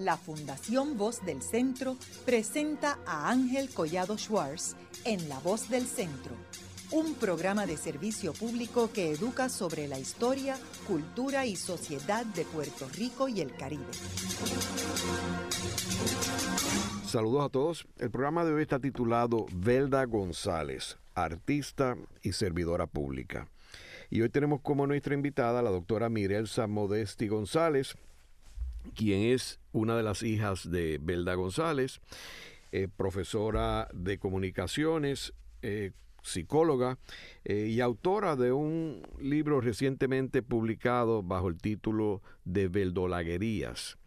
la 0.00 0.16
Fundación 0.16 0.96
Voz 0.96 1.24
del 1.24 1.42
Centro 1.42 1.96
presenta 2.24 2.98
a 3.06 3.30
Ángel 3.30 3.68
Collado 3.70 4.16
Schwartz 4.16 4.74
en 5.04 5.28
La 5.28 5.38
Voz 5.40 5.68
del 5.68 5.86
Centro, 5.86 6.34
un 6.90 7.14
programa 7.14 7.66
de 7.66 7.76
servicio 7.76 8.32
público 8.32 8.90
que 8.92 9.12
educa 9.12 9.48
sobre 9.48 9.86
la 9.88 9.98
historia, 9.98 10.56
cultura 10.86 11.44
y 11.44 11.54
sociedad 11.54 12.24
de 12.24 12.44
Puerto 12.44 12.88
Rico 12.88 13.28
y 13.28 13.42
el 13.42 13.54
Caribe. 13.54 13.84
Saludos 17.06 17.44
a 17.44 17.48
todos. 17.50 17.86
El 17.98 18.10
programa 18.10 18.44
de 18.44 18.54
hoy 18.54 18.62
está 18.62 18.78
titulado 18.78 19.46
Velda 19.52 20.04
González, 20.06 20.96
artista 21.14 21.96
y 22.22 22.32
servidora 22.32 22.86
pública. 22.86 23.48
Y 24.08 24.22
hoy 24.22 24.30
tenemos 24.30 24.60
como 24.62 24.86
nuestra 24.86 25.14
invitada 25.14 25.62
la 25.62 25.70
doctora 25.70 26.08
Mirelsa 26.08 26.66
Modesti 26.66 27.28
González, 27.28 27.96
quien 28.94 29.32
es 29.32 29.60
una 29.72 29.96
de 29.96 30.02
las 30.02 30.22
hijas 30.22 30.70
de 30.70 30.98
Belda 31.00 31.34
González, 31.34 32.00
eh, 32.72 32.88
profesora 32.88 33.88
de 33.92 34.18
comunicaciones, 34.18 35.34
eh, 35.62 35.92
psicóloga 36.22 36.98
eh, 37.44 37.66
y 37.66 37.80
autora 37.80 38.36
de 38.36 38.52
un 38.52 39.02
libro 39.20 39.60
recientemente 39.60 40.42
publicado 40.42 41.22
bajo 41.22 41.48
el 41.48 41.56
título 41.56 42.22
de 42.44 42.68
Beldolaguerías, 42.68 43.98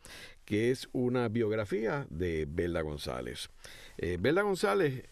que 0.46 0.72
es 0.72 0.88
una 0.94 1.28
biografía 1.28 2.08
de 2.10 2.46
Belda 2.48 2.82
González. 2.82 3.50
Belda 4.20 4.42
González 4.42 5.04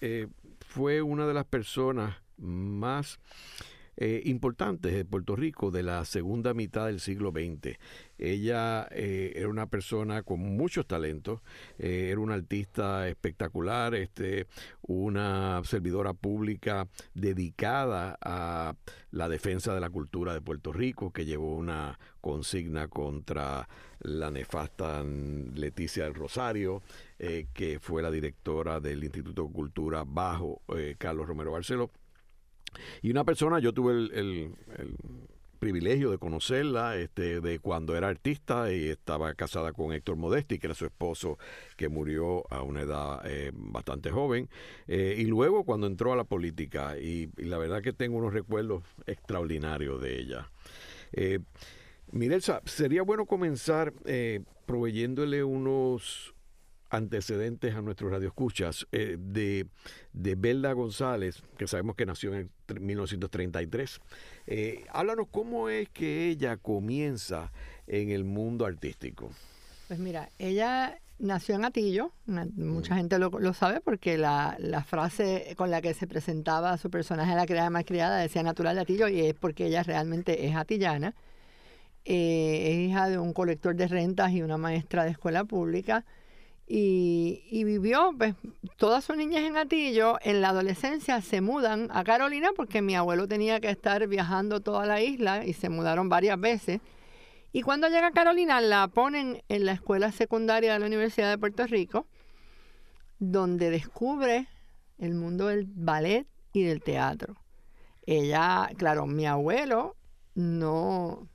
fue 0.59 1.01
una 1.01 1.27
de 1.27 1.33
las 1.33 1.45
personas 1.45 2.17
más 2.37 3.19
importantes 3.97 4.93
de 4.93 5.05
Puerto 5.05 5.35
Rico 5.35 5.71
de 5.71 5.83
la 5.83 6.03
segunda 6.05 6.53
mitad 6.53 6.87
del 6.87 6.99
siglo 6.99 7.31
XX. 7.31 7.77
Ella 8.21 8.87
eh, 8.91 9.33
era 9.35 9.49
una 9.49 9.65
persona 9.65 10.21
con 10.21 10.39
muchos 10.39 10.85
talentos, 10.85 11.41
eh, 11.79 12.09
era 12.11 12.19
una 12.19 12.35
artista 12.35 13.07
espectacular, 13.07 13.95
este, 13.95 14.47
una 14.83 15.61
servidora 15.65 16.13
pública 16.13 16.87
dedicada 17.15 18.17
a 18.21 18.75
la 19.09 19.27
defensa 19.27 19.73
de 19.73 19.81
la 19.81 19.89
cultura 19.89 20.33
de 20.33 20.41
Puerto 20.41 20.71
Rico, 20.71 21.11
que 21.11 21.25
llevó 21.25 21.55
una 21.55 21.99
consigna 22.21 22.87
contra 22.87 23.67
la 23.99 24.29
nefasta 24.29 25.03
Leticia 25.03 26.03
del 26.03 26.13
Rosario, 26.13 26.83
que 27.17 27.79
fue 27.79 28.01
la 28.01 28.11
directora 28.11 28.79
del 28.79 29.03
Instituto 29.03 29.45
de 29.45 29.53
Cultura 29.53 30.03
bajo 30.05 30.61
Carlos 30.97 31.27
Romero 31.27 31.51
Barceló. 31.51 31.91
Y 33.01 33.11
una 33.11 33.23
persona, 33.23 33.59
yo 33.59 33.73
tuve 33.73 33.93
el, 33.93 34.55
privilegio 35.61 36.09
de 36.09 36.17
conocerla 36.17 36.97
este, 36.97 37.39
de 37.39 37.59
cuando 37.59 37.95
era 37.95 38.07
artista 38.07 38.73
y 38.73 38.89
estaba 38.89 39.31
casada 39.35 39.73
con 39.73 39.93
Héctor 39.93 40.15
Modesti, 40.15 40.57
que 40.57 40.65
era 40.65 40.73
su 40.73 40.85
esposo 40.85 41.37
que 41.77 41.87
murió 41.87 42.51
a 42.51 42.63
una 42.63 42.81
edad 42.81 43.21
eh, 43.25 43.51
bastante 43.53 44.09
joven, 44.09 44.49
eh, 44.87 45.13
y 45.19 45.25
luego 45.25 45.63
cuando 45.63 45.85
entró 45.85 46.13
a 46.13 46.15
la 46.15 46.23
política, 46.23 46.97
y, 46.97 47.29
la 47.37 47.59
verdad 47.59 47.83
que 47.83 47.93
tengo 47.93 48.17
unos 48.17 48.33
recuerdos 48.33 48.81
extraordinarios 49.05 50.01
de 50.01 50.19
ella. 50.19 50.51
Eh, 51.13 51.37
Mirelsa, 52.11 52.63
sería 52.65 53.03
bueno 53.03 53.27
comenzar 53.27 53.93
eh, 54.05 54.41
proveyéndole 54.65 55.43
unos 55.43 56.33
antecedentes 56.91 57.75
a 57.75 57.81
nuestros 57.81 58.11
radioescuchas 58.11 58.87
eh, 58.91 59.15
de, 59.19 59.67
de 60.11 60.35
Belda 60.35 60.73
González, 60.73 61.43
que 61.57 61.67
sabemos 61.67 61.95
que 61.95 62.05
nació 62.05 62.33
en 62.33 62.49
1933. 62.79 63.99
Eh, 64.47 64.85
háblanos 64.91 65.27
cómo 65.29 65.69
es 65.69 65.89
que 65.89 66.29
ella 66.29 66.57
comienza 66.57 67.51
en 67.87 68.09
el 68.09 68.23
mundo 68.23 68.65
artístico. 68.65 69.31
Pues 69.87 69.99
mira, 69.99 70.29
ella 70.39 70.97
nació 71.19 71.55
en 71.55 71.65
Atillo, 71.65 72.11
mucha 72.25 72.93
mm. 72.93 72.97
gente 72.97 73.19
lo, 73.19 73.53
sabe 73.53 73.81
porque 73.81 74.17
la, 74.17 74.57
frase 74.87 75.53
con 75.57 75.69
la 75.69 75.81
que 75.81 75.93
se 75.93 76.07
presentaba 76.07 76.77
su 76.77 76.89
personaje, 76.89 77.35
la 77.35 77.45
criada 77.45 77.69
más 77.69 77.85
criada, 77.85 78.17
decía 78.17 78.43
natural 78.43 78.75
de 78.75 78.81
Atillo 78.81 79.07
y 79.07 79.21
es 79.21 79.33
porque 79.33 79.67
ella 79.67 79.83
realmente 79.83 80.47
es 80.47 80.55
atillana. 80.55 81.13
Eh, 82.03 82.71
es 82.71 82.89
hija 82.89 83.09
de 83.09 83.19
un 83.19 83.31
colector 83.31 83.75
de 83.75 83.87
rentas 83.87 84.31
y 84.31 84.41
una 84.41 84.57
maestra 84.57 85.03
de 85.03 85.11
escuela 85.11 85.43
pública 85.43 86.03
y, 86.73 87.65
vivió 87.65 88.15
pues, 88.17 88.33
toda 88.77 89.01
su 89.01 89.13
niñez 89.13 89.43
en 89.43 89.57
Atillo. 89.57 90.17
En 90.21 90.39
la 90.39 90.49
adolescencia 90.49 91.21
se 91.21 91.41
mudan 91.41 91.89
a 91.91 92.05
Carolina 92.05 92.51
porque 92.55 92.81
mi 92.81 92.95
abuelo 92.95 93.27
tenía 93.27 93.59
que 93.59 93.69
estar 93.69 94.07
viajando 94.07 94.61
toda 94.61 94.85
la 94.85 95.01
isla 95.01 95.45
y 95.45 95.51
se 95.51 95.67
mudaron 95.67 96.07
varias 96.07 96.39
veces. 96.39 96.79
Y 97.51 97.61
cuando 97.61 97.89
llega 97.89 98.11
Carolina 98.11 98.61
la 98.61 98.87
ponen 98.87 99.43
en 99.49 99.65
la 99.65 99.73
escuela 99.73 100.13
secundaria 100.13 100.71
de 100.71 100.79
la 100.79 100.85
Universidad 100.85 101.29
de 101.29 101.37
Puerto 101.37 101.67
Rico, 101.67 102.07
donde 103.19 103.69
descubre 103.69 104.47
el 104.97 105.13
mundo 105.13 105.47
del 105.47 105.65
ballet 105.67 106.25
y 106.53 106.63
del 106.63 106.81
teatro. 106.81 107.35
Ella, 108.05 108.69
claro, 108.77 109.07
mi 109.07 109.27
abuelo 109.27 109.97
no, 110.35 111.27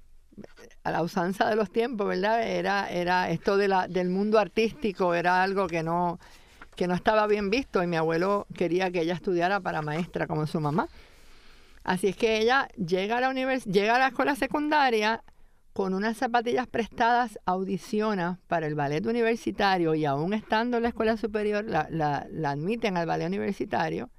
a 0.84 0.90
la 0.90 1.02
usanza 1.02 1.48
de 1.48 1.56
los 1.56 1.70
tiempos, 1.70 2.06
¿verdad? 2.06 2.46
Era, 2.46 2.88
era 2.88 3.30
esto 3.30 3.56
de 3.56 3.68
la, 3.68 3.88
del 3.88 4.08
mundo 4.08 4.38
artístico, 4.38 5.14
era 5.14 5.42
algo 5.42 5.66
que 5.66 5.82
no, 5.82 6.20
que 6.76 6.86
no 6.86 6.94
estaba 6.94 7.26
bien 7.26 7.50
visto 7.50 7.82
y 7.82 7.86
mi 7.86 7.96
abuelo 7.96 8.46
quería 8.54 8.90
que 8.90 9.00
ella 9.00 9.14
estudiara 9.14 9.60
para 9.60 9.82
maestra 9.82 10.26
como 10.26 10.46
su 10.46 10.60
mamá. 10.60 10.88
Así 11.82 12.08
es 12.08 12.16
que 12.16 12.38
ella 12.38 12.68
llega 12.76 13.18
a 13.18 13.20
la, 13.20 13.32
llega 13.32 13.96
a 13.96 13.98
la 13.98 14.08
escuela 14.08 14.36
secundaria 14.36 15.22
con 15.72 15.92
unas 15.92 16.16
zapatillas 16.16 16.66
prestadas, 16.66 17.38
audiciona 17.44 18.38
para 18.46 18.66
el 18.66 18.74
ballet 18.74 19.04
universitario 19.06 19.94
y 19.94 20.04
aún 20.04 20.32
estando 20.32 20.76
en 20.76 20.84
la 20.84 20.88
escuela 20.90 21.16
superior 21.16 21.64
la, 21.64 21.88
la 21.90 22.50
admiten 22.50 22.96
al 22.96 23.06
ballet 23.06 23.26
universitario. 23.26 24.10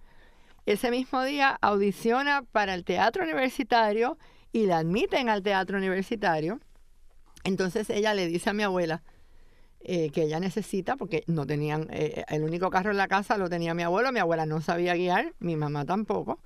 Ese 0.65 0.91
mismo 0.91 1.23
día 1.23 1.57
audiciona 1.61 2.43
para 2.51 2.73
el 2.73 2.83
teatro 2.83 3.23
universitario 3.23 4.17
y 4.51 4.65
la 4.65 4.79
admiten 4.79 5.29
al 5.29 5.43
teatro 5.43 5.77
universitario. 5.77 6.59
Entonces 7.43 7.89
ella 7.89 8.13
le 8.13 8.27
dice 8.27 8.49
a 8.49 8.53
mi 8.53 8.63
abuela 8.63 9.03
eh, 9.81 10.09
que 10.09 10.23
ella 10.23 10.39
necesita, 10.39 10.97
porque 10.97 11.23
no 11.27 11.45
tenían, 11.45 11.87
eh, 11.91 12.23
el 12.29 12.43
único 12.43 12.69
carro 12.69 12.91
en 12.91 12.97
la 12.97 13.07
casa 13.07 13.37
lo 13.37 13.49
tenía 13.49 13.73
mi 13.73 13.83
abuelo, 13.83 14.11
mi 14.11 14.19
abuela 14.19 14.45
no 14.45 14.59
sabía 14.61 14.95
guiar, 14.95 15.33
mi 15.39 15.55
mamá 15.55 15.85
tampoco. 15.85 16.39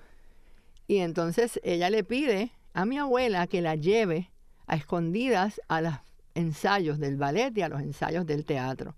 Y 0.88 0.97
entonces 0.97 1.59
ella 1.63 1.90
le 1.90 2.03
pide 2.03 2.51
a 2.73 2.85
mi 2.85 2.97
abuela 2.97 3.47
que 3.47 3.61
la 3.61 3.75
lleve 3.75 4.29
a 4.67 4.75
escondidas 4.75 5.61
a 5.67 5.81
los 5.81 5.94
ensayos 6.35 7.00
del 7.00 7.17
ballet 7.17 7.57
y 7.57 7.61
a 7.61 7.69
los 7.69 7.81
ensayos 7.81 8.25
del 8.25 8.45
teatro. 8.45 8.95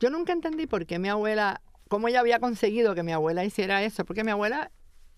Yo 0.00 0.10
nunca 0.10 0.32
entendí 0.32 0.66
por 0.66 0.86
qué 0.86 0.98
mi 0.98 1.08
abuela, 1.08 1.60
cómo 1.88 2.08
ella 2.08 2.20
había 2.20 2.40
conseguido 2.40 2.94
que 2.94 3.02
mi 3.02 3.12
abuela 3.12 3.44
hiciera 3.44 3.82
eso, 3.84 4.04
porque 4.04 4.24
mi 4.24 4.30
abuela 4.30 4.70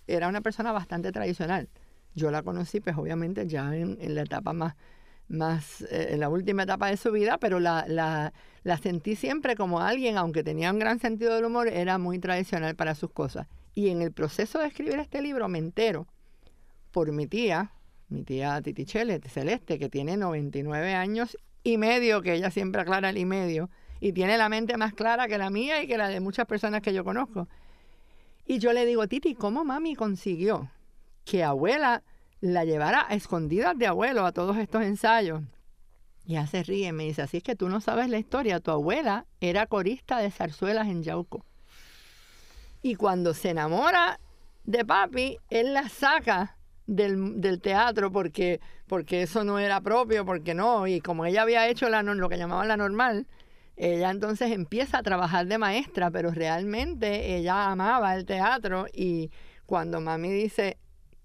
era 0.06 0.28
una 0.28 0.40
persona 0.40 0.72
bastante 0.72 1.12
tradicional. 1.12 1.68
Yo 2.16 2.30
la 2.30 2.42
conocí, 2.42 2.80
pues 2.80 2.96
obviamente 2.96 3.46
ya 3.46 3.76
en, 3.76 4.14
la 4.14 4.22
etapa 4.22 4.54
más, 4.54 4.74
más 5.28 5.82
eh, 5.82 6.08
en 6.12 6.20
la 6.20 6.30
última 6.30 6.62
etapa 6.62 6.88
de 6.88 6.96
su 6.96 7.12
vida, 7.12 7.36
pero 7.36 7.60
la, 7.60 7.84
la, 7.86 8.32
la, 8.64 8.78
sentí 8.78 9.16
siempre 9.16 9.54
como 9.54 9.80
alguien, 9.80 10.16
aunque 10.16 10.42
tenía 10.42 10.72
un 10.72 10.78
gran 10.78 10.98
sentido 10.98 11.34
del 11.34 11.44
humor, 11.44 11.68
era 11.68 11.98
muy 11.98 12.18
tradicional 12.18 12.74
para 12.74 12.94
sus 12.94 13.10
cosas. 13.10 13.48
Y 13.74 13.90
en 13.90 14.00
el 14.00 14.12
proceso 14.12 14.58
de 14.58 14.68
escribir 14.68 14.98
este 14.98 15.20
libro 15.20 15.46
me 15.48 15.58
entero 15.58 16.06
por 16.90 17.12
mi 17.12 17.26
tía, 17.26 17.72
mi 18.08 18.22
tía 18.22 18.62
Titi 18.62 18.86
Celeste, 18.86 19.78
que 19.78 19.90
tiene 19.90 20.16
99 20.16 20.94
años 20.94 21.36
y 21.62 21.76
medio, 21.76 22.22
que 22.22 22.32
ella 22.32 22.50
siempre 22.50 22.80
aclara 22.80 23.10
el 23.10 23.18
y 23.18 23.26
medio, 23.26 23.68
y 24.00 24.14
tiene 24.14 24.38
la 24.38 24.48
mente 24.48 24.78
más 24.78 24.94
clara 24.94 25.28
que 25.28 25.36
la 25.36 25.50
mía 25.50 25.82
y 25.82 25.86
que 25.86 25.98
la 25.98 26.08
de 26.08 26.20
muchas 26.20 26.46
personas 26.46 26.80
que 26.80 26.94
yo 26.94 27.04
conozco. 27.04 27.46
Y 28.46 28.58
yo 28.58 28.72
le 28.72 28.86
digo, 28.86 29.06
Titi, 29.06 29.34
¿cómo 29.34 29.66
mami 29.66 29.94
consiguió 29.94 30.70
que 31.26 31.44
abuela 31.44 32.02
la 32.40 32.64
llevara 32.64 33.04
a 33.08 33.14
escondidas 33.14 33.76
de 33.76 33.86
abuelo 33.86 34.24
a 34.24 34.32
todos 34.32 34.56
estos 34.56 34.82
ensayos. 34.82 35.42
Ya 36.24 36.46
se 36.46 36.62
ríe, 36.62 36.92
me 36.92 37.04
dice, 37.04 37.22
así 37.22 37.38
es 37.38 37.42
que 37.42 37.56
tú 37.56 37.68
no 37.68 37.80
sabes 37.80 38.08
la 38.08 38.18
historia, 38.18 38.60
tu 38.60 38.70
abuela 38.70 39.26
era 39.40 39.66
corista 39.66 40.18
de 40.18 40.30
zarzuelas 40.30 40.86
en 40.86 41.02
Yauco. 41.02 41.44
Y 42.80 42.94
cuando 42.94 43.34
se 43.34 43.50
enamora 43.50 44.20
de 44.64 44.84
papi, 44.84 45.38
él 45.50 45.74
la 45.74 45.88
saca 45.88 46.56
del, 46.86 47.60
teatro 47.60 48.12
porque, 48.12 48.60
porque 48.86 49.22
eso 49.22 49.42
no 49.42 49.58
era 49.58 49.80
propio, 49.80 50.24
porque 50.24 50.54
no, 50.54 50.86
y 50.86 51.00
como 51.00 51.26
ella 51.26 51.42
había 51.42 51.68
hecho 51.68 51.88
la, 51.88 52.02
lo 52.02 52.28
que 52.28 52.38
llamaban 52.38 52.68
la 52.68 52.76
normal, 52.76 53.26
ella 53.76 54.10
entonces 54.10 54.52
empieza 54.52 54.98
a 54.98 55.02
trabajar 55.02 55.46
de 55.46 55.58
maestra, 55.58 56.10
pero 56.10 56.30
realmente 56.30 57.36
ella 57.36 57.70
amaba 57.70 58.14
el 58.14 58.24
teatro 58.24 58.86
y 58.92 59.30
cuando 59.66 60.00
mami 60.00 60.30
dice, 60.30 60.78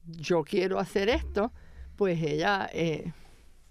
yo 0.06 0.44
quiero 0.44 0.80
hacer 0.80 1.10
esto, 1.10 1.52
pues 1.96 2.22
ella, 2.22 2.70
eh, 2.74 3.12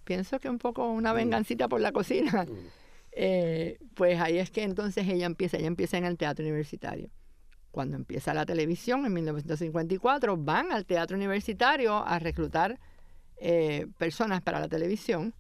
pienso 0.05 0.39
que 0.41 0.49
un 0.49 0.59
poco 0.59 0.89
una 0.89 1.13
mm. 1.13 1.17
vengancita 1.17 1.69
por 1.69 1.81
la 1.81 1.93
cocina. 1.93 2.45
Mm. 2.45 2.55
Eh, 3.13 3.81
pues 3.95 4.21
ahí 4.21 4.39
es 4.39 4.53
que 4.53 4.63
entonces 4.63 5.05
ella 5.09 5.27
empieza, 5.27 5.57
ella 5.57 5.67
empieza 5.67 5.99
en 5.99 6.05
el 6.05 6.17
teatro 6.17 6.45
universitario. 6.45 7.11
Cuando 7.73 7.97
empieza 7.97 8.33
la 8.33 8.47
televisión 8.47 9.05
en 9.05 9.13
1954, 9.13 10.37
van 10.37 10.71
al 10.71 10.87
teatro 10.87 11.17
universitario 11.17 12.07
a 12.07 12.21
reclutar 12.21 12.79
eh, 13.37 13.89
personas 13.99 14.43
para 14.43 14.61
la 14.61 14.69
televisión 14.69 15.35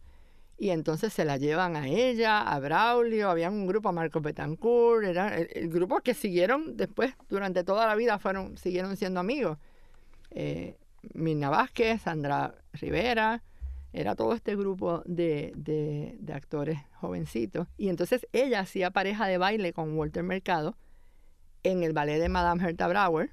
y 0.61 0.71
entonces 0.71 1.13
se 1.13 1.25
la 1.25 1.39
llevan 1.39 1.75
a 1.75 1.89
ella, 1.89 2.43
a 2.43 2.59
Braulio, 2.61 3.31
había 3.31 3.49
un 3.49 3.67
grupo, 3.67 3.89
a 3.89 3.93
Marco 3.93 4.21
Betancourt, 4.21 5.07
era 5.07 5.39
el, 5.39 5.71
grupo 5.71 6.01
que 6.01 6.13
siguieron 6.13 6.77
después, 6.77 7.15
durante 7.31 7.65
toda 7.65 7.87
la 7.87 7.95
vida, 7.95 8.19
fueron, 8.19 8.59
siguieron 8.59 8.95
siendo 8.99 9.21
amigos. 9.21 9.57
Eh, 10.31 10.77
Mirna 11.15 11.51
Vázquez, 11.51 12.03
Sandra 12.03 12.55
Rivera, 12.73 13.43
era 13.93 14.15
todo 14.15 14.35
este 14.35 14.55
grupo 14.55 15.03
de, 15.07 15.53
de, 15.57 16.33
actores 16.33 16.79
jovencitos. 16.95 17.67
Y 17.77 17.89
entonces 17.89 18.27
ella 18.33 18.61
hacía 18.61 18.91
pareja 18.91 19.27
de 19.27 19.39
baile 19.39 19.73
con 19.73 19.97
Walter 19.97 20.23
Mercado 20.23 20.77
en 21.63 21.83
el 21.83 21.93
ballet 21.93 22.21
de 22.21 22.29
Madame 22.29 22.63
Herta 22.63 22.89
Brauer, 22.89 23.31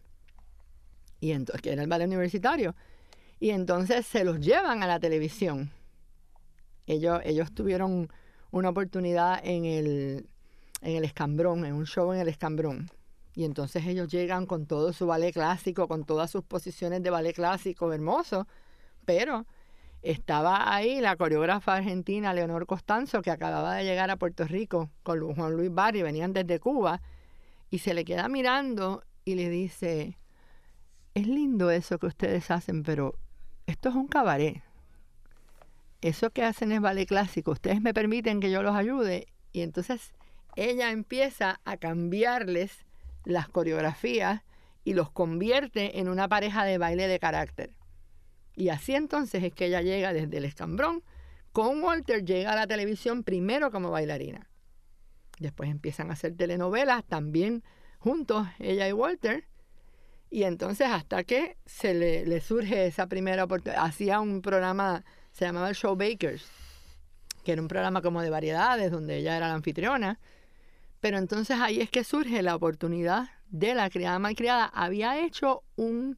y 1.19 1.31
entonces, 1.31 1.61
que 1.61 1.71
era 1.71 1.81
el 1.81 1.89
ballet 1.89 2.07
universitario. 2.07 2.75
Y 3.39 3.51
entonces 3.51 4.05
se 4.05 4.23
los 4.23 4.39
llevan 4.39 4.83
a 4.83 4.87
la 4.87 4.99
televisión 4.99 5.71
ellos, 6.87 7.19
ellos 7.25 7.53
tuvieron 7.53 8.09
una 8.49 8.69
oportunidad 8.69 9.39
en 9.43 9.65
el, 9.65 10.29
en 10.81 10.95
el 10.95 11.03
Escambrón, 11.03 11.65
en 11.65 11.73
un 11.73 11.85
show 11.85 12.11
en 12.13 12.21
el 12.21 12.29
Escambrón. 12.29 12.89
Y 13.37 13.45
entonces 13.45 13.85
ellos 13.85 14.07
llegan 14.07 14.47
con 14.47 14.65
todo 14.65 14.91
su 14.93 15.05
ballet 15.05 15.31
clásico, 15.31 15.87
con 15.87 16.05
todas 16.05 16.31
sus 16.31 16.43
posiciones 16.43 17.03
de 17.03 17.11
ballet 17.11 17.35
clásico 17.35 17.93
hermoso, 17.93 18.47
pero 19.05 19.45
estaba 20.01 20.73
ahí 20.73 21.01
la 21.01 21.15
coreógrafa 21.17 21.75
argentina 21.75 22.33
Leonor 22.33 22.65
Costanzo, 22.65 23.21
que 23.21 23.29
acababa 23.29 23.75
de 23.75 23.83
llegar 23.83 24.09
a 24.09 24.15
Puerto 24.15 24.45
Rico 24.45 24.89
con 25.03 25.35
Juan 25.35 25.53
Luis 25.53 25.71
Barry, 25.71 26.01
venían 26.01 26.33
desde 26.33 26.59
Cuba, 26.59 26.99
y 27.69 27.77
se 27.77 27.93
le 27.93 28.05
queda 28.05 28.27
mirando 28.27 29.03
y 29.23 29.35
le 29.35 29.51
dice, 29.51 30.17
es 31.13 31.27
lindo 31.27 31.69
eso 31.69 31.99
que 31.99 32.07
ustedes 32.07 32.49
hacen, 32.49 32.81
pero 32.81 33.19
esto 33.67 33.89
es 33.89 33.95
un 33.95 34.07
cabaret. 34.07 34.63
Eso 36.01 36.31
que 36.31 36.43
hacen 36.43 36.71
es 36.71 36.81
ballet 36.81 37.07
clásico, 37.07 37.51
ustedes 37.51 37.83
me 37.83 37.93
permiten 37.93 38.39
que 38.39 38.49
yo 38.49 38.63
los 38.63 38.75
ayude. 38.75 39.27
Y 39.51 39.61
entonces 39.61 40.11
ella 40.55 40.89
empieza 40.89 41.61
a 41.65 41.77
cambiarles 41.77 42.86
las 43.27 43.49
coreografías 43.49 44.43
y 44.83 44.93
los 44.93 45.11
convierte 45.11 45.99
en 45.99 46.09
una 46.09 46.27
pareja 46.27 46.63
de 46.63 46.77
baile 46.77 47.07
de 47.07 47.19
carácter. 47.19 47.73
Y 48.55 48.69
así 48.69 48.95
entonces 48.95 49.43
es 49.43 49.53
que 49.53 49.65
ella 49.65 49.81
llega 49.81 50.13
desde 50.13 50.37
el 50.37 50.45
escambrón. 50.45 51.03
Con 51.51 51.83
Walter 51.83 52.23
llega 52.23 52.53
a 52.53 52.55
la 52.55 52.67
televisión 52.67 53.23
primero 53.23 53.71
como 53.71 53.91
bailarina. 53.91 54.49
Después 55.39 55.69
empiezan 55.69 56.09
a 56.09 56.13
hacer 56.13 56.35
telenovelas 56.35 57.03
también 57.03 57.63
juntos, 57.99 58.47
ella 58.59 58.87
y 58.87 58.93
Walter. 58.93 59.45
Y 60.29 60.43
entonces 60.43 60.87
hasta 60.89 61.23
que 61.23 61.57
se 61.65 61.93
le, 61.93 62.25
le 62.25 62.41
surge 62.41 62.87
esa 62.87 63.07
primera 63.07 63.43
oportunidad, 63.43 63.85
hacía 63.85 64.19
un 64.19 64.41
programa 64.41 65.03
se 65.37 65.45
llamaba 65.45 65.69
el 65.69 65.75
Show 65.75 65.95
Bakers, 65.95 66.47
que 67.43 67.51
era 67.51 67.61
un 67.61 67.67
programa 67.67 68.01
como 68.01 68.23
de 68.23 68.31
variedades, 68.31 68.89
donde 68.89 69.17
ella 69.17 69.37
era 69.37 69.47
la 69.47 69.53
anfitriona. 69.53 70.19
Pero 71.07 71.19
entonces 71.19 71.57
ahí 71.61 71.79
es 71.79 71.89
que 71.89 72.03
surge 72.03 72.41
la 72.41 72.53
oportunidad 72.53 73.29
de 73.49 73.73
la 73.73 73.89
criada 73.89 74.19
malcriada. 74.19 74.65
Había 74.65 75.23
hecho 75.23 75.63
un, 75.77 76.17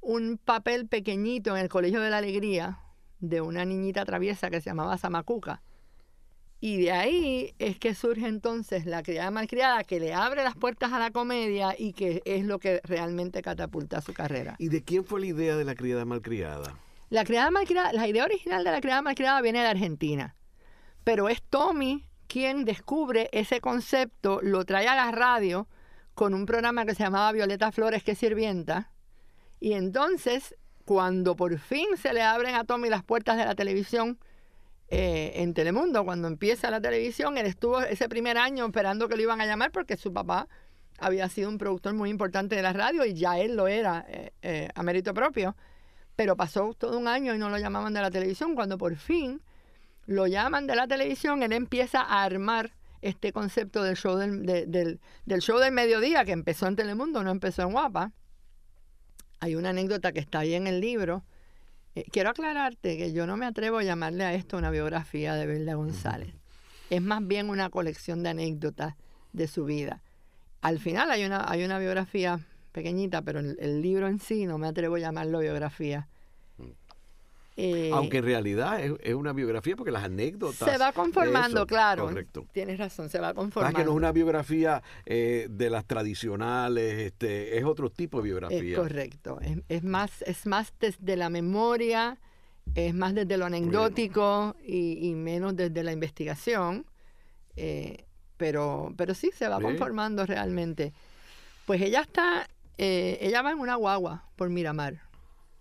un 0.00 0.38
papel 0.42 0.88
pequeñito 0.88 1.54
en 1.54 1.62
el 1.62 1.68
Colegio 1.68 2.00
de 2.00 2.08
la 2.08 2.16
Alegría 2.16 2.78
de 3.20 3.42
una 3.42 3.66
niñita 3.66 4.06
traviesa 4.06 4.48
que 4.48 4.62
se 4.62 4.70
llamaba 4.70 4.96
Samacuca. 4.96 5.60
Y 6.58 6.78
de 6.78 6.92
ahí 6.92 7.54
es 7.58 7.78
que 7.78 7.94
surge 7.94 8.26
entonces 8.26 8.86
la 8.86 9.02
criada 9.02 9.30
malcriada 9.30 9.84
que 9.84 10.00
le 10.00 10.14
abre 10.14 10.42
las 10.42 10.56
puertas 10.56 10.94
a 10.94 10.98
la 10.98 11.10
comedia 11.10 11.74
y 11.78 11.92
que 11.92 12.22
es 12.24 12.46
lo 12.46 12.58
que 12.58 12.80
realmente 12.84 13.42
catapulta 13.42 14.00
su 14.00 14.14
carrera. 14.14 14.56
¿Y 14.58 14.68
de 14.68 14.82
quién 14.82 15.04
fue 15.04 15.20
la 15.20 15.26
idea 15.26 15.54
de 15.54 15.66
la 15.66 15.74
criada 15.74 16.06
malcriada? 16.06 16.78
La 17.10 17.26
criada 17.26 17.50
malcriada, 17.50 17.92
la 17.92 18.08
idea 18.08 18.24
original 18.24 18.64
de 18.64 18.70
la 18.70 18.80
criada 18.80 19.02
malcriada 19.02 19.42
viene 19.42 19.60
de 19.60 19.68
Argentina, 19.68 20.34
pero 21.04 21.28
es 21.28 21.42
Tommy 21.42 22.06
quien 22.34 22.64
descubre 22.64 23.28
ese 23.30 23.60
concepto, 23.60 24.40
lo 24.42 24.64
trae 24.64 24.88
a 24.88 24.96
la 24.96 25.12
radio 25.12 25.68
con 26.14 26.34
un 26.34 26.46
programa 26.46 26.84
que 26.84 26.96
se 26.96 27.04
llamaba 27.04 27.30
Violeta 27.30 27.70
Flores 27.70 28.02
que 28.02 28.16
sirvienta, 28.16 28.90
y 29.60 29.74
entonces 29.74 30.56
cuando 30.84 31.36
por 31.36 31.56
fin 31.60 31.86
se 31.96 32.12
le 32.12 32.22
abren 32.22 32.56
a 32.56 32.64
Tommy 32.64 32.88
las 32.88 33.04
puertas 33.04 33.36
de 33.36 33.44
la 33.44 33.54
televisión 33.54 34.18
eh, 34.88 35.34
en 35.36 35.54
Telemundo, 35.54 36.04
cuando 36.04 36.26
empieza 36.26 36.72
la 36.72 36.80
televisión, 36.80 37.38
él 37.38 37.46
estuvo 37.46 37.80
ese 37.82 38.08
primer 38.08 38.36
año 38.36 38.66
esperando 38.66 39.08
que 39.08 39.14
lo 39.14 39.22
iban 39.22 39.40
a 39.40 39.46
llamar 39.46 39.70
porque 39.70 39.96
su 39.96 40.12
papá 40.12 40.48
había 40.98 41.28
sido 41.28 41.48
un 41.48 41.56
productor 41.56 41.94
muy 41.94 42.10
importante 42.10 42.56
de 42.56 42.62
la 42.62 42.72
radio 42.72 43.04
y 43.04 43.14
ya 43.14 43.38
él 43.38 43.54
lo 43.54 43.68
era 43.68 44.04
eh, 44.08 44.32
eh, 44.42 44.68
a 44.74 44.82
mérito 44.82 45.14
propio. 45.14 45.54
Pero 46.16 46.34
pasó 46.34 46.74
todo 46.74 46.98
un 46.98 47.06
año 47.06 47.32
y 47.32 47.38
no 47.38 47.48
lo 47.48 47.58
llamaban 47.58 47.94
de 47.94 48.00
la 48.00 48.10
televisión. 48.10 48.56
Cuando 48.56 48.76
por 48.76 48.96
fin 48.96 49.40
lo 50.06 50.26
llaman 50.26 50.66
de 50.66 50.76
la 50.76 50.86
televisión, 50.86 51.42
él 51.42 51.52
empieza 51.52 52.00
a 52.00 52.22
armar 52.24 52.72
este 53.02 53.32
concepto 53.32 53.82
del 53.82 53.96
show 53.96 54.16
del, 54.16 54.46
del, 54.46 55.40
show 55.40 55.58
del 55.58 55.72
mediodía 55.72 56.24
que 56.24 56.32
empezó 56.32 56.66
en 56.66 56.76
Telemundo, 56.76 57.22
no 57.22 57.30
empezó 57.30 57.62
en 57.62 57.72
Guapa. 57.72 58.12
Hay 59.40 59.56
una 59.56 59.70
anécdota 59.70 60.12
que 60.12 60.20
está 60.20 60.38
ahí 60.40 60.54
en 60.54 60.66
el 60.66 60.80
libro. 60.80 61.24
Eh, 61.94 62.04
quiero 62.10 62.30
aclararte 62.30 62.96
que 62.96 63.12
yo 63.12 63.26
no 63.26 63.36
me 63.36 63.46
atrevo 63.46 63.78
a 63.78 63.82
llamarle 63.82 64.24
a 64.24 64.32
esto 64.32 64.56
una 64.56 64.70
biografía 64.70 65.34
de 65.34 65.46
Belda 65.46 65.74
González. 65.74 66.34
Es 66.88 67.02
más 67.02 67.26
bien 67.26 67.50
una 67.50 67.68
colección 67.68 68.22
de 68.22 68.30
anécdotas 68.30 68.94
de 69.32 69.48
su 69.48 69.64
vida. 69.64 70.02
Al 70.62 70.78
final 70.78 71.10
hay 71.10 71.24
una, 71.24 71.44
hay 71.46 71.62
una 71.62 71.78
biografía 71.78 72.40
pequeñita, 72.72 73.22
pero 73.22 73.40
el, 73.40 73.82
libro 73.82 74.08
en 74.08 74.18
sí 74.18 74.46
no 74.46 74.56
me 74.56 74.66
atrevo 74.66 74.96
a 74.96 74.98
llamarlo 74.98 75.40
biografía. 75.40 76.08
Eh, 77.56 77.90
Aunque 77.92 78.18
en 78.18 78.24
realidad 78.24 78.80
es, 78.82 79.14
una 79.14 79.32
biografía 79.32 79.76
porque 79.76 79.92
las 79.92 80.04
anécdotas. 80.04 80.68
Se 80.68 80.76
va 80.76 80.92
conformando, 80.92 81.66
claro. 81.66 82.06
Correcto. 82.06 82.46
Tienes 82.52 82.78
razón, 82.78 83.08
se 83.08 83.20
va 83.20 83.32
conformando. 83.32 83.78
que 83.78 83.84
no 83.84 83.92
es 83.92 83.96
una 83.96 84.10
biografía 84.10 84.82
eh, 85.06 85.46
de 85.48 85.70
las 85.70 85.84
tradicionales, 85.84 86.94
este, 86.98 87.56
es 87.56 87.64
otro 87.64 87.90
tipo 87.90 88.18
de 88.18 88.24
biografía. 88.24 88.72
Es 88.72 88.78
correcto. 88.78 89.38
Es, 89.68 89.84
más, 89.84 90.22
es 90.22 90.46
más 90.46 90.72
desde 90.80 91.16
la 91.16 91.30
memoria, 91.30 92.18
es 92.74 92.92
más 92.92 93.14
desde 93.14 93.36
lo 93.36 93.46
anecdótico 93.46 94.56
y, 94.64 95.12
menos 95.14 95.54
desde 95.54 95.84
la 95.84 95.92
investigación. 95.92 96.86
Eh, 97.56 98.04
pero, 98.36 98.92
pero 98.96 99.14
sí, 99.14 99.30
se 99.32 99.46
va 99.46 99.60
conformando 99.60 100.26
realmente. 100.26 100.92
Pues 101.66 101.80
ella 101.80 102.00
está 102.00 102.48
eh, 102.76 103.18
ella 103.20 103.42
va 103.42 103.52
en 103.52 103.60
una 103.60 103.76
guagua 103.76 104.24
por 104.36 104.50
Miramar 104.50 105.03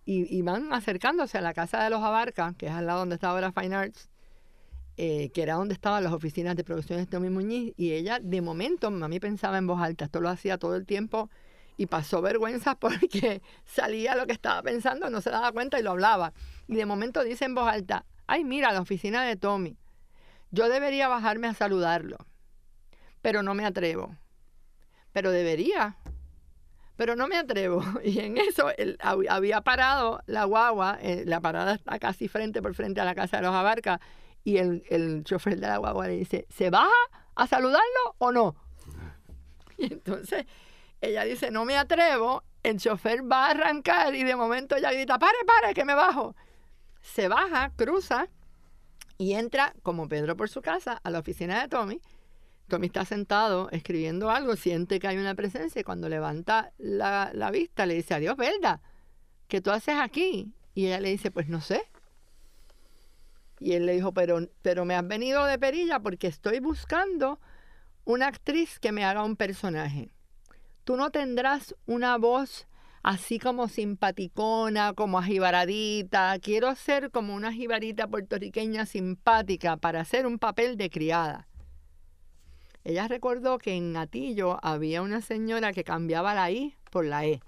y, 0.06 0.42
van 0.42 0.74
acercándose 0.74 1.38
a 1.38 1.42
la 1.42 1.54
casa 1.54 1.84
de 1.84 1.90
los 1.90 2.02
Abarca, 2.04 2.54
que 2.58 2.68
es 2.68 2.72
al 2.74 2.88
lado 2.88 3.00
donde 3.00 3.16
estaba 3.16 3.34
ahora 3.34 3.52
Fine 3.52 3.76
Arts, 3.76 4.10
eh, 4.98 5.30
que 5.34 5.42
era 5.42 5.56
donde 5.56 5.74
estaban 5.74 6.04
las 6.04 6.14
oficinas 6.14 6.56
de 6.56 6.64
producción 6.64 7.00
de 7.00 7.06
Tommy 7.06 7.30
Muñiz, 7.30 7.74
y 7.78 7.94
ella 7.94 8.20
de 8.22 8.42
momento, 8.42 8.88
a 8.88 9.08
mí 9.08 9.20
pensaba 9.20 9.58
en 9.58 9.68
voz 9.68 9.82
alta, 9.82 10.06
esto 10.06 10.20
lo 10.20 10.30
hacía 10.30 10.58
todo 10.58 10.76
el 10.76 10.86
tiempo 10.86 11.30
y 11.78 11.88
pasó 11.88 12.22
vergüenza 12.22 12.76
porque 12.80 13.42
salía 13.66 14.16
lo 14.16 14.28
que 14.28 14.34
estaba 14.34 14.62
pensando, 14.62 15.10
no 15.10 15.22
se 15.22 15.30
daba 15.30 15.52
cuenta 15.52 15.80
y 15.80 15.84
lo 15.84 15.92
hablaba. 15.92 16.34
Y 16.68 16.76
de 16.76 16.86
momento 16.86 17.24
dice 17.24 17.46
en 17.46 17.56
voz 17.56 17.68
alta, 17.68 18.06
ay 18.28 18.44
mira, 18.44 18.72
la 18.72 18.82
oficina 18.82 19.24
de 19.24 19.36
Tommy, 19.36 19.78
yo 20.52 20.70
debería 20.70 21.08
bajarme 21.08 21.48
a 21.48 21.54
saludarlo, 21.54 22.18
pero 23.22 23.42
no 23.42 23.54
me 23.56 23.66
atrevo. 23.66 24.16
Pero 25.12 25.32
debería, 25.32 25.98
pero 26.96 27.16
no 27.16 27.28
me 27.28 27.38
atrevo. 27.38 27.84
Y 28.04 28.20
en 28.20 28.38
eso 28.38 28.70
él 28.78 28.98
había 29.00 29.62
parado 29.62 30.22
la 30.26 30.46
guagua, 30.46 30.98
eh, 31.02 31.24
la 31.26 31.40
parada 31.40 31.74
está 31.74 32.00
casi 32.00 32.28
frente 32.28 32.62
por 32.62 32.74
frente 32.76 33.02
a 33.02 33.06
la 33.06 33.16
casa 33.16 33.38
de 33.38 33.44
los 33.44 33.54
Abarca, 33.54 34.00
y 34.44 34.58
el, 34.58 34.84
el 34.90 35.24
chofer 35.24 35.60
de 35.60 35.68
la 35.68 35.78
guagua 35.78 36.08
le 36.08 36.18
dice, 36.18 36.46
¿se 36.50 36.70
baja 36.70 36.92
a 37.36 37.48
saludarlo 37.48 38.16
o 38.18 38.32
no? 38.32 38.56
Y 39.78 39.92
entonces 39.92 40.46
ella 41.02 41.24
dice, 41.24 41.50
no 41.50 41.66
me 41.66 41.78
atrevo, 41.78 42.44
el 42.62 42.78
chofer 42.78 43.30
va 43.30 43.48
a 43.48 43.52
arrancar 43.52 44.14
y 44.16 44.24
de 44.24 44.36
momento 44.36 44.76
ella 44.76 44.92
grita, 44.92 45.18
pare, 45.20 45.38
pare, 45.46 45.74
que 45.74 45.84
me 45.84 45.96
bajo. 45.96 46.36
Se 47.02 47.28
baja, 47.28 47.72
cruza 47.76 48.30
y 49.18 49.34
entra, 49.34 49.74
como 49.84 50.08
Pedro 50.08 50.38
por 50.38 50.50
su 50.50 50.62
casa, 50.62 51.00
a 51.04 51.10
la 51.10 51.20
oficina 51.20 51.62
de 51.62 51.68
Tommy 51.68 52.02
Tommy 52.74 52.88
está 52.88 53.06
sentado 53.06 53.70
escribiendo 53.70 54.32
algo, 54.32 54.56
siente 54.56 54.98
que 54.98 55.08
hay 55.08 55.18
una 55.18 55.36
presencia 55.36 55.80
y 55.80 55.84
cuando 55.84 56.10
levanta 56.10 56.74
la, 56.80 57.32
vista 57.52 57.86
le 57.86 57.94
dice, 57.94 58.16
adiós, 58.16 58.36
Belda, 58.36 58.82
¿qué 59.48 59.62
tú 59.62 59.70
haces 59.70 59.94
aquí? 60.02 60.52
Y 60.74 60.88
ella 60.88 61.00
le 61.00 61.10
dice, 61.10 61.30
pues 61.30 61.50
no 61.50 61.62
sé. 61.62 61.84
Y 63.60 63.74
él 63.74 63.86
le 63.86 63.94
dijo, 63.94 64.12
pero, 64.12 64.40
pero 64.64 64.86
me 64.86 64.96
has 64.96 65.08
venido 65.08 65.46
de 65.46 65.60
perilla 65.60 66.00
porque 66.00 66.26
estoy 66.26 66.62
buscando 66.62 67.40
una 68.06 68.26
actriz 68.26 68.80
que 68.80 68.92
me 68.92 69.06
haga 69.06 69.24
un 69.24 69.36
personaje. 69.36 70.12
Tú 70.84 70.98
no 70.98 71.12
tendrás 71.12 71.76
una 71.86 72.18
voz 72.18 72.68
así 73.04 73.38
como 73.38 73.68
simpaticona, 73.68 74.94
como 74.94 75.20
ajibaradita. 75.20 76.40
Quiero 76.40 76.74
ser 76.74 77.12
como 77.12 77.36
una 77.36 77.54
jibarita 77.54 78.08
puertorriqueña 78.08 78.88
simpática 78.88 79.78
para 79.78 80.02
hacer 80.02 80.26
un 80.26 80.40
papel 80.40 80.76
de 80.76 80.90
criada. 80.90 81.48
Ella 82.84 83.08
recordó 83.08 83.60
que 83.60 83.76
en 83.76 83.96
Atillo 83.96 84.60
había 84.62 85.02
una 85.02 85.22
señora 85.22 85.72
que 85.72 85.84
cambiaba 85.86 86.34
la 86.34 86.52
I 86.52 86.76
por 86.92 87.06
la 87.06 87.26
E, 87.26 87.42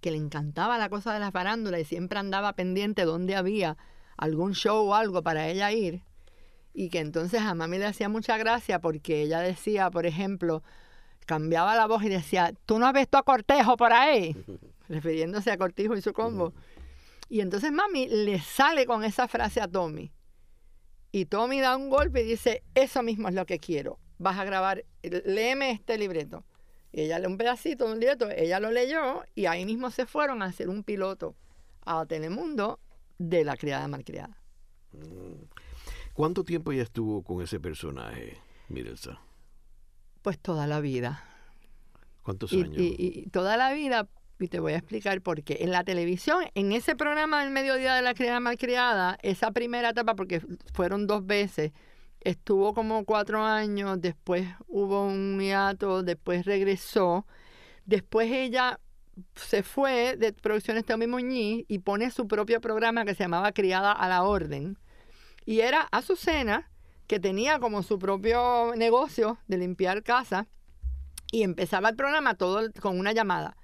que 0.00 0.12
le 0.12 0.16
encantaba 0.16 0.78
la 0.78 0.88
cosa 0.88 1.12
de 1.12 1.20
la 1.20 1.32
farándula 1.32 1.80
y 1.80 1.84
siempre 1.84 2.18
andaba 2.18 2.52
pendiente 2.52 3.04
donde 3.04 3.34
había 3.34 3.76
algún 4.16 4.54
show 4.54 4.88
o 4.88 4.94
algo 4.94 5.22
para 5.22 5.48
ella 5.48 5.72
ir. 5.72 6.02
Y 6.72 6.88
que 6.88 7.00
entonces 7.00 7.40
a 7.40 7.54
mami 7.54 7.78
le 7.78 7.86
hacía 7.86 8.08
mucha 8.08 8.38
gracia 8.38 8.80
porque 8.80 9.22
ella 9.22 9.40
decía, 9.40 9.90
por 9.90 10.06
ejemplo, 10.06 10.62
cambiaba 11.26 11.74
la 11.74 11.86
voz 11.86 12.04
y 12.04 12.08
decía, 12.08 12.54
¿tú 12.66 12.78
no 12.78 12.86
has 12.86 12.92
visto 12.92 13.18
a 13.18 13.24
Cortejo 13.24 13.76
por 13.76 13.92
ahí? 13.92 14.36
Refiriéndose 14.88 15.50
a 15.50 15.58
Cortijo 15.58 15.96
y 15.96 16.02
su 16.02 16.12
combo. 16.12 16.52
Y 17.28 17.40
entonces 17.40 17.72
mami 17.72 18.08
le 18.08 18.40
sale 18.40 18.86
con 18.86 19.02
esa 19.02 19.26
frase 19.26 19.60
a 19.60 19.66
Tommy. 19.66 20.12
Y 21.12 21.26
Tommy 21.26 21.60
da 21.60 21.76
un 21.76 21.90
golpe 21.90 22.22
y 22.22 22.26
dice, 22.26 22.62
eso 22.74 23.02
mismo 23.02 23.28
es 23.28 23.34
lo 23.34 23.46
que 23.46 23.58
quiero. 23.58 23.98
Vas 24.18 24.38
a 24.38 24.44
grabar, 24.44 24.84
léeme 25.02 25.70
este 25.72 25.98
libreto. 25.98 26.44
Y 26.92 27.02
ella 27.02 27.18
lee 27.18 27.26
un 27.26 27.36
pedacito 27.38 27.86
de 27.86 27.92
un 27.94 28.00
libreto, 28.00 28.28
ella 28.30 28.60
lo 28.60 28.70
leyó 28.70 29.22
y 29.34 29.46
ahí 29.46 29.64
mismo 29.64 29.90
se 29.90 30.06
fueron 30.06 30.42
a 30.42 30.46
hacer 30.46 30.68
un 30.68 30.82
piloto 30.82 31.34
a 31.84 32.04
Telemundo 32.06 32.78
de 33.18 33.44
la 33.44 33.56
criada 33.56 33.86
malcriada. 33.88 34.36
Mm. 34.92 35.44
¿Cuánto 36.14 36.44
tiempo 36.44 36.72
ya 36.72 36.82
estuvo 36.82 37.22
con 37.22 37.42
ese 37.42 37.60
personaje, 37.60 38.38
Mirelsa? 38.68 39.20
Pues 40.22 40.38
toda 40.38 40.66
la 40.66 40.80
vida. 40.80 41.24
¿Cuántos 42.22 42.52
Y, 42.52 42.62
años? 42.62 42.76
y- 42.76 42.96
y 42.98 43.30
toda 43.30 43.56
la 43.56 43.72
vida, 43.72 44.08
y 44.40 44.48
te 44.48 44.60
voy 44.60 44.72
a 44.72 44.78
explicar 44.78 45.20
por 45.22 45.42
qué. 45.42 45.58
En 45.60 45.70
la 45.70 45.84
televisión, 45.84 46.44
en 46.54 46.72
ese 46.72 46.96
programa 46.96 47.42
del 47.42 47.50
mediodía 47.50 47.94
de 47.94 48.02
la 48.02 48.14
criada 48.14 48.40
malcriada, 48.40 49.18
esa 49.22 49.50
primera 49.50 49.90
etapa, 49.90 50.14
porque 50.14 50.40
fueron 50.72 51.06
dos 51.06 51.26
veces, 51.26 51.72
estuvo 52.20 52.74
como 52.74 53.04
cuatro 53.04 53.44
años, 53.44 54.00
después 54.00 54.48
hubo 54.66 55.06
un 55.06 55.38
hiato, 55.40 56.02
después 56.02 56.44
regresó, 56.44 57.26
después 57.84 58.30
ella 58.30 58.80
se 59.34 59.62
fue 59.62 60.16
de 60.16 60.32
Producciones 60.32 60.84
Tommy 60.84 61.06
Muñiz 61.06 61.64
y 61.68 61.80
pone 61.80 62.10
su 62.10 62.26
propio 62.26 62.60
programa 62.60 63.04
que 63.04 63.14
se 63.14 63.24
llamaba 63.24 63.52
Criada 63.52 63.92
a 63.92 64.08
la 64.08 64.22
Orden. 64.22 64.78
Y 65.44 65.60
era 65.60 65.82
Azucena, 65.90 66.70
que 67.06 67.20
tenía 67.20 67.58
como 67.58 67.82
su 67.82 67.98
propio 67.98 68.72
negocio 68.76 69.38
de 69.48 69.58
limpiar 69.58 70.02
casa, 70.02 70.46
y 71.32 71.42
empezaba 71.42 71.88
el 71.88 71.96
programa 71.96 72.34
todo 72.34 72.70
con 72.80 72.98
una 72.98 73.12
llamada. 73.12 73.56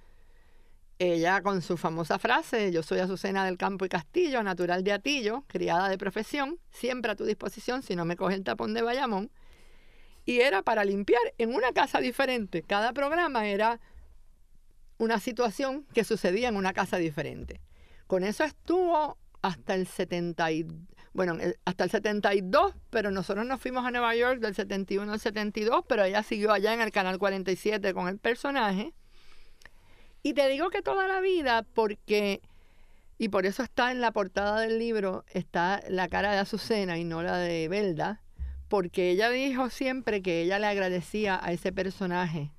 Ella 0.98 1.42
con 1.42 1.60
su 1.60 1.76
famosa 1.76 2.18
frase, 2.18 2.72
yo 2.72 2.82
soy 2.82 3.00
Azucena 3.00 3.44
del 3.44 3.58
Campo 3.58 3.84
y 3.84 3.90
Castillo, 3.90 4.42
natural 4.42 4.82
de 4.82 4.92
Atillo, 4.92 5.44
criada 5.46 5.90
de 5.90 5.98
profesión, 5.98 6.58
siempre 6.70 7.12
a 7.12 7.16
tu 7.16 7.26
disposición 7.26 7.82
si 7.82 7.94
no 7.94 8.06
me 8.06 8.16
coge 8.16 8.34
el 8.34 8.44
tapón 8.44 8.72
de 8.72 8.80
Bayamón. 8.80 9.30
Y 10.24 10.40
era 10.40 10.62
para 10.62 10.86
limpiar 10.86 11.20
en 11.36 11.54
una 11.54 11.72
casa 11.72 12.00
diferente. 12.00 12.62
Cada 12.62 12.94
programa 12.94 13.46
era 13.46 13.78
una 14.96 15.20
situación 15.20 15.86
que 15.92 16.02
sucedía 16.02 16.48
en 16.48 16.56
una 16.56 16.72
casa 16.72 16.96
diferente. 16.96 17.60
Con 18.06 18.24
eso 18.24 18.44
estuvo 18.44 19.18
hasta 19.42 19.74
el 19.74 19.86
70 19.86 20.50
y, 20.52 20.66
bueno, 21.12 21.36
hasta 21.66 21.84
el 21.84 21.90
72, 21.90 22.74
pero 22.88 23.10
nosotros 23.10 23.44
nos 23.44 23.60
fuimos 23.60 23.84
a 23.84 23.90
Nueva 23.90 24.16
York 24.16 24.40
del 24.40 24.54
71 24.54 25.12
al 25.12 25.20
72, 25.20 25.84
pero 25.86 26.04
ella 26.04 26.22
siguió 26.22 26.52
allá 26.52 26.72
en 26.72 26.80
el 26.80 26.90
canal 26.90 27.18
47 27.18 27.92
con 27.92 28.08
el 28.08 28.18
personaje. 28.18 28.94
Y 30.22 30.34
te 30.34 30.48
digo 30.48 30.70
que 30.70 30.82
toda 30.82 31.06
la 31.06 31.20
vida 31.20 31.64
porque 31.74 32.40
y 33.18 33.30
por 33.30 33.46
eso 33.46 33.62
está 33.62 33.92
en 33.92 34.00
la 34.00 34.12
portada 34.12 34.60
del 34.60 34.78
libro 34.78 35.24
está 35.32 35.82
la 35.88 36.08
cara 36.08 36.32
de 36.32 36.38
Azucena 36.38 36.98
y 36.98 37.04
no 37.04 37.22
la 37.22 37.38
de 37.38 37.66
Belda, 37.68 38.20
porque 38.68 39.10
ella 39.10 39.30
dijo 39.30 39.70
siempre 39.70 40.20
que 40.20 40.42
ella 40.42 40.58
le 40.58 40.66
agradecía 40.66 41.38
a 41.42 41.52
ese 41.52 41.72
personaje 41.72 42.52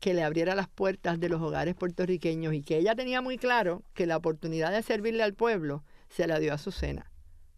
que 0.00 0.14
le 0.14 0.24
abriera 0.24 0.56
las 0.56 0.66
puertas 0.66 1.20
de 1.20 1.28
los 1.28 1.40
hogares 1.40 1.76
puertorriqueños 1.76 2.52
y 2.54 2.62
que 2.62 2.78
ella 2.78 2.96
tenía 2.96 3.20
muy 3.20 3.38
claro 3.38 3.84
que 3.94 4.06
la 4.06 4.16
oportunidad 4.16 4.72
de 4.72 4.82
servirle 4.82 5.22
al 5.22 5.34
pueblo 5.34 5.84
se 6.08 6.26
la 6.26 6.40
dio 6.40 6.50
a 6.50 6.56
Azucena. 6.56 7.08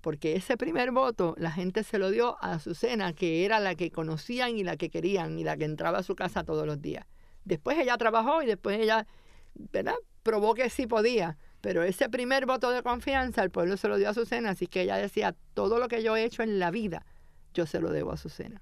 Porque 0.03 0.37
ese 0.37 0.59
primer 0.59 0.91
voto 0.91 1.35
la 1.39 1.51
gente 1.51 1.83
se 1.83 1.97
lo 1.97 2.11
dio 2.11 2.37
a 2.43 2.53
Azucena, 2.53 3.15
que 3.15 3.47
era 3.47 3.61
la 3.61 3.75
que 3.75 3.91
conocían 3.91 4.59
y 4.59 4.65
la 4.65 4.77
que 4.77 4.91
querían 4.91 5.39
y 5.39 5.45
la 5.45 5.57
que 5.57 5.65
entraba 5.65 6.01
a 6.01 6.03
su 6.03 6.15
casa 6.15 6.45
todos 6.45 6.67
los 6.67 6.83
días. 6.83 7.07
Después 7.47 7.79
ella 7.79 7.97
trabajó 7.97 8.43
y 8.43 8.47
después 8.47 8.79
ella, 8.79 9.07
¿verdad? 9.55 9.97
Probó 10.23 10.55
que 10.55 10.71
sí 10.71 10.87
podía. 10.87 11.37
Pero 11.61 11.83
ese 11.83 12.11
primer 12.11 12.45
voto 12.45 12.71
de 12.71 12.83
confianza 12.83 13.43
el 13.43 13.51
pueblo 13.51 13.77
se 13.79 13.89
lo 13.89 13.97
dio 13.97 14.09
a 14.09 14.11
Azucena, 14.11 14.51
así 14.51 14.67
que 14.67 14.83
ella 14.83 14.97
decía, 14.97 15.35
todo 15.55 15.79
lo 15.79 15.89
que 15.89 16.03
yo 16.03 16.15
he 16.15 16.25
hecho 16.25 16.43
en 16.43 16.59
la 16.59 16.71
vida, 16.71 17.07
yo 17.55 17.65
se 17.65 17.81
lo 17.81 17.91
debo 17.91 18.11
a 18.11 18.15
Azucena. 18.15 18.61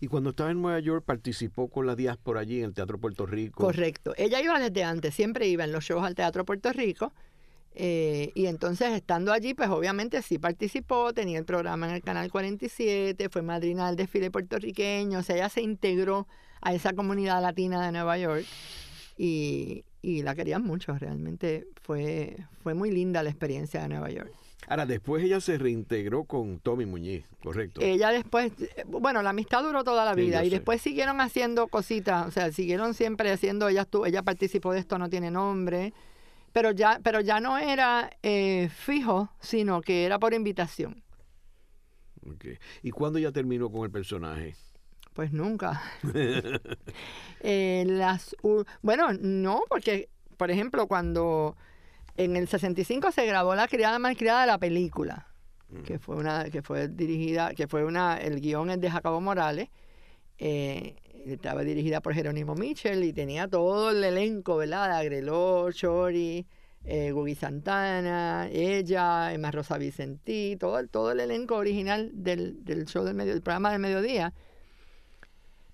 Y 0.00 0.08
cuando 0.08 0.30
estaba 0.30 0.50
en 0.50 0.60
Nueva 0.60 0.80
York 0.80 1.04
participó 1.04 1.68
con 1.68 1.86
la 1.86 1.94
diáspora 1.94 2.40
allí 2.40 2.58
en 2.58 2.64
el 2.64 2.74
Teatro 2.74 2.98
Puerto 2.98 3.24
Rico. 3.24 3.62
Correcto. 3.62 4.14
Ella 4.16 4.40
iba 4.42 4.58
desde 4.58 4.82
antes, 4.82 5.14
siempre 5.14 5.46
iba 5.46 5.64
en 5.64 5.72
los 5.72 5.84
shows 5.84 6.04
al 6.04 6.16
Teatro 6.16 6.44
Puerto 6.44 6.72
Rico. 6.72 7.12
eh, 7.72 8.32
y 8.34 8.46
entonces, 8.46 8.90
estando 8.90 9.32
allí, 9.32 9.54
pues 9.54 9.68
obviamente 9.68 10.22
sí 10.22 10.40
participó, 10.40 11.12
tenía 11.12 11.38
el 11.38 11.44
programa 11.44 11.88
en 11.88 11.94
el 11.94 12.02
Canal 12.02 12.32
47, 12.32 13.28
fue 13.28 13.42
madrina 13.42 13.86
del 13.86 13.94
desfile 13.94 14.32
puertorriqueño, 14.32 15.20
o 15.20 15.22
sea, 15.22 15.36
ella 15.36 15.48
se 15.48 15.62
integró 15.62 16.26
a 16.60 16.74
esa 16.74 16.94
comunidad 16.94 17.40
latina 17.40 17.86
de 17.86 17.92
Nueva 17.92 18.18
York 18.18 18.44
y, 19.22 19.84
y 20.00 20.22
la 20.22 20.34
querían 20.34 20.62
mucho, 20.62 20.96
realmente 20.96 21.66
fue, 21.82 22.38
fue 22.62 22.72
muy 22.72 22.90
linda 22.90 23.22
la 23.22 23.28
experiencia 23.28 23.82
de 23.82 23.88
Nueva 23.88 24.10
York. 24.10 24.32
Ahora, 24.66 24.86
después 24.86 25.22
ella 25.22 25.42
se 25.42 25.58
reintegró 25.58 26.24
con 26.24 26.58
Tommy 26.58 26.86
Muñiz, 26.86 27.26
correcto. 27.42 27.82
Ella 27.82 28.12
después, 28.12 28.50
eh, 28.58 28.84
bueno, 28.86 29.20
la 29.20 29.30
amistad 29.30 29.62
duró 29.62 29.84
toda 29.84 30.06
la 30.06 30.14
vida 30.14 30.42
y 30.42 30.48
sé. 30.48 30.56
después 30.56 30.80
siguieron 30.80 31.20
haciendo 31.20 31.68
cositas, 31.68 32.28
o 32.28 32.30
sea, 32.30 32.50
siguieron 32.50 32.94
siempre 32.94 33.30
haciendo, 33.30 33.68
ella 33.68 33.82
estuvo, 33.82 34.06
ella 34.06 34.22
participó 34.22 34.72
de 34.72 34.78
esto, 34.78 34.96
no 34.96 35.10
tiene 35.10 35.30
nombre, 35.30 35.92
pero 36.52 36.70
ya, 36.70 36.98
pero 37.02 37.20
ya 37.20 37.40
no 37.40 37.58
era 37.58 38.10
eh, 38.22 38.70
fijo, 38.74 39.30
sino 39.38 39.82
que 39.82 40.06
era 40.06 40.18
por 40.18 40.32
invitación. 40.32 41.02
Ok. 42.26 42.46
¿Y 42.82 42.90
cuándo 42.90 43.18
ya 43.18 43.32
terminó 43.32 43.70
con 43.70 43.84
el 43.84 43.90
personaje? 43.90 44.54
Pues 45.14 45.32
nunca. 45.32 45.82
Eh, 47.42 47.84
las, 47.86 48.36
bueno, 48.82 49.08
no, 49.18 49.62
porque, 49.70 50.10
por 50.36 50.50
ejemplo, 50.50 50.86
cuando 50.86 51.56
en 52.18 52.36
el 52.36 52.48
65 52.48 53.12
se 53.12 53.24
grabó 53.24 53.54
La 53.54 53.66
criada 53.66 53.98
malcriada 53.98 54.42
de 54.42 54.46
la 54.48 54.58
película, 54.58 55.26
que 55.86 55.98
fue 55.98 56.16
una, 56.16 56.50
que 56.50 56.60
fue 56.60 56.88
dirigida, 56.88 57.54
que 57.54 57.66
fue 57.66 57.84
una, 57.84 58.18
el 58.18 58.40
guion 58.42 58.68
es 58.70 58.80
de 58.80 58.90
Jacobo 58.90 59.22
Morales, 59.22 59.70
eh, 60.36 60.96
estaba 61.24 61.62
dirigida 61.62 62.02
por 62.02 62.12
Jerónimo 62.12 62.54
Mitchell 62.54 63.02
y 63.04 63.12
tenía 63.14 63.48
todo 63.48 63.90
el 63.90 64.04
elenco, 64.04 64.58
¿verdad? 64.58 64.88
De 64.90 64.94
Agreló, 64.96 65.72
Chori, 65.72 66.46
eh, 66.84 67.10
Gugi 67.12 67.34
Santana, 67.36 68.48
ella, 68.52 69.32
Emma 69.32 69.50
Rosa 69.50 69.78
Vicentí, 69.78 70.56
todo, 70.60 70.78
el- 70.78 70.90
todo 70.90 71.12
el 71.12 71.20
elenco 71.20 71.56
original 71.56 72.10
del, 72.12 72.62
del 72.66 72.84
show 72.84 73.02
del 73.04 73.14
medio, 73.14 73.32
del 73.32 73.42
programa 73.42 73.70
del 73.72 73.80
mediodía. 73.80 74.34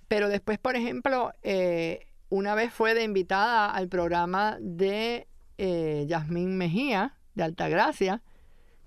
Pero 0.08 0.28
después, 0.28 0.58
por 0.58 0.76
ejemplo, 0.76 1.32
eh, 1.42 2.06
una 2.28 2.54
vez 2.54 2.72
fue 2.72 2.94
de 2.94 3.02
invitada 3.02 3.70
al 3.70 3.88
programa 3.88 4.56
de 4.60 5.26
eh, 5.58 6.04
Yasmín 6.08 6.56
Mejía, 6.56 7.14
de 7.34 7.42
Altagracia, 7.42 8.22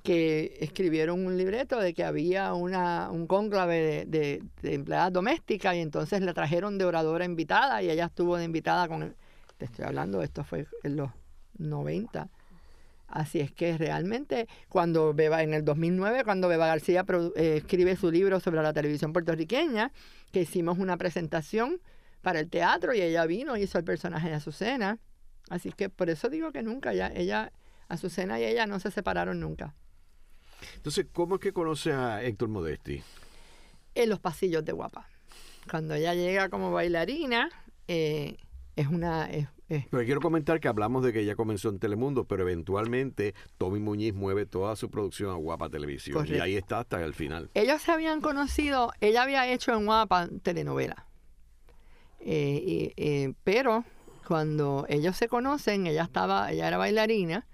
que 0.04 0.58
escribieron 0.62 1.26
un 1.26 1.38
libreto 1.38 1.80
de 1.80 1.94
que 1.94 2.04
había 2.04 2.54
una, 2.54 3.10
un 3.12 3.28
cónclave 3.28 4.06
de, 4.08 4.42
empleadas 4.64 5.12
domésticas 5.12 5.76
y 5.76 5.80
entonces 5.80 6.22
la 6.22 6.34
trajeron 6.34 6.78
de 6.78 6.86
oradora 6.86 7.26
invitada 7.26 7.84
y 7.84 7.90
ella 7.90 8.06
estuvo 8.06 8.38
de 8.38 8.46
invitada 8.46 8.88
con, 8.88 9.04
el- 9.04 9.16
te 9.58 9.66
estoy 9.66 9.86
hablando, 9.86 10.24
esto 10.24 10.44
fue 10.44 10.68
en 10.84 10.96
los 10.96 11.10
90. 11.58 12.30
Así 13.08 13.40
es 13.40 13.52
que 13.52 13.78
realmente 13.78 14.48
cuando 14.70 15.14
Beba, 15.14 15.42
en 15.44 15.54
el 15.54 15.66
2009, 15.66 16.24
cuando 16.24 16.48
Beba 16.48 16.68
García 16.68 17.04
eh, 17.36 17.56
escribe 17.58 17.96
su 17.96 18.12
libro 18.12 18.40
sobre 18.40 18.62
la 18.62 18.72
televisión 18.72 19.14
puertorriqueña, 19.14 19.92
que 20.32 20.42
hicimos 20.42 20.78
una 20.80 20.98
presentación 20.98 21.82
para 22.22 22.40
el 22.40 22.50
teatro 22.50 22.94
y 22.94 23.02
ella 23.02 23.26
vino 23.26 23.58
y 23.58 23.64
hizo 23.64 23.78
el 23.78 23.84
personaje 23.84 24.30
de 24.30 24.36
Azucena. 24.36 25.00
Así 25.50 25.72
que 25.72 25.90
por 25.90 26.10
eso 26.10 26.30
digo 26.30 26.52
que 26.52 26.62
nunca, 26.64 26.94
ya, 26.94 27.08
ella, 27.08 27.52
Azucena 27.88 28.40
y 28.40 28.44
ella 28.44 28.68
no 28.68 28.80
se 28.80 28.92
separaron 28.92 29.40
nunca. 29.40 29.74
Entonces, 30.76 31.08
¿cómo 31.12 31.36
es 31.36 31.42
que 31.42 31.54
conoce 31.54 31.92
a 31.94 32.22
Héctor 32.24 32.50
Modesti? 32.50 33.02
En 33.96 34.10
los 34.10 34.20
pasillos 34.20 34.64
de 34.66 34.74
Guapa. 34.74 35.08
Cuando 35.70 35.94
ella 35.96 36.14
llega 36.14 36.50
como 36.50 36.72
bailarina, 36.72 37.50
eh, 37.88 38.38
es 38.76 38.88
una... 38.88 39.30
es- 39.30 39.48
Pero 39.70 40.04
quiero 40.04 40.20
comentar 40.20 40.60
que 40.60 40.68
hablamos 40.68 41.04
de 41.04 41.14
que 41.14 41.20
ella 41.20 41.36
comenzó 41.36 41.70
en 41.70 41.78
Telemundo, 41.78 42.26
pero 42.26 42.42
eventualmente 42.42 43.36
Tommy 43.58 43.80
Muñiz 43.80 44.16
mueve 44.16 44.48
toda 44.48 44.76
su 44.76 44.90
producción 44.90 45.30
a 45.30 45.36
Guapa 45.36 45.70
Televisión. 45.70 46.26
Y 46.28 46.40
ahí 46.40 46.56
está 46.56 46.80
hasta 46.80 47.04
el 47.04 47.14
final. 47.14 47.52
ellos 47.54 47.82
se 47.82 47.92
habían 47.92 48.20
conocido, 48.22 48.92
ella 49.00 49.24
había 49.24 49.48
hecho 49.52 49.74
en 49.74 49.86
Guapa 49.86 50.28
telenovela. 50.42 51.06
Eh, 52.22 52.94
eh, 52.98 53.34
pero 53.44 53.86
cuando 54.28 54.86
ellos 54.90 55.16
se 55.16 55.28
conocen, 55.28 55.88
ella 55.88 56.04
estaba, 56.04 56.52
ella 56.52 56.68
era 56.68 56.78
bailarina, 56.78 57.48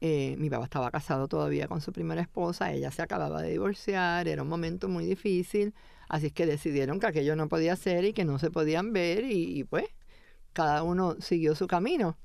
eh, 0.00 0.34
mi 0.38 0.48
papá 0.48 0.64
estaba 0.64 0.90
casado 0.90 1.28
todavía 1.28 1.68
con 1.68 1.82
su 1.82 1.92
primera 1.92 2.22
esposa, 2.22 2.72
ella 2.72 2.90
se 2.90 3.02
acababa 3.02 3.42
de 3.42 3.50
divorciar, 3.50 4.26
era 4.28 4.42
un 4.42 4.48
momento 4.48 4.88
muy 4.88 5.04
difícil, 5.04 5.74
así 6.08 6.26
es 6.26 6.32
que 6.32 6.46
decidieron 6.46 6.98
que 7.00 7.06
aquello 7.06 7.36
no 7.36 7.48
podía 7.48 7.76
ser 7.76 8.04
y 8.06 8.12
que 8.14 8.24
no 8.24 8.38
se 8.38 8.50
podían 8.50 8.92
ver 8.92 9.24
y, 9.24 9.58
y 9.60 9.64
pues 9.64 9.86
cada 10.52 10.82
uno 10.82 11.16
siguió 11.20 11.54
su 11.54 11.66
camino. 11.66 12.16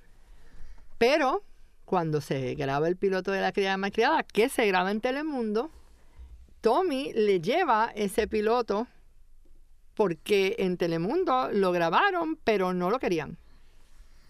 Pero 0.97 1.43
cuando 1.85 2.21
se 2.21 2.55
graba 2.55 2.87
el 2.87 2.97
piloto 2.97 3.31
de 3.31 3.41
la 3.41 3.51
criada 3.51 3.77
malcriada, 3.77 4.23
que 4.23 4.49
se 4.49 4.65
graba 4.67 4.91
en 4.91 5.01
Telemundo, 5.01 5.71
Tommy 6.61 7.13
le 7.13 7.41
lleva 7.41 7.91
ese 7.95 8.27
piloto 8.27 8.87
porque 9.93 10.55
en 10.59 10.77
Telemundo 10.77 11.49
lo 11.51 11.71
grabaron, 11.71 12.37
pero 12.43 12.73
no 12.73 12.89
lo 12.89 12.99
querían. 12.99 13.37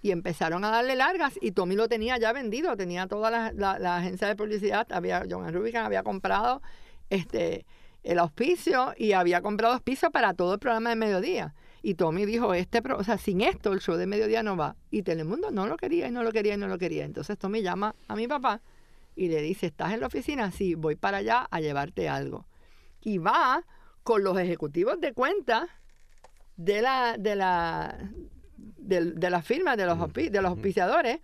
Y 0.01 0.11
empezaron 0.11 0.63
a 0.63 0.69
darle 0.69 0.95
largas 0.95 1.39
y 1.41 1.51
Tommy 1.51 1.75
lo 1.75 1.87
tenía 1.87 2.17
ya 2.17 2.31
vendido, 2.33 2.77
tenía 2.77 3.07
toda 3.07 3.51
la, 3.53 3.95
agencia 3.95 4.27
de 4.27 4.35
publicidad, 4.35 4.85
había, 4.91 5.23
John 5.27 5.51
Rubicon 5.51 5.85
había 5.85 6.03
comprado 6.03 6.61
este, 7.09 7.65
el 8.03 8.19
auspicio 8.19 8.93
y 8.97 9.13
había 9.13 9.41
comprado 9.41 9.73
auspicio 9.73 10.11
para 10.11 10.33
todo 10.33 10.53
el 10.53 10.59
programa 10.59 10.91
de 10.91 10.95
mediodía. 10.95 11.55
Y 11.87 11.93
Tommy 11.93 12.25
dijo, 12.25 12.55
este, 12.55 12.81
o 12.97 13.03
sea, 13.03 13.19
sin 13.19 13.41
esto 13.41 13.71
el 13.71 13.79
show 13.79 13.95
de 13.95 14.07
mediodía 14.07 14.41
no 14.41 14.57
va. 14.57 14.75
Y 14.89 15.03
Telemundo 15.03 15.51
no 15.51 15.67
lo 15.67 15.77
quería 15.77 16.07
y 16.07 16.11
no 16.11 16.23
lo 16.23 16.31
quería 16.31 16.55
y 16.55 16.57
no 16.57 16.67
lo 16.67 16.79
quería. 16.79 17.05
Entonces 17.05 17.37
Tommy 17.37 17.61
llama 17.61 17.93
a 18.07 18.15
mi 18.15 18.27
papá 18.27 18.63
y 19.15 19.27
le 19.27 19.39
dice, 19.43 19.67
¿estás 19.67 19.93
en 19.93 19.99
la 19.99 20.07
oficina? 20.07 20.49
Sí, 20.49 20.73
voy 20.73 20.95
para 20.95 21.17
allá 21.17 21.47
a 21.51 21.61
llevarte 21.61 22.09
algo. 22.09 22.47
Y 23.01 23.19
va 23.19 23.63
con 24.01 24.23
los 24.23 24.35
ejecutivos 24.39 24.99
de 24.99 25.13
cuenta 25.13 25.67
de 26.57 26.81
la, 26.81 27.17
de 27.19 27.35
la, 27.35 28.09
de, 28.57 29.29
la 29.29 29.43
firma 29.43 29.75
de 29.75 29.85
los, 29.85 30.11
de 30.11 30.41
los 30.41 30.51
auspiciadores 30.53 31.19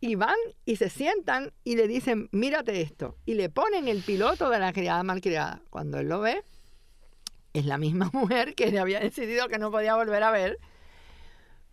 y 0.00 0.16
van 0.16 0.34
y 0.64 0.74
se 0.74 0.90
sientan 0.90 1.52
y 1.62 1.76
le 1.76 1.86
dicen, 1.86 2.28
mírate 2.32 2.80
esto. 2.80 3.16
Y 3.26 3.34
le 3.34 3.48
ponen 3.48 3.86
el 3.86 4.02
piloto 4.02 4.50
de 4.50 4.58
la 4.58 4.72
criada 4.72 5.04
malcriada. 5.04 5.62
Cuando 5.70 6.00
él 6.00 6.08
lo 6.08 6.18
ve, 6.18 6.42
es 7.54 7.64
la 7.64 7.78
misma 7.78 8.10
mujer 8.12 8.54
que 8.54 8.78
había 8.78 9.00
decidido 9.00 9.48
que 9.48 9.58
no 9.58 9.70
podía 9.70 9.96
volver 9.96 10.22
a 10.22 10.30
ver. 10.30 10.58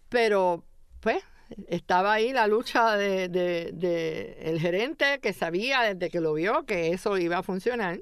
Pero, 0.08 0.64
pues, 1.02 1.24
estaba 1.68 2.14
ahí 2.14 2.32
la 2.32 2.48
lucha 2.48 2.96
de, 2.96 3.28
de, 3.28 4.58
gerente 4.60 5.20
que 5.22 5.34
sabía 5.34 5.82
desde 5.82 6.10
que 6.10 6.22
lo 6.22 6.34
vio 6.34 6.66
que 6.66 6.94
eso 6.94 7.18
iba 7.18 7.40
a 7.40 7.44
funcionar. 7.44 8.02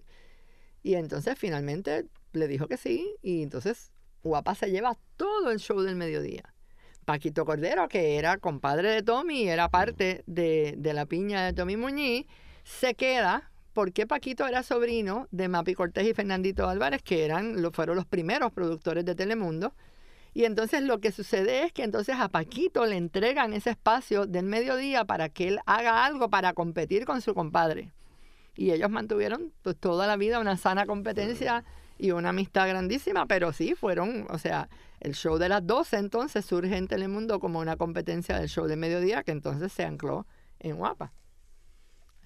Y 0.84 0.96
entonces 0.96 1.38
finalmente 1.38 2.06
le 2.34 2.48
dijo 2.48 2.68
que 2.68 2.78
sí. 2.78 3.16
Y 3.22 3.42
entonces 3.42 3.92
Guapa 4.24 4.56
se 4.56 4.70
lleva 4.70 4.98
todo 5.18 5.52
el 5.52 5.60
show 5.60 5.82
del 5.82 5.96
mediodía. 5.96 6.54
Paquito 7.06 7.44
Cordero, 7.46 7.88
que 7.88 8.18
era 8.18 8.38
compadre 8.38 8.92
de 8.92 9.02
Tommy, 9.02 9.48
era 9.48 9.70
parte 9.70 10.24
de, 10.28 10.76
de 10.78 10.94
la 10.94 11.08
piña 11.08 11.44
de 11.44 11.54
Tommy 11.54 11.76
Muñiz, 11.76 12.28
se 12.64 12.94
queda 12.94 13.52
porque 13.80 14.06
Paquito 14.06 14.46
era 14.46 14.62
sobrino 14.62 15.30
de 15.32 15.48
Mapi 15.48 15.74
Cortés 15.74 16.06
y 16.06 16.14
Fernandito 16.14 16.68
Álvarez, 16.68 17.02
que 17.02 17.24
eran, 17.24 17.56
fueron 17.72 17.96
los 17.96 18.06
primeros 18.06 18.52
productores 18.52 19.06
de 19.06 19.16
Telemundo. 19.16 19.74
Y 20.34 20.44
entonces 20.44 20.82
lo 20.84 21.00
que 21.00 21.14
sucede 21.14 21.64
es 21.64 21.72
que 21.72 21.84
entonces 21.84 22.18
a 22.20 22.28
Paquito 22.28 22.86
le 22.86 22.98
entregan 22.98 23.54
ese 23.54 23.70
espacio 23.70 24.26
del 24.26 24.44
mediodía 24.48 25.06
para 25.06 25.30
que 25.30 25.48
él 25.48 25.60
haga 25.66 26.04
algo 26.04 26.30
para 26.30 26.52
competir 26.52 27.06
con 27.06 27.22
su 27.22 27.34
compadre. 27.34 27.94
Y 28.54 28.72
ellos 28.72 28.90
mantuvieron 28.90 29.54
pues, 29.62 29.78
toda 29.78 30.08
la 30.08 30.18
vida 30.18 30.42
una 30.42 30.58
sana 30.58 30.86
competencia 30.86 31.64
y 31.98 32.12
una 32.12 32.32
amistad 32.32 32.68
grandísima, 32.68 33.28
pero 33.28 33.54
sí 33.54 33.76
fueron, 33.76 34.28
o 34.30 34.40
sea, 34.40 34.68
el 35.00 35.16
show 35.16 35.38
de 35.38 35.48
las 35.48 35.66
12 35.66 35.96
entonces 35.96 36.44
surge 36.44 36.76
en 36.76 36.90
Telemundo 36.90 37.40
como 37.40 37.60
una 37.60 37.78
competencia 37.78 38.38
del 38.38 38.50
show 38.50 38.68
de 38.68 38.76
mediodía 38.76 39.24
que 39.24 39.32
entonces 39.32 39.72
se 39.72 39.86
ancló 39.86 40.28
en 40.60 40.76
Guapa. 40.76 41.14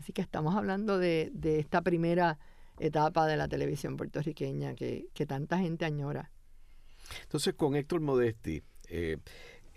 Así 0.04 0.12
que 0.12 0.22
estamos 0.22 0.54
hablando 0.58 1.00
de, 1.00 1.32
esta 1.44 1.82
primera 1.82 2.38
etapa 2.78 3.26
de 3.26 3.38
la 3.38 3.48
televisión 3.48 3.96
puertorriqueña 3.96 4.76
que, 4.76 5.08
tanta 5.26 5.60
gente 5.60 5.86
añora. 5.86 6.30
Entonces, 7.22 7.54
con 7.54 7.78
Héctor 7.78 8.02
Modesti, 8.02 8.62
eh, 8.90 9.16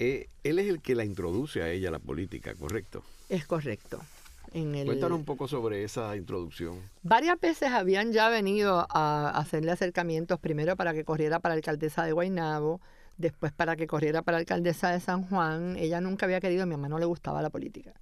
eh, 0.01 0.27
él 0.43 0.59
es 0.59 0.69
el 0.69 0.83
que 0.83 0.97
la 0.97 1.05
introduce 1.05 1.63
a 1.63 1.71
ella 1.71 1.91
a 1.91 1.93
la 1.93 2.01
política, 2.01 2.57
¿correcto? 2.57 3.05
Es 3.29 3.47
correcto. 3.47 4.01
Cuéntanos 4.51 5.17
un 5.17 5.25
poco 5.25 5.47
sobre 5.47 5.85
esa 5.85 6.17
introducción. 6.17 6.81
Varias 7.05 7.39
veces 7.39 7.71
habían 7.71 8.11
ya 8.11 8.29
venido 8.29 8.85
a 8.91 9.29
hacerle 9.29 9.71
acercamientos, 9.71 10.41
primero 10.41 10.75
para 10.75 10.93
que 10.93 11.05
corriera 11.05 11.39
para 11.39 11.55
alcaldesa 11.55 12.05
de 12.05 12.11
Guaynabo, 12.11 12.81
después 13.17 13.53
para 13.53 13.77
que 13.77 13.87
corriera 13.87 14.23
para 14.23 14.39
alcaldesa 14.39 14.91
de 14.91 14.99
San 14.99 15.23
Juan. 15.23 15.77
Ella 15.77 16.01
nunca 16.01 16.27
había 16.27 16.41
querido, 16.41 16.65
a 16.65 16.67
mi 16.67 16.73
mamá 16.73 16.89
no 16.89 16.99
le 16.99 17.07
gustaba 17.07 17.41
la 17.43 17.51
política. 17.51 17.95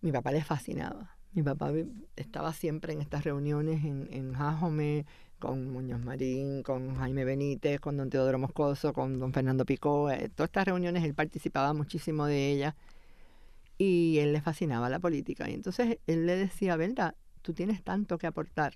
Mi 0.00 0.12
papá 0.12 0.32
le 0.32 0.42
fascinaba. 0.42 1.16
Mi 1.32 1.42
papá 1.42 1.72
estaba 2.16 2.52
siempre 2.52 2.92
en 2.92 3.00
estas 3.00 3.24
reuniones 3.24 3.84
en, 3.84 4.08
en 4.10 4.32
Jajome, 4.32 5.06
con 5.38 5.70
Muñoz 5.70 6.00
Marín, 6.00 6.62
con 6.62 6.96
Jaime 6.96 7.24
Benítez, 7.24 7.80
con 7.80 7.96
don 7.96 8.10
Teodoro 8.10 8.38
Moscoso, 8.38 8.92
con 8.92 9.18
don 9.18 9.32
Fernando 9.32 9.64
Picó. 9.64 10.10
Eh, 10.10 10.30
todas 10.34 10.48
estas 10.48 10.66
reuniones 10.66 11.04
él 11.04 11.14
participaba 11.14 11.72
muchísimo 11.74 12.26
de 12.26 12.50
ellas 12.50 12.74
y 13.76 14.18
él 14.18 14.32
le 14.32 14.40
fascinaba 14.40 14.88
la 14.88 14.98
política. 14.98 15.48
Y 15.48 15.54
entonces 15.54 15.98
él 16.06 16.26
le 16.26 16.36
decía, 16.36 16.76
verdad, 16.76 17.14
tú 17.42 17.54
tienes 17.54 17.82
tanto 17.82 18.18
que 18.18 18.26
aportar. 18.26 18.74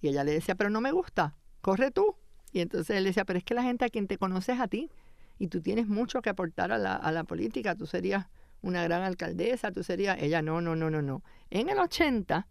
Y 0.00 0.08
ella 0.08 0.24
le 0.24 0.32
decía, 0.32 0.54
pero 0.54 0.70
no 0.70 0.80
me 0.80 0.92
gusta, 0.92 1.36
corre 1.62 1.90
tú. 1.90 2.16
Y 2.52 2.60
entonces 2.60 2.96
él 2.96 3.04
decía, 3.04 3.24
pero 3.24 3.38
es 3.38 3.44
que 3.44 3.54
la 3.54 3.62
gente 3.62 3.84
a 3.84 3.88
quien 3.88 4.06
te 4.06 4.18
conoces 4.18 4.60
a 4.60 4.68
ti 4.68 4.90
y 5.38 5.48
tú 5.48 5.60
tienes 5.60 5.88
mucho 5.88 6.20
que 6.22 6.30
aportar 6.30 6.70
a 6.70 6.78
la, 6.78 6.94
a 6.94 7.10
la 7.10 7.24
política, 7.24 7.74
tú 7.74 7.86
serías 7.86 8.26
una 8.64 8.82
gran 8.82 9.02
alcaldesa, 9.02 9.70
tú 9.70 9.82
serías, 9.84 10.20
ella 10.20 10.42
no, 10.42 10.60
no, 10.60 10.74
no, 10.74 10.90
no, 10.90 11.02
no. 11.02 11.22
En 11.50 11.68
el 11.68 11.78
80, 11.78 12.48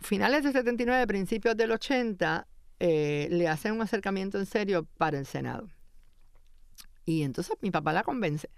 finales 0.00 0.42
del 0.42 0.52
79, 0.52 1.06
principios 1.06 1.56
del 1.56 1.70
80, 1.70 2.46
eh, 2.80 3.28
le 3.30 3.48
hacen 3.48 3.72
un 3.72 3.82
acercamiento 3.82 4.38
en 4.38 4.46
serio 4.46 4.86
para 4.98 5.18
el 5.18 5.26
Senado. 5.26 5.68
Y 7.04 7.22
entonces 7.22 7.56
mi 7.60 7.70
papá 7.70 7.92
la 7.92 8.02
convence. 8.02 8.50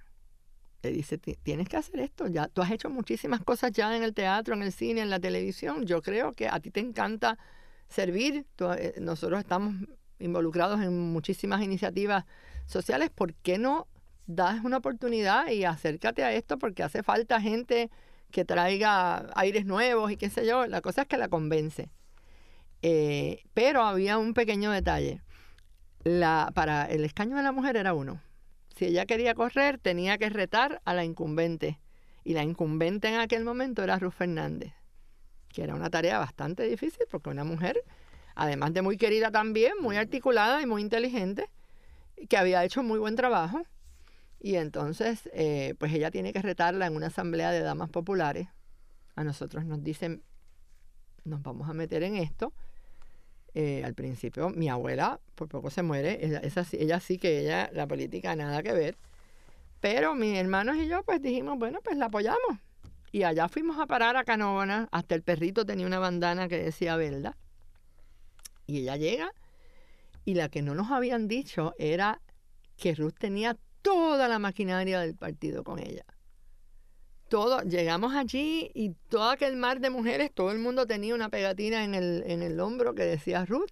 Le 0.83 0.90
dice, 0.90 1.16
tienes 1.18 1.68
que 1.68 1.78
hacer 1.78 2.00
esto, 2.00 2.26
ya 2.26 2.48
tú 2.48 2.61
has 2.61 2.70
hecho 2.70 2.90
muchísimas 2.90 3.42
cosas 3.42 3.72
ya 3.72 3.96
en 3.96 4.02
el 4.02 4.12
teatro, 4.12 4.54
en 4.54 4.62
el 4.62 4.72
cine, 4.72 5.00
en 5.00 5.09
la 5.09 5.18
televisión. 5.18 5.87
Yo 5.87 6.02
creo 6.02 6.33
que 6.33 6.48
a 6.48 6.61
ti 6.61 6.70
te 6.70 6.80
encanta 6.80 7.38
servir. 7.88 8.46
Eh, 8.78 8.94
nosotros 9.00 9.40
estamos 9.40 9.74
involucrados 10.18 10.80
en 10.83 11.12
muchísimas 11.12 11.62
iniciativas 11.62 12.24
sociales. 12.66 13.11
¿Por 13.11 13.35
qué 13.35 13.57
no 13.57 13.87
das 14.26 14.64
una 14.64 14.78
oportunidad 14.78 15.48
y 15.48 15.64
acércate 15.64 16.24
a 16.24 16.32
esto 16.32 16.58
porque 16.58 16.82
hace 16.82 17.02
falta 17.02 17.40
gente 17.40 17.90
que 18.30 18.44
traiga 18.44 19.30
aires 19.37 19.64
nuevos 19.64 20.10
y 20.10 20.16
qué 20.16 20.30
sé 20.30 20.46
yo. 20.46 20.66
La 20.66 20.80
cosa 20.80 21.02
es 21.02 21.08
que 21.08 21.16
la 21.16 21.28
convence. 21.28 21.90
Eh, 22.82 23.44
pero 23.54 23.82
había 23.82 24.18
un 24.18 24.34
pequeño 24.34 24.70
detalle. 24.70 25.22
La, 26.02 26.50
para 26.54 26.84
el 26.87 27.04
escaño 27.04 27.37
de 27.37 27.42
la 27.42 27.52
mujer 27.52 27.76
era 27.76 27.94
uno. 27.94 28.20
Si 28.76 28.87
ella 28.87 29.06
quería 29.06 29.34
correr, 29.34 29.78
tenía 29.78 30.18
que 30.18 30.28
retar 30.28 30.82
a 30.84 30.94
la 30.94 31.04
incumbente. 31.04 31.78
Y 32.24 32.34
la 32.34 32.42
incumbente 32.42 33.08
en 33.08 33.20
aquel 33.20 33.44
momento 33.44 33.82
era 33.82 33.98
Ruth 33.98 34.14
Fernández, 34.14 34.72
que 35.48 35.62
era 35.62 35.74
una 35.74 35.90
tarea 35.90 36.18
bastante 36.18 36.64
difícil 36.64 37.06
porque 37.10 37.30
una 37.30 37.44
mujer, 37.44 37.84
además 38.34 38.72
de 38.72 38.82
muy 38.82 38.96
querida 38.96 39.30
también, 39.30 39.74
muy 39.80 39.96
articulada 39.96 40.60
y 40.60 40.66
muy 40.66 40.82
inteligente, 40.82 41.50
que 42.28 42.37
había 42.37 42.64
hecho 42.64 42.82
muy 42.82 42.98
buen 42.98 43.14
trabajo, 43.14 43.62
y 44.44 44.57
entonces, 44.57 45.30
eh, 45.33 45.74
pues 45.78 45.90
ella 45.94 46.11
tiene 46.11 46.35
que 46.35 46.42
retarla 46.42 46.87
en 46.87 46.94
una 46.94 47.07
asamblea 47.07 47.50
de 47.50 47.61
damas 47.61 47.88
populares. 47.88 48.46
A 49.16 49.24
nosotros 49.24 49.64
nos 49.64 49.83
dicen, 49.83 50.22
nos 51.24 51.42
vamos 51.42 51.70
a 51.70 51.72
meter 51.72 52.02
en 52.02 52.16
esto. 52.16 52.52
Eh, 53.54 53.83
al 53.87 53.94
principio, 53.94 54.50
mi 54.50 54.68
abuela 54.68 55.18
por 55.35 55.48
poco 55.48 55.70
se 55.70 55.83
muere. 55.83 56.18
Ella, 56.20 57.00
sí 57.00 57.16
que 57.16 57.40
ella, 57.40 57.70
la 57.72 57.87
política, 57.88 58.37
nada 58.37 58.62
que 58.62 58.74
ver. 58.74 58.98
Pero 59.80 60.14
mis 60.14 60.37
hermanos 60.37 60.76
y 60.76 60.88
yo, 60.88 61.02
pues 61.04 61.22
dijimos, 61.22 61.59
bueno, 61.59 61.80
pues 61.83 61.96
la 61.96 62.07
apoyamos. 62.07 62.59
Y 63.12 63.22
allá 63.22 63.48
fuimos 63.48 63.78
a 63.78 63.87
parar 63.87 64.18
a 64.18 64.24
Canóvana. 64.24 64.90
Hasta 64.92 65.14
el 65.14 65.22
perrito 65.22 65.64
tenía 65.64 65.87
una 65.87 66.00
bandana 66.00 66.48
que 66.48 66.62
decía 66.62 66.96
Velda. 66.96 67.35
Y 68.66 68.80
ella 68.80 68.98
llega. 68.98 69.33
Y 70.26 70.35
la 70.35 70.50
que 70.50 70.61
no 70.61 70.74
nos 70.74 70.90
habían 70.90 71.28
dicho 71.28 71.74
era 71.78 72.20
que 72.76 72.94
Ruth 72.94 73.14
tenía 73.18 73.57
toda 73.85 74.29
la 74.29 74.38
maquinaria 74.38 74.99
del 75.01 75.14
partido 75.14 75.62
con 75.62 75.79
ella. 75.79 76.07
Todo, 77.29 77.61
llegamos 77.62 78.14
allí 78.14 78.70
y 78.75 78.94
todo 79.11 79.29
aquel 79.29 79.57
mar 79.57 79.81
de 79.81 79.90
mujeres, 79.90 80.33
todo 80.33 80.53
el 80.53 80.59
mundo 80.59 80.87
tenía 80.87 81.14
una 81.14 81.29
pegatina 81.29 81.85
en 81.85 81.94
el, 81.94 82.25
en 82.27 82.42
el 82.42 82.59
hombro 82.61 82.94
que 82.94 83.05
decía 83.05 83.44
Ruth. 83.44 83.70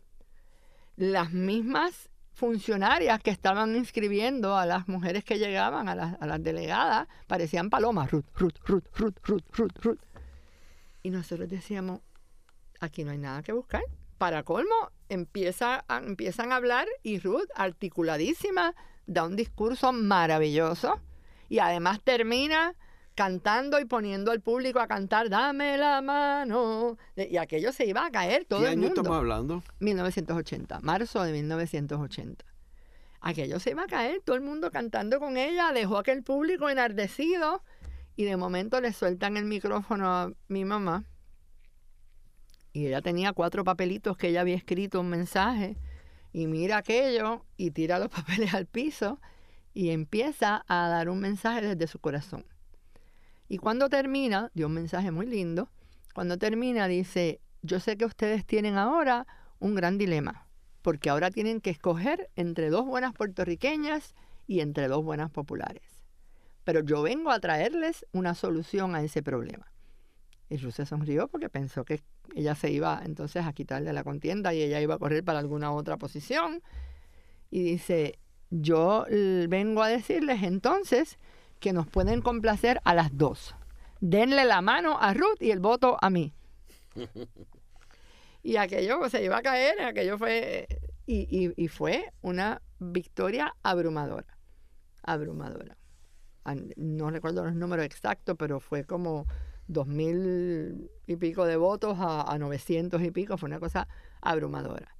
Las 0.96 1.32
mismas 1.32 2.10
funcionarias 2.34 3.20
que 3.20 3.30
estaban 3.30 3.74
inscribiendo 3.74 4.56
a 4.56 4.66
las 4.66 4.86
mujeres 4.86 5.24
que 5.24 5.38
llegaban, 5.38 5.88
a 5.88 5.94
las, 5.94 6.20
a 6.20 6.26
las 6.26 6.42
delegadas, 6.42 7.08
parecían 7.26 7.70
palomas, 7.70 8.10
Ruth, 8.10 8.26
Ruth, 8.36 8.58
Ruth, 8.66 8.84
Ruth, 8.94 9.18
Ruth, 9.24 9.44
Ruth, 9.52 9.78
Ruth. 9.80 10.00
Y 11.02 11.10
nosotros 11.10 11.48
decíamos, 11.48 12.00
aquí 12.80 13.02
no 13.02 13.12
hay 13.12 13.18
nada 13.18 13.42
que 13.42 13.52
buscar. 13.52 13.82
Para 14.18 14.42
colmo, 14.42 14.90
empieza, 15.08 15.84
empiezan 15.88 16.52
a 16.52 16.56
hablar 16.56 16.86
y 17.02 17.18
Ruth, 17.18 17.48
articuladísima, 17.54 18.74
da 19.06 19.24
un 19.24 19.36
discurso 19.36 19.92
maravilloso 19.92 21.00
y 21.48 21.58
además 21.58 22.00
termina 22.02 22.74
cantando 23.14 23.78
y 23.78 23.84
poniendo 23.84 24.30
al 24.30 24.40
público 24.40 24.80
a 24.80 24.86
cantar 24.86 25.28
Dame 25.28 25.76
la 25.76 26.00
mano. 26.00 26.96
Y 27.16 27.36
aquello 27.36 27.72
se 27.72 27.86
iba 27.86 28.06
a 28.06 28.10
caer 28.10 28.44
todo 28.46 28.60
¿Qué 28.60 28.66
el 28.66 28.72
año 28.72 28.80
mundo. 28.82 29.00
estamos 29.02 29.18
hablando? 29.18 29.62
1980, 29.80 30.80
marzo 30.80 31.22
de 31.22 31.32
1980. 31.32 32.44
Aquello 33.20 33.60
se 33.60 33.70
iba 33.70 33.84
a 33.84 33.86
caer, 33.86 34.20
todo 34.24 34.34
el 34.34 34.42
mundo 34.42 34.70
cantando 34.70 35.20
con 35.20 35.36
ella, 35.36 35.72
dejó 35.72 35.96
a 35.96 36.00
aquel 36.00 36.24
público 36.24 36.68
enardecido 36.68 37.62
Y 38.16 38.24
de 38.24 38.36
momento 38.36 38.80
le 38.80 38.92
sueltan 38.92 39.36
el 39.36 39.44
micrófono 39.44 40.08
a 40.08 40.32
mi 40.48 40.64
mamá. 40.64 41.04
Y 42.72 42.86
ella 42.86 43.02
tenía 43.02 43.32
cuatro 43.32 43.64
papelitos 43.64 44.16
que 44.16 44.28
ella 44.28 44.40
había 44.40 44.56
escrito 44.56 45.00
un 45.00 45.08
mensaje. 45.08 45.76
Y 46.32 46.46
mira 46.46 46.78
aquello 46.78 47.44
y 47.56 47.70
tira 47.70 47.98
los 47.98 48.08
papeles 48.10 48.54
al 48.54 48.66
piso 48.66 49.20
y 49.74 49.90
empieza 49.90 50.64
a 50.68 50.88
dar 50.88 51.08
un 51.08 51.20
mensaje 51.20 51.62
desde 51.62 51.86
su 51.86 51.98
corazón. 51.98 52.44
Y 53.48 53.58
cuando 53.58 53.88
termina, 53.88 54.50
dio 54.54 54.66
un 54.66 54.74
mensaje 54.74 55.10
muy 55.10 55.26
lindo, 55.26 55.68
cuando 56.14 56.38
termina 56.38 56.88
dice, 56.88 57.40
yo 57.62 57.80
sé 57.80 57.96
que 57.96 58.04
ustedes 58.04 58.46
tienen 58.46 58.76
ahora 58.76 59.26
un 59.58 59.74
gran 59.74 59.98
dilema, 59.98 60.46
porque 60.82 61.10
ahora 61.10 61.30
tienen 61.30 61.60
que 61.60 61.70
escoger 61.70 62.30
entre 62.36 62.70
dos 62.70 62.86
buenas 62.86 63.12
puertorriqueñas 63.12 64.14
y 64.46 64.60
entre 64.60 64.88
dos 64.88 65.04
buenas 65.04 65.30
populares. 65.30 65.82
Pero 66.64 66.80
yo 66.80 67.02
vengo 67.02 67.30
a 67.30 67.40
traerles 67.40 68.06
una 68.12 68.34
solución 68.34 68.94
a 68.94 69.02
ese 69.02 69.22
problema. 69.22 69.71
Y 70.52 70.58
Ruth 70.58 70.72
se 70.72 70.84
sonrió 70.84 71.28
porque 71.28 71.48
pensó 71.48 71.82
que 71.82 72.02
ella 72.34 72.54
se 72.54 72.70
iba 72.70 73.00
entonces 73.06 73.46
a 73.46 73.54
quitarle 73.54 73.90
la 73.94 74.04
contienda 74.04 74.52
y 74.52 74.60
ella 74.60 74.82
iba 74.82 74.96
a 74.96 74.98
correr 74.98 75.24
para 75.24 75.38
alguna 75.38 75.72
otra 75.72 75.96
posición. 75.96 76.62
Y 77.50 77.62
dice, 77.62 78.18
yo 78.50 79.06
vengo 79.48 79.82
a 79.82 79.88
decirles 79.88 80.42
entonces 80.42 81.18
que 81.58 81.72
nos 81.72 81.86
pueden 81.86 82.20
complacer 82.20 82.82
a 82.84 82.92
las 82.92 83.16
dos. 83.16 83.54
Denle 84.00 84.44
la 84.44 84.60
mano 84.60 84.98
a 85.00 85.14
Ruth 85.14 85.40
y 85.40 85.52
el 85.52 85.60
voto 85.60 85.96
a 86.02 86.10
mí. 86.10 86.34
y 88.42 88.56
aquello 88.56 89.08
se 89.08 89.24
iba 89.24 89.38
a 89.38 89.42
caer, 89.42 89.80
aquello 89.80 90.18
fue... 90.18 90.68
Y, 91.06 91.68
fue 91.68 92.12
una 92.20 92.62
victoria 92.78 93.54
abrumadora, 93.62 94.38
abrumadora. 95.02 95.76
No 96.76 97.10
recuerdo 97.10 97.44
los 97.44 97.54
números 97.54 97.86
exactos, 97.86 98.36
pero 98.38 98.60
fue 98.60 98.84
como 98.84 99.26
dos 99.72 99.86
mil 99.86 100.90
y 101.06 101.16
pico 101.16 101.44
de 101.46 101.56
votos 101.56 101.98
a, 101.98 102.30
a 102.30 102.38
900 102.38 103.02
y 103.02 103.10
pico, 103.10 103.36
fue 103.36 103.48
una 103.48 103.60
cosa 103.60 103.88
abrumadora. 104.20 104.96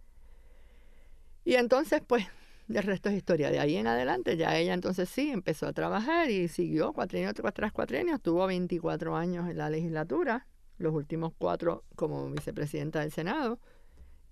Y 1.45 1.55
entonces, 1.55 2.03
pues, 2.07 2.27
el 2.69 2.83
resto 2.83 3.09
es 3.09 3.17
historia. 3.17 3.51
De 3.51 3.59
ahí 3.59 3.77
en 3.77 3.87
adelante, 3.87 4.37
ya 4.37 4.57
ella 4.57 4.75
entonces 4.75 5.09
sí 5.09 5.31
empezó 5.31 5.67
a 5.67 5.73
trabajar 5.73 6.31
y 6.31 6.49
siguió 6.49 6.93
cuatrienio 6.93 7.33
tras 7.35 7.73
cuatrienio. 7.73 8.19
Tuvo 8.19 8.47
24 8.47 9.17
años 9.17 9.49
en 9.51 9.59
la 9.59 9.71
legislatura, 9.71 10.47
los 10.79 10.95
últimos 10.95 11.33
cuatro 11.37 11.85
como 11.97 12.31
vicepresidenta 12.31 13.01
del 13.01 13.13
Senado. 13.13 13.59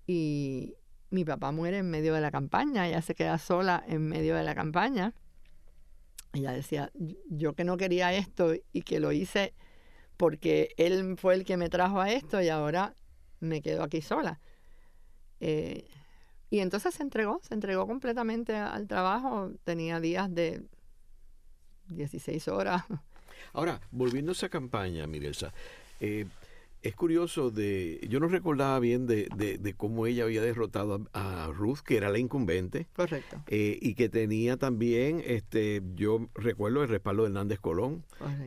Y 0.06 0.74
mi 1.10 1.24
papá 1.24 1.52
muere 1.52 1.78
en 1.78 1.90
medio 1.90 2.14
de 2.14 2.20
la 2.20 2.30
campaña, 2.30 2.86
ella 2.86 3.02
se 3.02 3.14
queda 3.14 3.38
sola 3.38 3.84
en 3.86 4.08
medio 4.08 4.36
de 4.36 4.44
la 4.44 4.54
campaña. 4.54 5.14
Ella 6.32 6.52
decía, 6.52 6.92
yo 7.28 7.54
que 7.54 7.64
no 7.64 7.76
quería 7.76 8.12
esto 8.12 8.54
y 8.72 8.82
que 8.82 9.00
lo 9.00 9.10
hice 9.10 9.52
porque 10.20 10.74
él 10.76 11.16
fue 11.16 11.34
el 11.34 11.46
que 11.46 11.56
me 11.56 11.70
trajo 11.70 11.98
a 11.98 12.12
esto 12.12 12.42
y 12.42 12.50
ahora 12.50 12.94
me 13.40 13.62
quedo 13.62 13.82
aquí 13.82 14.02
sola. 14.02 14.38
Eh, 15.40 15.88
y 16.50 16.58
entonces 16.58 16.94
se 16.94 17.02
entregó, 17.02 17.40
se 17.42 17.54
entregó 17.54 17.86
completamente 17.86 18.54
al 18.54 18.86
trabajo. 18.86 19.50
Tenía 19.64 19.98
días 19.98 20.30
de 20.34 20.62
16 21.88 22.48
horas. 22.48 22.84
Ahora, 23.54 23.80
volviendo 23.90 24.32
a 24.32 24.34
esa 24.34 24.50
campaña, 24.50 25.06
Mirelsa, 25.06 25.54
eh, 26.00 26.26
es 26.82 26.96
curioso 26.96 27.50
de, 27.50 28.00
yo 28.08 28.20
no 28.20 28.28
recordaba 28.28 28.78
bien 28.78 29.06
de, 29.06 29.28
de, 29.36 29.74
cómo 29.74 30.06
ella 30.06 30.24
había 30.24 30.40
derrotado 30.40 31.06
a, 31.12 31.48
Ruth, 31.52 31.80
que 31.84 31.96
era 31.96 32.08
la 32.08 32.18
incumbente. 32.18 32.86
Correcto. 32.94 33.42
Eh, 33.48 33.78
y 33.80 33.94
que 33.94 34.08
tenía 34.08 34.56
también, 34.56 35.22
este, 35.26 35.82
yo 35.94 36.28
recuerdo 36.34 36.82
el 36.82 36.88
respaldo 36.88 37.22
de 37.22 37.28
Hernández 37.28 37.60
Colón, 37.60 38.04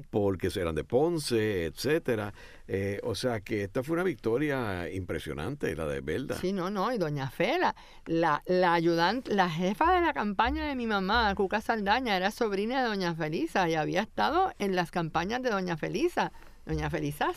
porque 0.10 0.50
eran 0.56 0.76
de 0.76 0.84
Ponce, 0.84 1.66
etcétera. 1.66 2.34
Eh, 2.68 3.00
o 3.04 3.14
sea 3.14 3.42
que 3.42 3.64
esta 3.64 3.84
fue 3.84 3.96
una 3.96 4.04
victoria 4.04 4.92
impresionante, 4.92 5.76
la 5.76 5.86
de 5.86 6.02
Belda. 6.02 6.38
Sí, 6.38 6.54
no, 6.54 6.70
no, 6.70 6.92
y 6.92 6.98
doña 6.98 7.30
Fela, 7.30 7.76
la, 8.06 8.42
la 8.48 8.74
ayudante, 8.74 9.34
la 9.36 9.50
jefa 9.50 9.94
de 9.94 10.02
la 10.02 10.14
campaña 10.14 10.68
de 10.68 10.76
mi 10.76 10.88
mamá, 10.88 11.34
Cuca 11.36 11.62
Saldaña, 11.62 12.16
era 12.16 12.32
sobrina 12.32 12.82
de 12.82 12.88
doña 12.88 13.14
Felisa 13.16 13.70
y 13.70 13.76
había 13.76 14.02
estado 14.02 14.54
en 14.60 14.76
las 14.76 14.92
campañas 14.92 15.44
de 15.44 15.50
doña 15.50 15.78
Felisa. 15.78 16.32
Doña 16.66 16.90
Felisa 16.90 17.34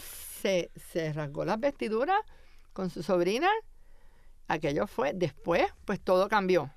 se, 0.75 1.13
rasgó 1.13 1.45
las 1.45 1.61
vestiduras 1.61 2.21
con 2.73 2.91
su 2.91 3.03
sobrina. 3.03 3.49
Aquello 4.49 4.87
fue, 4.87 5.13
después, 5.15 5.67
pues 5.85 6.01
todo 6.01 6.29
cambió. 6.29 6.73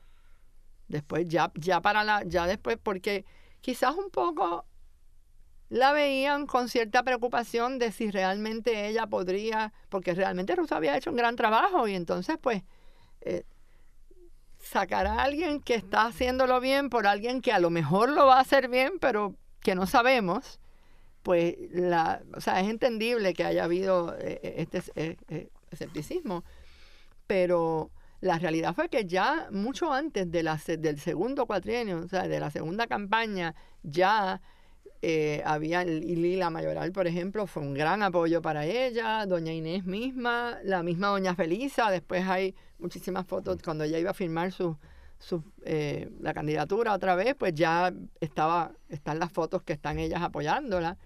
Después, 0.87 1.27
ya, 1.27 1.51
ya 1.55 1.81
para 1.81 2.03
la, 2.03 2.23
ya 2.23 2.47
después, 2.47 2.77
porque 2.81 3.25
quizás 3.61 3.95
un 3.95 4.09
poco 4.09 4.65
la 5.69 5.91
veían 5.91 6.47
con 6.47 6.67
cierta 6.67 7.03
preocupación 7.03 7.77
de 7.77 7.91
si 7.91 8.09
realmente 8.09 8.87
ella 8.87 9.05
podría, 9.05 9.71
porque 9.89 10.15
realmente 10.15 10.55
Ruth 10.55 10.71
había 10.71 10.97
hecho 10.97 11.11
un 11.11 11.15
gran 11.15 11.35
trabajo 11.35 11.87
y 11.87 11.93
entonces 11.93 12.39
pues 12.41 12.63
eh, 13.21 13.43
sacar 14.57 15.05
a 15.05 15.21
alguien 15.21 15.61
que 15.61 15.75
está 15.75 16.05
haciéndolo 16.05 16.59
bien 16.59 16.89
por 16.89 17.05
alguien 17.05 17.41
que 17.41 17.51
a 17.51 17.59
lo 17.59 17.69
mejor 17.69 18.09
lo 18.09 18.25
va 18.25 18.37
a 18.37 18.41
hacer 18.41 18.67
bien, 18.67 18.93
pero 18.99 19.35
que 19.61 19.75
no 19.75 19.85
sabemos, 19.85 20.59
pues 21.23 21.55
la, 21.71 22.21
o 22.35 22.41
sea, 22.41 22.59
es 22.61 22.69
entendible 22.69 23.33
que 23.33 23.43
haya 23.43 23.65
habido 23.65 24.15
eh, 24.17 24.39
eh, 24.43 24.67
este 24.71 24.81
eh, 24.95 25.49
escepticismo, 25.71 26.43
pero 27.27 27.91
la 28.21 28.39
realidad 28.39 28.73
fue 28.73 28.89
que 28.89 29.05
ya 29.05 29.49
mucho 29.51 29.93
antes 29.93 30.29
de 30.31 30.43
la, 30.43 30.59
del 30.65 30.99
segundo 30.99 31.45
cuatrienio, 31.45 31.99
o 31.99 32.07
sea, 32.07 32.27
de 32.27 32.39
la 32.39 32.51
segunda 32.51 32.87
campaña, 32.87 33.55
ya 33.83 34.41
había, 35.45 35.83
y 35.83 36.15
Lila 36.17 36.49
Mayoral, 36.49 36.91
por 36.91 37.07
ejemplo, 37.07 37.47
fue 37.47 37.63
un 37.63 37.73
gran 37.73 38.03
apoyo 38.03 38.41
para 38.41 38.65
ella, 38.65 39.25
doña 39.25 39.53
Inés 39.53 39.85
misma, 39.85 40.59
la 40.63 40.83
misma 40.83 41.07
doña 41.07 41.35
Felisa, 41.35 41.89
después 41.89 42.27
hay 42.27 42.53
muchísimas 42.79 43.25
fotos 43.25 43.61
cuando 43.63 43.85
ella 43.85 43.97
iba 43.97 44.11
a 44.11 44.13
firmar 44.13 44.51
su, 45.19 45.43
su, 45.65 46.09
la 46.21 46.33
candidatura 46.33 46.93
otra 46.93 47.15
vez, 47.15 47.35
pues 47.35 47.53
ya 47.53 47.93
estaba, 48.19 48.71
están 48.89 49.19
las 49.19 49.31
fotos 49.31 49.63
que 49.63 49.73
están 49.73 49.99
ellas 49.99 50.21
apoyándola. 50.21 50.97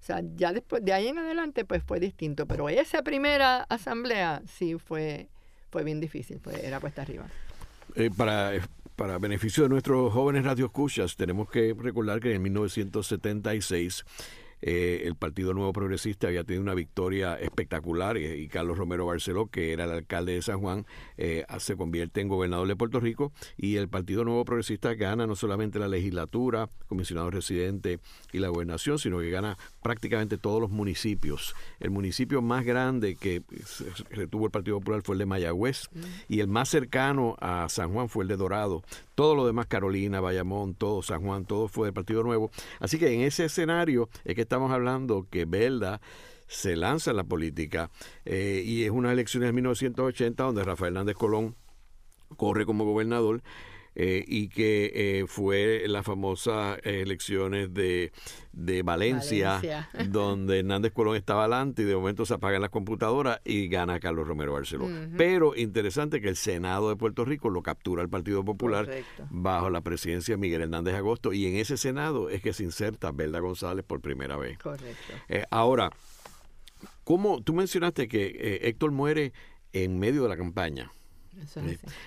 O 0.00 0.02
sea, 0.02 0.22
ya 0.36 0.52
después, 0.52 0.82
de 0.84 0.92
ahí 0.92 1.08
en 1.08 1.18
adelante, 1.18 1.64
pues 1.64 1.82
fue 1.82 2.00
distinto. 2.00 2.46
Pero 2.46 2.68
esa 2.68 3.02
primera 3.02 3.64
asamblea 3.64 4.42
sí 4.46 4.78
fue, 4.78 5.28
fue 5.70 5.84
bien 5.84 6.00
difícil, 6.00 6.40
pues 6.40 6.56
era 6.62 6.80
puesta 6.80 7.02
arriba. 7.02 7.26
Eh, 7.96 8.10
para, 8.16 8.52
para 8.96 9.18
beneficio 9.18 9.64
de 9.64 9.68
nuestros 9.68 10.12
jóvenes 10.12 10.44
radioescuchas, 10.44 11.16
tenemos 11.16 11.50
que 11.50 11.74
recordar 11.78 12.20
que 12.20 12.34
en 12.34 12.42
1976 12.42 14.04
eh, 14.62 15.02
el 15.04 15.14
Partido 15.14 15.54
Nuevo 15.54 15.72
Progresista 15.72 16.28
había 16.28 16.44
tenido 16.44 16.62
una 16.62 16.74
victoria 16.74 17.34
espectacular 17.34 18.16
y, 18.16 18.48
Carlos 18.48 18.78
Romero 18.78 19.06
Barceló, 19.06 19.46
que 19.46 19.72
era 19.72 19.84
el 19.84 19.90
alcalde 19.90 20.34
de 20.34 20.42
San 20.42 20.60
Juan, 20.60 20.86
eh, 21.16 21.44
se 21.58 21.76
convierte 21.76 22.20
en 22.20 22.28
gobernador 22.28 22.66
de 22.66 22.76
Puerto 22.76 23.00
Rico 23.00 23.32
y 23.56 23.76
el 23.76 23.88
Partido 23.88 24.24
Nuevo 24.24 24.44
Progresista 24.44 24.94
gana 24.94 25.26
no 25.26 25.36
solamente 25.36 25.78
la 25.78 25.88
legislatura, 25.88 26.68
comisionado 26.88 27.30
residente 27.30 28.00
y 28.32 28.38
la 28.38 28.48
gobernación, 28.48 28.98
sino 28.98 29.20
que 29.20 29.30
gana 29.30 29.56
prácticamente 29.82 30.38
todos 30.38 30.60
los 30.60 30.70
municipios. 30.70 31.54
El 31.78 31.90
municipio 31.90 32.42
más 32.42 32.64
grande 32.64 33.16
que 33.16 33.42
retuvo 34.10 34.46
el 34.46 34.50
Partido 34.50 34.78
Popular 34.78 35.02
fue 35.02 35.14
el 35.14 35.20
de 35.20 35.26
Mayagüez 35.26 35.88
y 36.28 36.40
el 36.40 36.48
más 36.48 36.68
cercano 36.68 37.36
a 37.40 37.68
San 37.68 37.92
Juan 37.92 38.08
fue 38.08 38.24
el 38.24 38.28
de 38.28 38.36
Dorado. 38.36 38.82
Todo 39.20 39.34
lo 39.34 39.46
demás, 39.46 39.66
Carolina, 39.66 40.22
Bayamón, 40.22 40.72
todo 40.72 41.02
San 41.02 41.20
Juan, 41.20 41.44
todo 41.44 41.68
fue 41.68 41.88
del 41.88 41.92
Partido 41.92 42.22
Nuevo. 42.22 42.50
Así 42.78 42.98
que 42.98 43.12
en 43.12 43.20
ese 43.20 43.44
escenario 43.44 44.08
es 44.24 44.34
que 44.34 44.40
estamos 44.40 44.72
hablando 44.72 45.26
que 45.30 45.44
Belda 45.44 46.00
se 46.46 46.74
lanza 46.74 47.10
en 47.10 47.18
la 47.18 47.24
política 47.24 47.90
eh, 48.24 48.62
y 48.64 48.84
es 48.84 48.90
una 48.90 49.12
elección 49.12 49.42
en 49.42 49.54
1980 49.56 50.42
donde 50.42 50.64
Rafael 50.64 50.94
Hernández 50.94 51.16
Colón 51.16 51.54
corre 52.38 52.64
como 52.64 52.86
gobernador 52.86 53.42
eh, 54.02 54.24
y 54.26 54.48
que 54.48 54.92
eh, 54.94 55.26
fue 55.26 55.84
las 55.86 56.06
famosas 56.06 56.78
elecciones 56.84 57.74
de, 57.74 58.12
de 58.50 58.82
Valencia, 58.82 59.90
donde 60.08 60.60
Hernández 60.60 60.92
Colón 60.94 61.16
estaba 61.16 61.42
adelante 61.42 61.82
y 61.82 61.84
de 61.84 61.94
momento 61.94 62.24
se 62.24 62.32
apagan 62.32 62.62
las 62.62 62.70
computadoras 62.70 63.42
y 63.44 63.68
gana 63.68 64.00
Carlos 64.00 64.26
Romero 64.26 64.54
Barceló. 64.54 64.88
Pero 65.18 65.54
interesante 65.54 66.22
que 66.22 66.30
el 66.30 66.36
Senado 66.36 66.88
de 66.88 66.96
Puerto 66.96 67.26
Rico 67.26 67.50
lo 67.50 67.62
captura 67.62 68.00
el 68.00 68.08
Partido 68.08 68.42
Popular 68.42 68.88
bajo 69.28 69.68
la 69.68 69.82
presidencia 69.82 70.32
de 70.32 70.38
Miguel 70.38 70.62
Hernández 70.62 70.94
Agosto 70.94 71.34
y 71.34 71.44
en 71.44 71.56
ese 71.56 71.76
Senado 71.76 72.30
es 72.30 72.40
que 72.40 72.54
se 72.54 72.64
inserta 72.64 73.12
Belda 73.12 73.40
González 73.40 73.84
por 73.84 74.00
primera 74.00 74.38
vez. 74.38 74.56
Correcto. 74.56 75.12
Eh, 75.28 75.44
ahora, 75.50 75.90
¿cómo 77.04 77.42
tú 77.42 77.52
mencionaste 77.52 78.08
que 78.08 78.60
Héctor 78.62 78.92
muere 78.92 79.34
en 79.74 79.98
medio 79.98 80.22
de 80.22 80.30
la 80.30 80.38
campaña? 80.38 80.90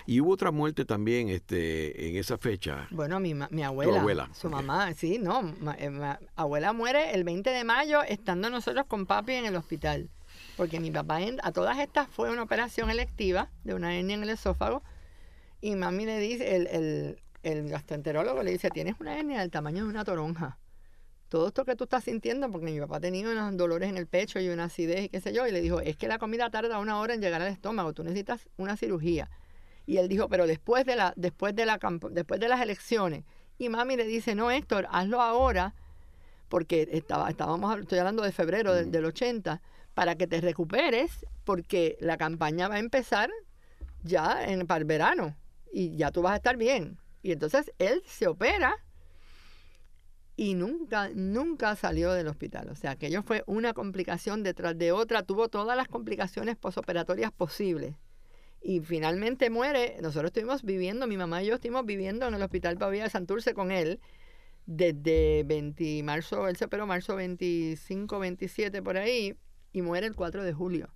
Y 0.05 0.19
hubo 0.21 0.31
otra 0.31 0.51
muerte 0.51 0.85
también 0.85 1.29
este, 1.29 2.09
en 2.09 2.17
esa 2.17 2.37
fecha. 2.37 2.87
Bueno, 2.91 3.19
mi, 3.19 3.33
mi 3.33 3.63
abuela, 3.63 4.29
su 4.33 4.49
mamá, 4.49 4.93
sí, 4.93 5.19
no, 5.19 5.53
eh, 5.77 6.17
abuela 6.35 6.73
muere 6.73 7.13
el 7.13 7.23
20 7.23 7.49
de 7.49 7.63
mayo 7.63 8.03
estando 8.03 8.49
nosotros 8.49 8.85
con 8.87 9.05
papi 9.05 9.33
en 9.33 9.45
el 9.45 9.55
hospital. 9.55 10.09
Porque 10.57 10.79
mi 10.79 10.91
papá 10.91 11.19
a 11.41 11.51
todas 11.51 11.79
estas 11.79 12.07
fue 12.09 12.31
una 12.31 12.43
operación 12.43 12.89
electiva 12.89 13.49
de 13.63 13.73
una 13.73 13.95
hernia 13.95 14.15
en 14.15 14.23
el 14.23 14.29
esófago 14.29 14.83
y 15.61 15.75
mami 15.75 16.05
le 16.05 16.19
dice, 16.19 16.55
el, 16.55 16.67
el, 16.67 17.19
el 17.43 17.69
gastroenterólogo 17.69 18.43
le 18.43 18.51
dice, 18.51 18.69
tienes 18.69 18.95
una 18.99 19.17
hernia 19.17 19.39
del 19.39 19.49
tamaño 19.49 19.85
de 19.85 19.89
una 19.89 20.03
toronja. 20.03 20.57
Todo 21.33 21.47
esto 21.47 21.65
que 21.65 21.75
tú 21.75 21.85
estás 21.85 22.03
sintiendo, 22.03 22.51
porque 22.51 22.67
mi 22.67 22.79
papá 22.79 22.99
tenía 22.99 23.27
unos 23.27 23.57
dolores 23.57 23.89
en 23.89 23.97
el 23.97 24.05
pecho 24.05 24.39
y 24.39 24.49
una 24.49 24.65
acidez 24.65 25.05
y 25.05 25.09
qué 25.09 25.19
sé 25.19 25.33
yo, 25.33 25.47
y 25.47 25.51
le 25.51 25.61
dijo, 25.61 25.81
es 25.81 25.97
que 25.97 26.07
la 26.07 26.19
comida 26.19 26.51
tarda 26.51 26.77
una 26.77 26.99
hora 26.99 27.15
en 27.15 27.21
llegar 27.21 27.41
al 27.41 27.47
estómago, 27.47 27.91
tú 27.91 28.03
necesitas 28.03 28.47
una 28.55 28.77
cirugía. 28.77 29.31
Y 29.87 29.97
él 29.97 30.07
dijo, 30.09 30.29
pero 30.29 30.45
después 30.45 30.85
de, 30.85 30.95
la, 30.95 31.11
después 31.15 31.55
de, 31.55 31.65
la, 31.65 31.79
después 32.11 32.39
de 32.39 32.47
las 32.47 32.61
elecciones. 32.61 33.23
Y 33.57 33.69
mami 33.69 33.97
le 33.97 34.05
dice, 34.05 34.35
no, 34.35 34.51
Héctor, 34.51 34.85
hazlo 34.91 35.21
ahora, 35.21 35.73
porque 36.49 36.87
estaba, 36.91 37.31
estábamos, 37.31 37.79
estoy 37.79 37.97
hablando 37.97 38.21
de 38.21 38.31
febrero 38.31 38.75
del, 38.75 38.91
del 38.91 39.03
80, 39.03 39.59
para 39.95 40.13
que 40.13 40.27
te 40.27 40.39
recuperes, 40.39 41.25
porque 41.45 41.97
la 41.99 42.17
campaña 42.17 42.67
va 42.67 42.75
a 42.75 42.79
empezar 42.79 43.31
ya 44.03 44.45
en, 44.45 44.67
para 44.67 44.81
el 44.81 44.85
verano 44.85 45.35
y 45.71 45.95
ya 45.97 46.11
tú 46.11 46.21
vas 46.21 46.33
a 46.33 46.35
estar 46.35 46.57
bien. 46.57 46.99
Y 47.23 47.31
entonces 47.31 47.73
él 47.79 48.03
se 48.05 48.27
opera 48.27 48.75
y 50.35 50.55
nunca, 50.55 51.09
nunca 51.13 51.75
salió 51.75 52.11
del 52.13 52.27
hospital. 52.27 52.69
O 52.69 52.75
sea, 52.75 52.91
aquello 52.91 53.23
fue 53.23 53.43
una 53.45 53.73
complicación 53.73 54.43
detrás 54.43 54.77
de 54.77 54.91
otra, 54.91 55.23
tuvo 55.23 55.49
todas 55.49 55.77
las 55.77 55.87
complicaciones 55.87 56.57
posoperatorias 56.57 57.31
posibles. 57.31 57.95
Y 58.61 58.79
finalmente 58.79 59.49
muere. 59.49 59.97
Nosotros 60.01 60.29
estuvimos 60.29 60.63
viviendo, 60.63 61.05
mi 61.05 61.17
mamá 61.17 61.43
y 61.43 61.47
yo 61.47 61.55
estuvimos 61.55 61.85
viviendo 61.85 62.27
en 62.27 62.33
el 62.33 62.41
hospital 62.41 62.77
Pavía 62.77 63.03
de 63.03 63.09
Santurce 63.09 63.53
con 63.53 63.71
él 63.71 63.99
desde 64.65 65.43
20 65.43 66.03
marzo, 66.03 66.47
él 66.47 66.55
se 66.55 66.65
operó 66.65 66.87
marzo 66.87 67.15
25, 67.15 68.19
27 68.19 68.81
por 68.81 68.97
ahí 68.97 69.35
y 69.71 69.81
muere 69.81 70.07
el 70.07 70.15
4 70.15 70.43
de 70.43 70.53
julio. 70.53 70.89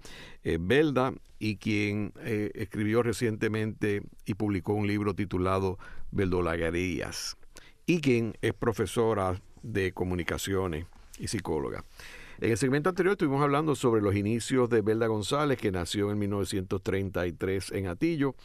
eh, 0.44 0.58
Belda 0.60 1.14
y 1.40 1.56
quien 1.56 2.14
eh, 2.20 2.52
escribió 2.54 3.02
recientemente 3.02 4.04
y 4.26 4.34
publicó 4.34 4.74
un 4.74 4.88
libro 4.88 5.14
titulado 5.14 5.80
Beldolaguerías 6.12 7.38
y 7.86 8.02
quien 8.02 8.34
es 8.42 8.54
profesora 8.54 9.42
de 9.64 9.94
comunicaciones 9.94 10.86
y 11.18 11.28
psicóloga. 11.28 11.86
En 12.42 12.52
el 12.52 12.58
segmento 12.58 12.90
anterior 12.90 13.14
estuvimos 13.14 13.42
hablando 13.42 13.76
sobre 13.76 14.02
los 14.02 14.16
inicios 14.16 14.70
de 14.70 14.82
Belda 14.82 15.08
González, 15.08 15.58
que 15.58 15.72
nació 15.72 16.12
en 16.12 16.20
1933 16.20 17.72
en 17.72 17.88
Atillo 17.88 18.36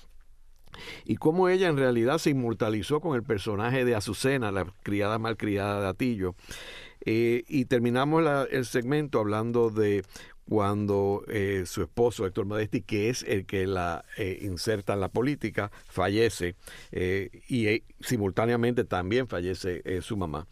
y 1.05 1.17
cómo 1.17 1.49
ella 1.49 1.69
en 1.69 1.77
realidad 1.77 2.19
se 2.19 2.31
inmortalizó 2.31 3.01
con 3.01 3.17
el 3.17 3.23
personaje 3.23 3.85
de 3.85 3.95
Azucena, 3.95 4.53
la 4.53 4.67
criada 4.83 5.19
malcriada 5.19 5.81
de 5.81 5.87
Atillo. 5.89 6.35
Eh, 7.05 7.45
y 7.49 7.67
terminamos 7.67 8.25
el 8.51 8.65
segmento 8.65 9.21
hablando 9.21 9.71
de 9.71 10.05
cuando 10.49 11.25
eh, 11.29 11.65
su 11.67 11.83
esposo 11.83 12.27
Héctor 12.27 12.47
Modesti, 12.47 12.83
que 12.83 13.09
es 13.09 13.23
el 13.23 13.47
que 13.47 13.67
la 13.67 14.05
eh, 14.17 14.39
inserta 14.43 14.95
en 14.95 15.01
la 15.01 15.09
política, 15.09 15.71
fallece 15.89 16.55
y 17.49 17.83
simultáneamente 18.05 18.85
también 18.85 19.27
fallece 19.27 19.83
su 20.03 20.17
mamá. 20.17 20.47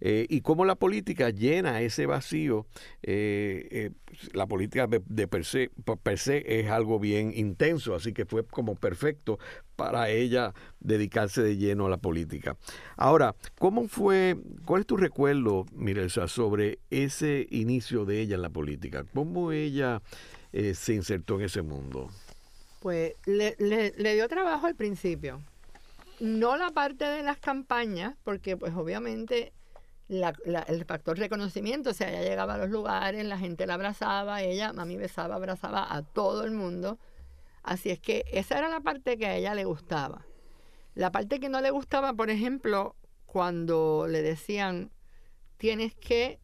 y 0.00 0.40
cómo 0.42 0.64
la 0.64 0.76
política 0.76 1.30
llena 1.30 1.80
ese 1.80 2.06
vacío, 2.06 2.66
la 4.32 4.46
política 4.46 4.86
de, 4.86 5.02
de 5.06 5.28
per, 5.28 5.44
se, 5.44 5.70
per 6.02 6.18
se 6.18 6.60
es 6.60 6.70
algo 6.70 6.98
bien 6.98 7.32
intenso, 7.34 7.94
así 7.94 8.12
que 8.12 8.26
fue 8.26 8.44
como 8.44 8.74
perfecto 8.74 9.38
para 9.78 10.10
ella 10.10 10.54
dedicarse 10.80 11.40
de 11.40 11.56
lleno 11.56 11.86
a 11.86 11.90
la 11.90 11.98
política. 11.98 12.56
Ahora, 12.96 13.36
¿cómo 13.60 13.86
fue, 13.86 14.36
cuál 14.64 14.80
es 14.80 14.86
tu 14.86 14.96
recuerdo, 14.96 15.66
Mirelsa, 15.72 16.26
sobre 16.26 16.80
ese 16.90 17.46
inicio 17.50 18.04
de 18.04 18.20
ella 18.20 18.34
en 18.34 18.42
la 18.42 18.50
política? 18.50 19.04
¿Cómo 19.14 19.52
ella 19.52 20.02
eh, 20.52 20.74
se 20.74 20.94
insertó 20.94 21.36
en 21.36 21.42
ese 21.42 21.62
mundo? 21.62 22.10
Pues 22.80 23.12
le, 23.26 23.54
dio 24.14 24.28
trabajo 24.28 24.66
al 24.66 24.74
principio. 24.74 25.40
No 26.20 26.56
la 26.56 26.70
parte 26.70 27.04
de 27.04 27.22
las 27.22 27.38
campañas, 27.38 28.16
porque 28.24 28.56
pues 28.56 28.74
obviamente 28.74 29.52
el 30.08 30.84
factor 30.86 31.18
reconocimiento, 31.18 31.90
o 31.90 31.94
sea, 31.94 32.10
ella 32.10 32.22
llegaba 32.22 32.54
a 32.54 32.58
los 32.58 32.70
lugares, 32.70 33.24
la 33.24 33.38
gente 33.38 33.66
la 33.66 33.74
abrazaba, 33.74 34.42
ella, 34.42 34.72
mami 34.72 34.96
besaba, 34.96 35.36
abrazaba 35.36 35.94
a 35.94 36.02
todo 36.02 36.44
el 36.44 36.52
mundo 36.52 36.98
Así 37.68 37.90
es 37.90 38.00
que 38.00 38.24
esa 38.32 38.56
era 38.56 38.70
la 38.70 38.80
parte 38.80 39.18
que 39.18 39.26
a 39.26 39.36
ella 39.36 39.54
le 39.54 39.66
gustaba. 39.66 40.24
La 40.94 41.12
parte 41.12 41.38
que 41.38 41.50
no 41.50 41.60
le 41.60 41.70
gustaba, 41.70 42.14
por 42.14 42.30
ejemplo, 42.30 42.96
cuando 43.26 44.06
le 44.08 44.22
decían, 44.22 44.90
tienes 45.58 45.94
que, 45.94 46.38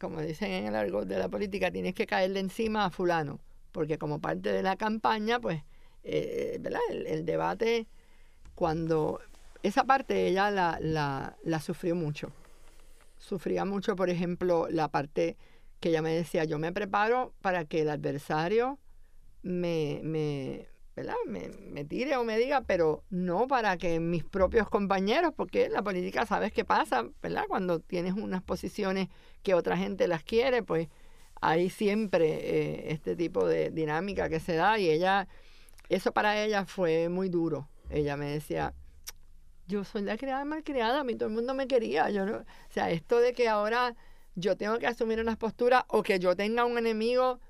como 0.00 0.20
dicen 0.20 0.50
en 0.50 0.66
el 0.66 0.74
argot 0.74 1.06
de 1.06 1.20
la 1.20 1.28
política, 1.28 1.70
tienes 1.70 1.94
que 1.94 2.04
caerle 2.04 2.40
encima 2.40 2.84
a 2.84 2.90
fulano, 2.90 3.38
porque 3.70 3.96
como 3.96 4.20
parte 4.20 4.52
de 4.52 4.64
la 4.64 4.74
campaña, 4.74 5.38
pues, 5.38 5.62
eh, 6.02 6.58
¿verdad? 6.60 6.80
El, 6.90 7.24
debate, 7.24 7.86
cuando 8.60 9.22
esa 9.62 9.84
parte 9.84 10.26
ella 10.26 10.50
la, 10.50 10.78
la, 11.42 11.60
sufrió 11.60 11.94
mucho. 11.94 12.30
Sufría 13.16 13.64
mucho, 13.64 13.96
por 13.96 14.10
ejemplo, 14.10 14.66
la 14.68 14.88
parte 14.88 15.38
que 15.80 15.88
ella 15.88 16.02
me 16.02 16.14
decía, 16.14 16.44
yo 16.44 16.58
me 16.58 16.70
preparo 16.70 17.32
para 17.40 17.64
que 17.64 17.80
el 17.80 17.88
adversario 17.88 18.78
me, 19.42 20.00
me, 20.04 20.68
Me, 21.26 21.86
tire 21.86 22.18
o 22.18 22.24
me 22.24 22.36
diga, 22.36 22.60
pero 22.60 23.02
no 23.08 23.48
para 23.48 23.78
que 23.78 23.98
mis 23.98 24.24
propios 24.24 24.68
compañeros, 24.68 25.32
porque 25.34 25.70
la 25.70 25.80
política 25.80 26.26
sabes 26.26 26.52
qué 26.52 26.66
pasa, 26.66 27.08
¿verdad? 27.22 27.44
Cuando 27.48 27.80
tienes 27.80 28.12
unas 28.12 28.42
posiciones 28.42 29.08
que 29.42 29.54
otra 29.54 29.78
gente 29.78 30.06
las 30.06 30.22
quiere, 30.22 30.62
pues 30.62 30.88
hay 31.40 31.70
siempre 31.70 32.26
eh, 32.26 32.92
este 32.92 33.16
tipo 33.16 33.46
de 33.48 33.70
dinámica 33.70 34.28
que 34.28 34.38
se 34.38 34.54
da 34.54 34.78
y 34.78 34.90
ella, 34.90 35.28
eso 35.88 36.12
para 36.12 36.44
ella 36.44 36.66
fue 36.66 37.08
muy 37.08 37.30
duro. 37.30 37.66
Ella 37.90 38.16
me 38.16 38.30
decía, 38.30 38.74
yo 39.66 39.84
soy 39.84 40.02
la 40.02 40.16
criada 40.16 40.44
malcriada, 40.44 41.00
a 41.00 41.04
mí 41.04 41.14
todo 41.14 41.28
el 41.28 41.34
mundo 41.34 41.54
me 41.54 41.66
quería. 41.66 42.10
Yo 42.10 42.24
no, 42.24 42.38
o 42.38 42.44
sea, 42.70 42.90
esto 42.90 43.18
de 43.18 43.32
que 43.32 43.48
ahora 43.48 43.94
yo 44.34 44.56
tengo 44.56 44.78
que 44.78 44.86
asumir 44.86 45.20
unas 45.20 45.36
posturas 45.36 45.84
o 45.88 46.02
que 46.02 46.18
yo 46.18 46.36
tenga 46.36 46.64
un 46.64 46.78
enemigo 46.78 47.40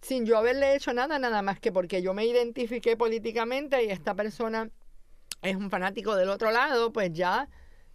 sin 0.00 0.26
yo 0.26 0.36
haberle 0.36 0.74
hecho 0.74 0.92
nada, 0.92 1.18
nada 1.18 1.40
más 1.40 1.58
que 1.60 1.72
porque 1.72 2.02
yo 2.02 2.12
me 2.12 2.26
identifiqué 2.26 2.96
políticamente 2.96 3.84
y 3.84 3.90
esta 3.90 4.14
persona 4.14 4.70
es 5.40 5.56
un 5.56 5.70
fanático 5.70 6.14
del 6.14 6.28
otro 6.28 6.50
lado, 6.50 6.92
pues 6.92 7.10
ya, 7.12 7.48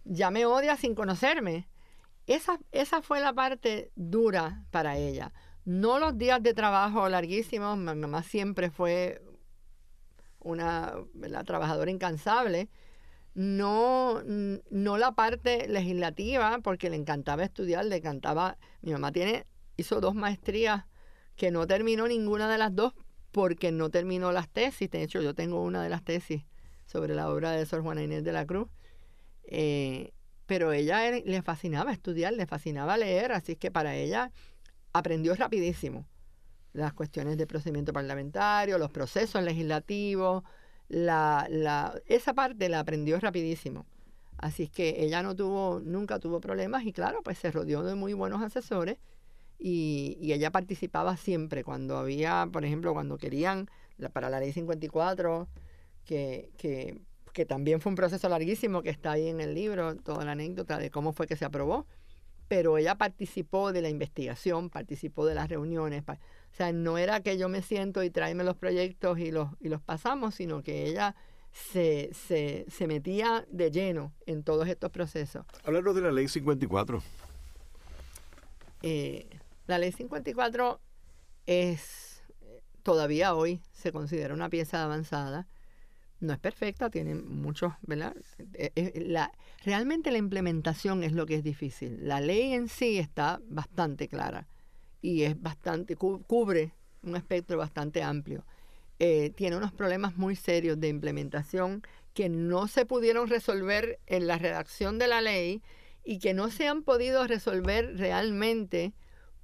ya 0.04 0.30
me 0.30 0.44
odia 0.44 0.76
sin 0.76 0.94
conocerme. 0.94 1.68
Esa, 2.26 2.58
esa 2.72 3.00
fue 3.00 3.20
la 3.20 3.32
parte 3.32 3.92
dura 3.94 4.64
para 4.70 4.96
ella. 4.96 5.32
No 5.64 6.00
los 6.00 6.18
días 6.18 6.42
de 6.42 6.52
trabajo 6.52 7.08
larguísimos, 7.08 7.78
mi 7.78 7.94
mamá 7.94 8.22
siempre 8.24 8.70
fue 8.70 9.22
una 10.40 10.94
trabajadora 11.44 11.90
incansable. 11.90 12.68
No, 13.34 14.22
no 14.24 14.98
la 14.98 15.12
parte 15.12 15.68
legislativa, 15.68 16.58
porque 16.62 16.90
le 16.90 16.96
encantaba 16.96 17.44
estudiar, 17.44 17.84
le 17.84 17.96
encantaba. 17.96 18.58
Mi 18.82 18.92
mamá 18.92 19.12
tiene, 19.12 19.46
hizo 19.76 20.00
dos 20.00 20.14
maestrías 20.14 20.84
que 21.36 21.50
no 21.50 21.66
terminó 21.66 22.08
ninguna 22.08 22.50
de 22.50 22.58
las 22.58 22.74
dos 22.74 22.92
porque 23.30 23.72
no 23.72 23.90
terminó 23.90 24.32
las 24.32 24.48
tesis. 24.48 24.90
De 24.90 25.02
hecho, 25.02 25.22
yo 25.22 25.34
tengo 25.34 25.62
una 25.62 25.82
de 25.82 25.88
las 25.88 26.04
tesis 26.04 26.44
sobre 26.86 27.14
la 27.14 27.30
obra 27.30 27.52
de 27.52 27.64
Sor 27.66 27.82
Juana 27.82 28.02
Inés 28.02 28.24
de 28.24 28.32
la 28.32 28.46
Cruz. 28.46 28.68
Eh, 29.44 30.12
pero 30.46 30.72
ella 30.72 31.10
le 31.12 31.42
fascinaba 31.42 31.92
estudiar, 31.92 32.32
le 32.32 32.46
fascinaba 32.46 32.96
leer, 32.96 33.30
así 33.30 33.54
que 33.54 33.70
para 33.70 33.94
ella 33.94 34.32
aprendió 34.92 35.34
rapidísimo. 35.36 36.06
Las 36.72 36.92
cuestiones 36.92 37.36
de 37.36 37.46
procedimiento 37.46 37.92
parlamentario, 37.92 38.78
los 38.78 38.90
procesos 38.90 39.42
legislativos, 39.42 40.44
la, 40.88 41.46
la, 41.50 42.00
esa 42.06 42.34
parte 42.34 42.68
la 42.68 42.80
aprendió 42.80 43.18
rapidísimo. 43.20 43.86
Así 44.38 44.64
es 44.64 44.70
que 44.70 45.02
ella 45.04 45.22
no 45.22 45.36
tuvo, 45.36 45.80
nunca 45.84 46.18
tuvo 46.18 46.40
problemas 46.40 46.84
y 46.84 46.92
claro, 46.92 47.22
pues 47.22 47.38
se 47.38 47.50
rodeó 47.50 47.82
de 47.82 47.94
muy 47.94 48.14
buenos 48.14 48.42
asesores 48.42 48.98
y, 49.58 50.16
y 50.20 50.32
ella 50.32 50.50
participaba 50.50 51.16
siempre 51.16 51.62
cuando 51.62 51.98
había, 51.98 52.48
por 52.50 52.64
ejemplo, 52.64 52.94
cuando 52.94 53.18
querían 53.18 53.68
para 54.12 54.30
la 54.30 54.40
ley 54.40 54.52
54, 54.52 55.46
que, 56.04 56.50
que, 56.56 57.00
que 57.32 57.44
también 57.44 57.80
fue 57.80 57.90
un 57.90 57.96
proceso 57.96 58.28
larguísimo 58.28 58.82
que 58.82 58.90
está 58.90 59.12
ahí 59.12 59.28
en 59.28 59.40
el 59.40 59.54
libro, 59.54 59.96
toda 59.96 60.24
la 60.24 60.32
anécdota 60.32 60.78
de 60.78 60.90
cómo 60.90 61.12
fue 61.12 61.26
que 61.26 61.36
se 61.36 61.44
aprobó, 61.44 61.86
pero 62.48 62.78
ella 62.78 62.96
participó 62.96 63.72
de 63.72 63.82
la 63.82 63.90
investigación, 63.90 64.70
participó 64.70 65.26
de 65.26 65.34
las 65.34 65.48
reuniones, 65.48 66.02
o 66.52 66.56
sea, 66.56 66.72
no 66.72 66.98
era 66.98 67.20
que 67.20 67.38
yo 67.38 67.48
me 67.48 67.62
siento 67.62 68.02
y 68.02 68.10
tráeme 68.10 68.44
los 68.44 68.56
proyectos 68.56 69.18
y 69.18 69.30
los, 69.30 69.48
y 69.60 69.68
los 69.68 69.80
pasamos, 69.80 70.34
sino 70.34 70.62
que 70.62 70.86
ella 70.86 71.14
se, 71.52 72.10
se, 72.12 72.66
se 72.68 72.86
metía 72.86 73.46
de 73.50 73.70
lleno 73.70 74.12
en 74.26 74.42
todos 74.42 74.68
estos 74.68 74.90
procesos. 74.90 75.46
Hablarnos 75.64 75.94
de 75.94 76.02
la 76.02 76.12
ley 76.12 76.28
54. 76.28 77.02
Eh, 78.82 79.28
la 79.66 79.78
ley 79.78 79.92
54 79.92 80.80
es, 81.46 82.22
todavía 82.82 83.34
hoy 83.34 83.62
se 83.72 83.92
considera 83.92 84.34
una 84.34 84.48
pieza 84.48 84.82
avanzada. 84.82 85.46
No 86.18 86.34
es 86.34 86.38
perfecta, 86.38 86.90
tiene 86.90 87.14
muchos, 87.14 87.72
¿verdad? 87.80 88.14
Eh, 88.52 88.72
eh, 88.74 89.04
la, 89.06 89.32
realmente 89.64 90.10
la 90.10 90.18
implementación 90.18 91.02
es 91.04 91.12
lo 91.12 91.24
que 91.24 91.36
es 91.36 91.44
difícil. 91.44 92.06
La 92.06 92.20
ley 92.20 92.52
en 92.52 92.68
sí 92.68 92.98
está 92.98 93.40
bastante 93.46 94.08
clara 94.08 94.46
y 95.02 95.22
es 95.22 95.40
bastante, 95.40 95.96
cubre 95.96 96.72
un 97.02 97.16
espectro 97.16 97.58
bastante 97.58 98.02
amplio. 98.02 98.44
Eh, 98.98 99.30
tiene 99.30 99.56
unos 99.56 99.72
problemas 99.72 100.16
muy 100.16 100.36
serios 100.36 100.78
de 100.78 100.88
implementación 100.88 101.82
que 102.12 102.28
no 102.28 102.68
se 102.68 102.84
pudieron 102.84 103.28
resolver 103.28 103.98
en 104.06 104.26
la 104.26 104.36
redacción 104.36 104.98
de 104.98 105.08
la 105.08 105.20
ley 105.20 105.62
y 106.04 106.18
que 106.18 106.34
no 106.34 106.50
se 106.50 106.68
han 106.68 106.82
podido 106.82 107.26
resolver 107.26 107.96
realmente 107.96 108.92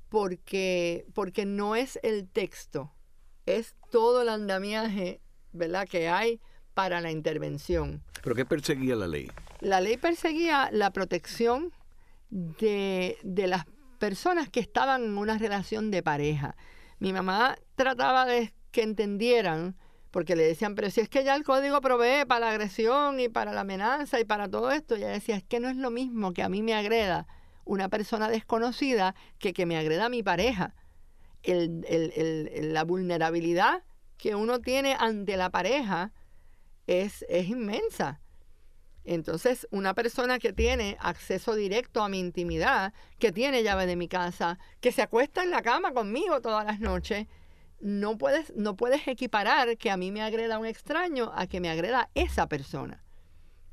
porque, 0.08 1.06
porque 1.14 1.46
no 1.46 1.74
es 1.74 1.98
el 2.02 2.28
texto, 2.28 2.92
es 3.46 3.76
todo 3.90 4.22
el 4.22 4.28
andamiaje 4.28 5.20
¿verdad? 5.52 5.88
que 5.88 6.08
hay 6.08 6.40
para 6.74 7.00
la 7.00 7.10
intervención. 7.10 8.02
¿Pero 8.22 8.34
qué 8.34 8.44
perseguía 8.44 8.96
la 8.96 9.06
ley? 9.06 9.30
La 9.60 9.80
ley 9.80 9.96
perseguía 9.96 10.68
la 10.70 10.90
protección 10.92 11.72
de, 12.28 13.16
de 13.22 13.46
las 13.46 13.64
personas 13.96 14.48
que 14.48 14.60
estaban 14.60 15.02
en 15.04 15.18
una 15.18 15.38
relación 15.38 15.90
de 15.90 16.02
pareja. 16.02 16.56
Mi 16.98 17.12
mamá 17.12 17.56
trataba 17.74 18.24
de 18.26 18.54
que 18.70 18.82
entendieran, 18.82 19.76
porque 20.10 20.36
le 20.36 20.44
decían, 20.44 20.74
pero 20.74 20.90
si 20.90 21.00
es 21.00 21.08
que 21.08 21.24
ya 21.24 21.34
el 21.34 21.44
código 21.44 21.80
provee 21.80 22.24
para 22.26 22.46
la 22.46 22.50
agresión 22.50 23.20
y 23.20 23.28
para 23.28 23.52
la 23.52 23.62
amenaza 23.62 24.20
y 24.20 24.24
para 24.24 24.48
todo 24.48 24.70
esto, 24.70 24.96
ella 24.96 25.08
decía, 25.08 25.36
es 25.36 25.44
que 25.44 25.60
no 25.60 25.68
es 25.68 25.76
lo 25.76 25.90
mismo 25.90 26.32
que 26.32 26.42
a 26.42 26.48
mí 26.48 26.62
me 26.62 26.74
agreda 26.74 27.26
una 27.66 27.88
persona 27.88 28.28
desconocida 28.28 29.14
que 29.38 29.52
que 29.52 29.66
me 29.66 29.76
agreda 29.76 30.06
a 30.06 30.08
mi 30.08 30.22
pareja. 30.22 30.74
El, 31.42 31.84
el, 31.88 32.72
la 32.72 32.84
vulnerabilidad 32.84 33.84
que 34.16 34.34
uno 34.34 34.60
tiene 34.60 34.96
ante 34.98 35.36
la 35.36 35.50
pareja 35.50 36.12
es, 36.86 37.24
es 37.28 37.48
inmensa. 37.48 38.20
Entonces, 39.06 39.68
una 39.70 39.94
persona 39.94 40.38
que 40.38 40.52
tiene 40.52 40.96
acceso 41.00 41.54
directo 41.54 42.02
a 42.02 42.08
mi 42.08 42.18
intimidad, 42.18 42.92
que 43.18 43.30
tiene 43.30 43.62
llave 43.62 43.86
de 43.86 43.96
mi 43.96 44.08
casa, 44.08 44.58
que 44.80 44.90
se 44.90 45.00
acuesta 45.00 45.42
en 45.44 45.50
la 45.50 45.62
cama 45.62 45.92
conmigo 45.92 46.40
todas 46.40 46.66
las 46.66 46.80
noches, 46.80 47.28
no 47.80 48.18
puedes, 48.18 48.54
no 48.56 48.76
puedes 48.76 49.06
equiparar 49.06 49.76
que 49.78 49.90
a 49.90 49.96
mí 49.96 50.10
me 50.10 50.22
agreda 50.22 50.58
un 50.58 50.66
extraño 50.66 51.32
a 51.34 51.46
que 51.46 51.60
me 51.60 51.70
agreda 51.70 52.10
esa 52.14 52.48
persona. 52.48 53.04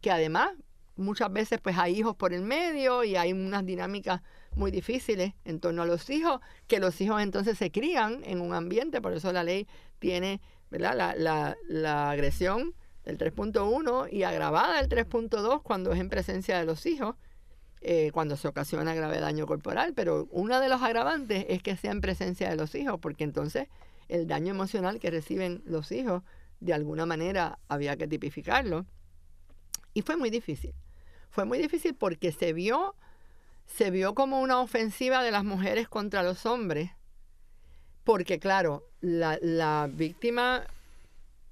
Que 0.01 0.11
además, 0.11 0.51
muchas 0.95 1.33
veces 1.33 1.59
pues 1.61 1.77
hay 1.79 1.97
hijos 1.97 2.15
por 2.15 2.31
el 2.31 2.43
medio 2.43 3.03
y 3.03 3.15
hay 3.15 3.33
unas 3.33 3.65
dinámicas 3.65 4.21
muy 4.55 4.69
difíciles 4.69 5.33
en 5.45 5.59
torno 5.59 5.81
a 5.81 5.87
los 5.87 6.11
hijos, 6.11 6.41
que 6.67 6.79
los 6.79 7.01
hijos 7.01 7.21
entonces 7.23 7.57
se 7.57 7.71
crían 7.71 8.21
en 8.23 8.39
un 8.39 8.53
ambiente, 8.53 9.01
por 9.01 9.13
eso 9.13 9.33
la 9.33 9.43
ley 9.43 9.67
tiene 9.97 10.41
¿verdad? 10.73 10.95
La, 10.95 11.15
la, 11.15 11.57
la 11.67 12.09
agresión 12.09 12.73
del 13.05 13.17
3.1 13.17 14.11
y 14.11 14.23
agravada 14.23 14.79
el 14.79 14.89
3.2 14.89 15.61
cuando 15.61 15.91
es 15.93 15.99
en 15.99 16.09
presencia 16.09 16.57
de 16.57 16.65
los 16.65 16.85
hijos, 16.85 17.15
eh, 17.81 18.11
cuando 18.13 18.37
se 18.37 18.47
ocasiona 18.47 18.95
grave 18.95 19.19
daño 19.19 19.45
corporal, 19.45 19.93
pero 19.93 20.27
uno 20.31 20.59
de 20.61 20.69
los 20.69 20.81
agravantes 20.81 21.45
es 21.49 21.61
que 21.61 21.75
sea 21.75 21.91
en 21.91 22.01
presencia 22.01 22.49
de 22.49 22.55
los 22.55 22.75
hijos, 22.75 22.99
porque 23.01 23.25
entonces 23.25 23.67
el 24.07 24.27
daño 24.27 24.51
emocional 24.51 24.99
que 24.99 25.11
reciben 25.11 25.61
los 25.65 25.91
hijos, 25.91 26.23
de 26.61 26.73
alguna 26.73 27.05
manera 27.05 27.59
había 27.67 27.97
que 27.97 28.07
tipificarlo. 28.07 28.85
Y 29.93 30.01
fue 30.01 30.15
muy 30.15 30.29
difícil. 30.29 30.73
Fue 31.29 31.45
muy 31.45 31.57
difícil 31.57 31.93
porque 31.93 32.31
se 32.31 32.53
vio, 32.53 32.95
se 33.65 33.91
vio 33.91 34.15
como 34.15 34.39
una 34.39 34.61
ofensiva 34.61 35.21
de 35.23 35.31
las 35.31 35.43
mujeres 35.43 35.89
contra 35.89 36.23
los 36.23 36.45
hombres, 36.45 36.91
porque 38.03 38.39
claro, 38.39 38.87
la, 39.01 39.37
la 39.41 39.89
víctima 39.91 40.63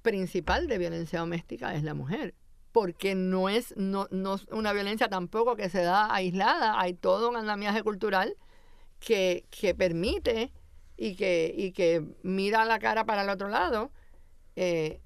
principal 0.01 0.67
de 0.67 0.77
violencia 0.77 1.19
doméstica 1.19 1.73
es 1.75 1.83
la 1.83 1.93
mujer, 1.93 2.33
porque 2.71 3.15
no 3.15 3.49
es, 3.49 3.73
no, 3.77 4.07
no 4.11 4.37
una 4.51 4.73
violencia 4.73 5.09
tampoco 5.09 5.55
que 5.55 5.69
se 5.69 5.81
da 5.81 6.13
aislada, 6.13 6.79
hay 6.79 6.93
todo 6.93 7.29
un 7.29 7.35
andamiaje 7.35 7.83
cultural 7.83 8.35
que, 8.99 9.45
que 9.49 9.75
permite 9.75 10.51
y 10.97 11.15
que, 11.15 11.53
y 11.55 11.71
que 11.71 12.05
mira 12.23 12.63
la 12.65 12.79
cara 12.79 13.05
para 13.05 13.23
el 13.23 13.29
otro 13.29 13.49
lado. 13.49 13.91
Eh, 14.55 15.01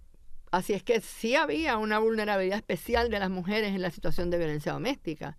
así 0.52 0.74
es 0.74 0.84
que 0.84 1.02
sí 1.02 1.36
había 1.36 1.78
una 1.78 2.00
vulnerabilidad 2.00 2.58
especial 2.58 3.10
de 3.10 3.20
las 3.20 3.30
mujeres 3.30 3.74
en 3.74 3.82
la 3.82 3.92
situación 3.92 4.30
de 4.30 4.38
violencia 4.38 4.74
doméstica. 4.74 5.38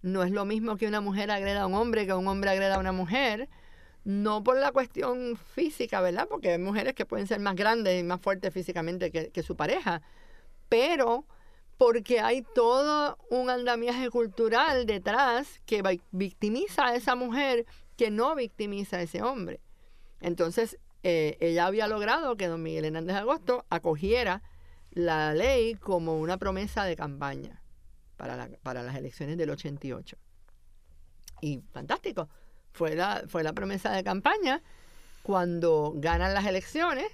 No 0.00 0.22
es 0.22 0.30
lo 0.30 0.44
mismo 0.44 0.76
que 0.76 0.86
una 0.86 1.00
mujer 1.00 1.30
agreda 1.30 1.62
a 1.62 1.66
un 1.66 1.74
hombre 1.74 2.06
que 2.06 2.14
un 2.14 2.26
hombre 2.26 2.50
agreda 2.50 2.76
a 2.76 2.78
una 2.78 2.92
mujer, 2.92 3.48
no 4.04 4.42
por 4.42 4.58
la 4.58 4.72
cuestión 4.72 5.36
física, 5.36 6.00
¿verdad? 6.00 6.26
Porque 6.28 6.52
hay 6.52 6.58
mujeres 6.58 6.94
que 6.94 7.06
pueden 7.06 7.26
ser 7.26 7.40
más 7.40 7.54
grandes 7.54 8.00
y 8.00 8.02
más 8.02 8.20
fuertes 8.20 8.52
físicamente 8.52 9.10
que, 9.10 9.42
su 9.42 9.56
pareja, 9.56 10.02
pero 10.68 11.26
porque 11.76 12.20
hay 12.20 12.42
todo 12.54 13.18
un 13.30 13.50
andamiaje 13.50 14.10
cultural 14.10 14.86
detrás 14.86 15.60
que 15.64 15.82
victimiza 16.10 16.86
a 16.86 16.94
esa 16.94 17.14
mujer 17.14 17.66
que 17.96 18.10
no 18.10 18.34
victimiza 18.34 18.96
a 18.98 19.02
ese 19.02 19.22
hombre. 19.22 19.60
Entonces, 20.20 20.78
eh, 21.02 21.36
ella 21.40 21.66
había 21.66 21.86
logrado 21.86 22.36
que 22.36 22.48
don 22.48 22.62
Miguel 22.62 22.86
Hernández 22.86 23.16
Agosto 23.16 23.64
acogiera 23.70 24.42
la 24.90 25.34
ley 25.34 25.74
como 25.74 26.18
una 26.18 26.38
promesa 26.38 26.84
de 26.84 26.96
campaña 26.96 27.62
para, 28.16 28.48
para 28.62 28.82
las 28.82 28.96
elecciones 28.96 29.36
del 29.36 29.50
88. 29.50 30.16
Y 31.40 31.60
fantástico, 31.72 32.28
fue 32.72 32.94
la, 32.94 33.24
fue 33.28 33.42
la 33.42 33.52
promesa 33.52 33.92
de 33.92 34.04
campaña. 34.04 34.62
Cuando 35.22 35.92
ganan 35.96 36.34
las 36.34 36.46
elecciones, 36.46 37.06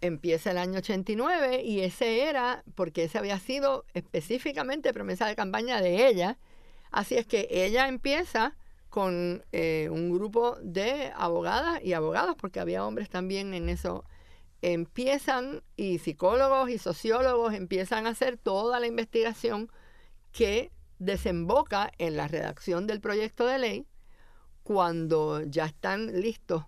empieza 0.00 0.50
el 0.50 0.58
año 0.58 0.78
89 0.78 1.62
y 1.62 1.80
ese 1.80 2.28
era, 2.28 2.64
porque 2.74 3.04
ese 3.04 3.18
había 3.18 3.38
sido 3.38 3.84
específicamente 3.94 4.92
promesa 4.92 5.26
de 5.26 5.36
campaña 5.36 5.80
de 5.80 6.08
ella. 6.08 6.38
Así 6.90 7.16
es 7.16 7.26
que 7.26 7.48
ella 7.50 7.88
empieza 7.88 8.54
con 8.90 9.42
eh, 9.52 9.88
un 9.90 10.12
grupo 10.12 10.58
de 10.60 11.12
abogadas 11.16 11.82
y 11.82 11.94
abogados, 11.94 12.36
porque 12.38 12.60
había 12.60 12.84
hombres 12.84 13.08
también 13.08 13.54
en 13.54 13.70
eso, 13.70 14.04
empiezan, 14.60 15.62
y 15.76 15.98
psicólogos 15.98 16.68
y 16.68 16.76
sociólogos 16.78 17.54
empiezan 17.54 18.06
a 18.06 18.10
hacer 18.10 18.36
toda 18.36 18.80
la 18.80 18.86
investigación 18.86 19.70
que 20.32 20.72
desemboca 20.98 21.90
en 21.98 22.16
la 22.16 22.28
redacción 22.28 22.86
del 22.86 23.00
proyecto 23.00 23.46
de 23.46 23.58
ley 23.58 23.86
cuando 24.62 25.42
ya 25.42 25.66
están 25.66 26.20
listos 26.20 26.64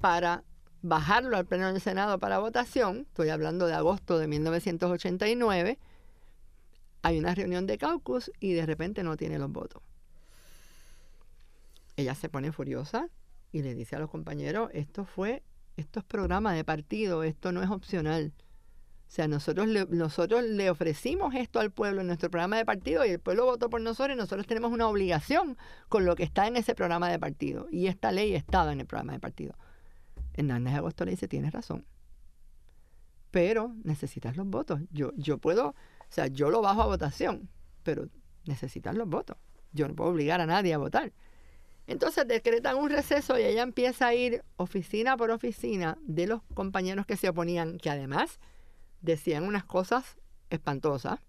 para 0.00 0.44
bajarlo 0.82 1.36
al 1.36 1.46
Pleno 1.46 1.72
del 1.72 1.80
Senado 1.80 2.18
para 2.18 2.38
votación, 2.38 3.06
estoy 3.08 3.30
hablando 3.30 3.66
de 3.66 3.74
agosto 3.74 4.18
de 4.18 4.28
1989, 4.28 5.78
hay 7.02 7.18
una 7.18 7.34
reunión 7.34 7.66
de 7.66 7.78
caucus 7.78 8.30
y 8.40 8.52
de 8.52 8.66
repente 8.66 9.02
no 9.02 9.16
tiene 9.16 9.38
los 9.38 9.50
votos. 9.50 9.82
Ella 11.96 12.14
se 12.14 12.28
pone 12.28 12.52
furiosa 12.52 13.08
y 13.52 13.62
le 13.62 13.74
dice 13.74 13.96
a 13.96 13.98
los 13.98 14.10
compañeros, 14.10 14.70
esto 14.74 15.04
fue, 15.04 15.42
esto 15.76 16.00
es 16.00 16.04
programa 16.04 16.52
de 16.52 16.64
partido, 16.64 17.22
esto 17.22 17.52
no 17.52 17.62
es 17.62 17.70
opcional. 17.70 18.32
O 19.06 19.10
sea, 19.16 19.28
nosotros 19.28 19.68
le, 19.68 19.86
nosotros 19.86 20.42
le 20.44 20.68
ofrecimos 20.68 21.34
esto 21.34 21.60
al 21.60 21.70
pueblo 21.70 22.00
en 22.00 22.08
nuestro 22.08 22.28
programa 22.28 22.56
de 22.56 22.64
partido 22.64 23.04
y 23.04 23.10
el 23.10 23.20
pueblo 23.20 23.44
votó 23.46 23.70
por 23.70 23.80
nosotros 23.80 24.16
y 24.16 24.18
nosotros 24.18 24.46
tenemos 24.46 24.72
una 24.72 24.88
obligación 24.88 25.56
con 25.88 26.04
lo 26.04 26.16
que 26.16 26.24
está 26.24 26.46
en 26.48 26.56
ese 26.56 26.74
programa 26.74 27.08
de 27.08 27.18
partido. 27.18 27.68
Y 27.70 27.86
esta 27.86 28.10
ley 28.10 28.34
estaba 28.34 28.72
en 28.72 28.80
el 28.80 28.86
programa 28.86 29.12
de 29.12 29.20
partido. 29.20 29.54
Hernández 30.34 30.74
Agosto 30.74 31.04
le 31.04 31.12
dice, 31.12 31.28
tienes 31.28 31.52
razón. 31.52 31.86
Pero 33.30 33.74
necesitas 33.84 34.36
los 34.36 34.46
votos. 34.46 34.80
Yo, 34.90 35.12
yo 35.16 35.38
puedo, 35.38 35.68
o 35.68 35.74
sea, 36.08 36.26
yo 36.26 36.50
lo 36.50 36.60
bajo 36.60 36.82
a 36.82 36.86
votación, 36.86 37.48
pero 37.84 38.08
necesitas 38.44 38.94
los 38.96 39.08
votos. 39.08 39.36
Yo 39.72 39.86
no 39.86 39.94
puedo 39.94 40.10
obligar 40.10 40.40
a 40.40 40.46
nadie 40.46 40.74
a 40.74 40.78
votar. 40.78 41.12
Entonces 41.86 42.26
decretan 42.26 42.76
un 42.76 42.90
receso 42.90 43.38
y 43.38 43.42
ella 43.42 43.62
empieza 43.62 44.08
a 44.08 44.14
ir 44.14 44.42
oficina 44.56 45.16
por 45.16 45.30
oficina 45.30 45.96
de 46.02 46.26
los 46.26 46.42
compañeros 46.54 47.06
que 47.06 47.16
se 47.16 47.28
oponían, 47.28 47.78
que 47.78 47.90
además 47.90 48.40
decían 49.06 49.44
unas 49.44 49.64
cosas 49.64 50.16
espantosas, 50.50 51.20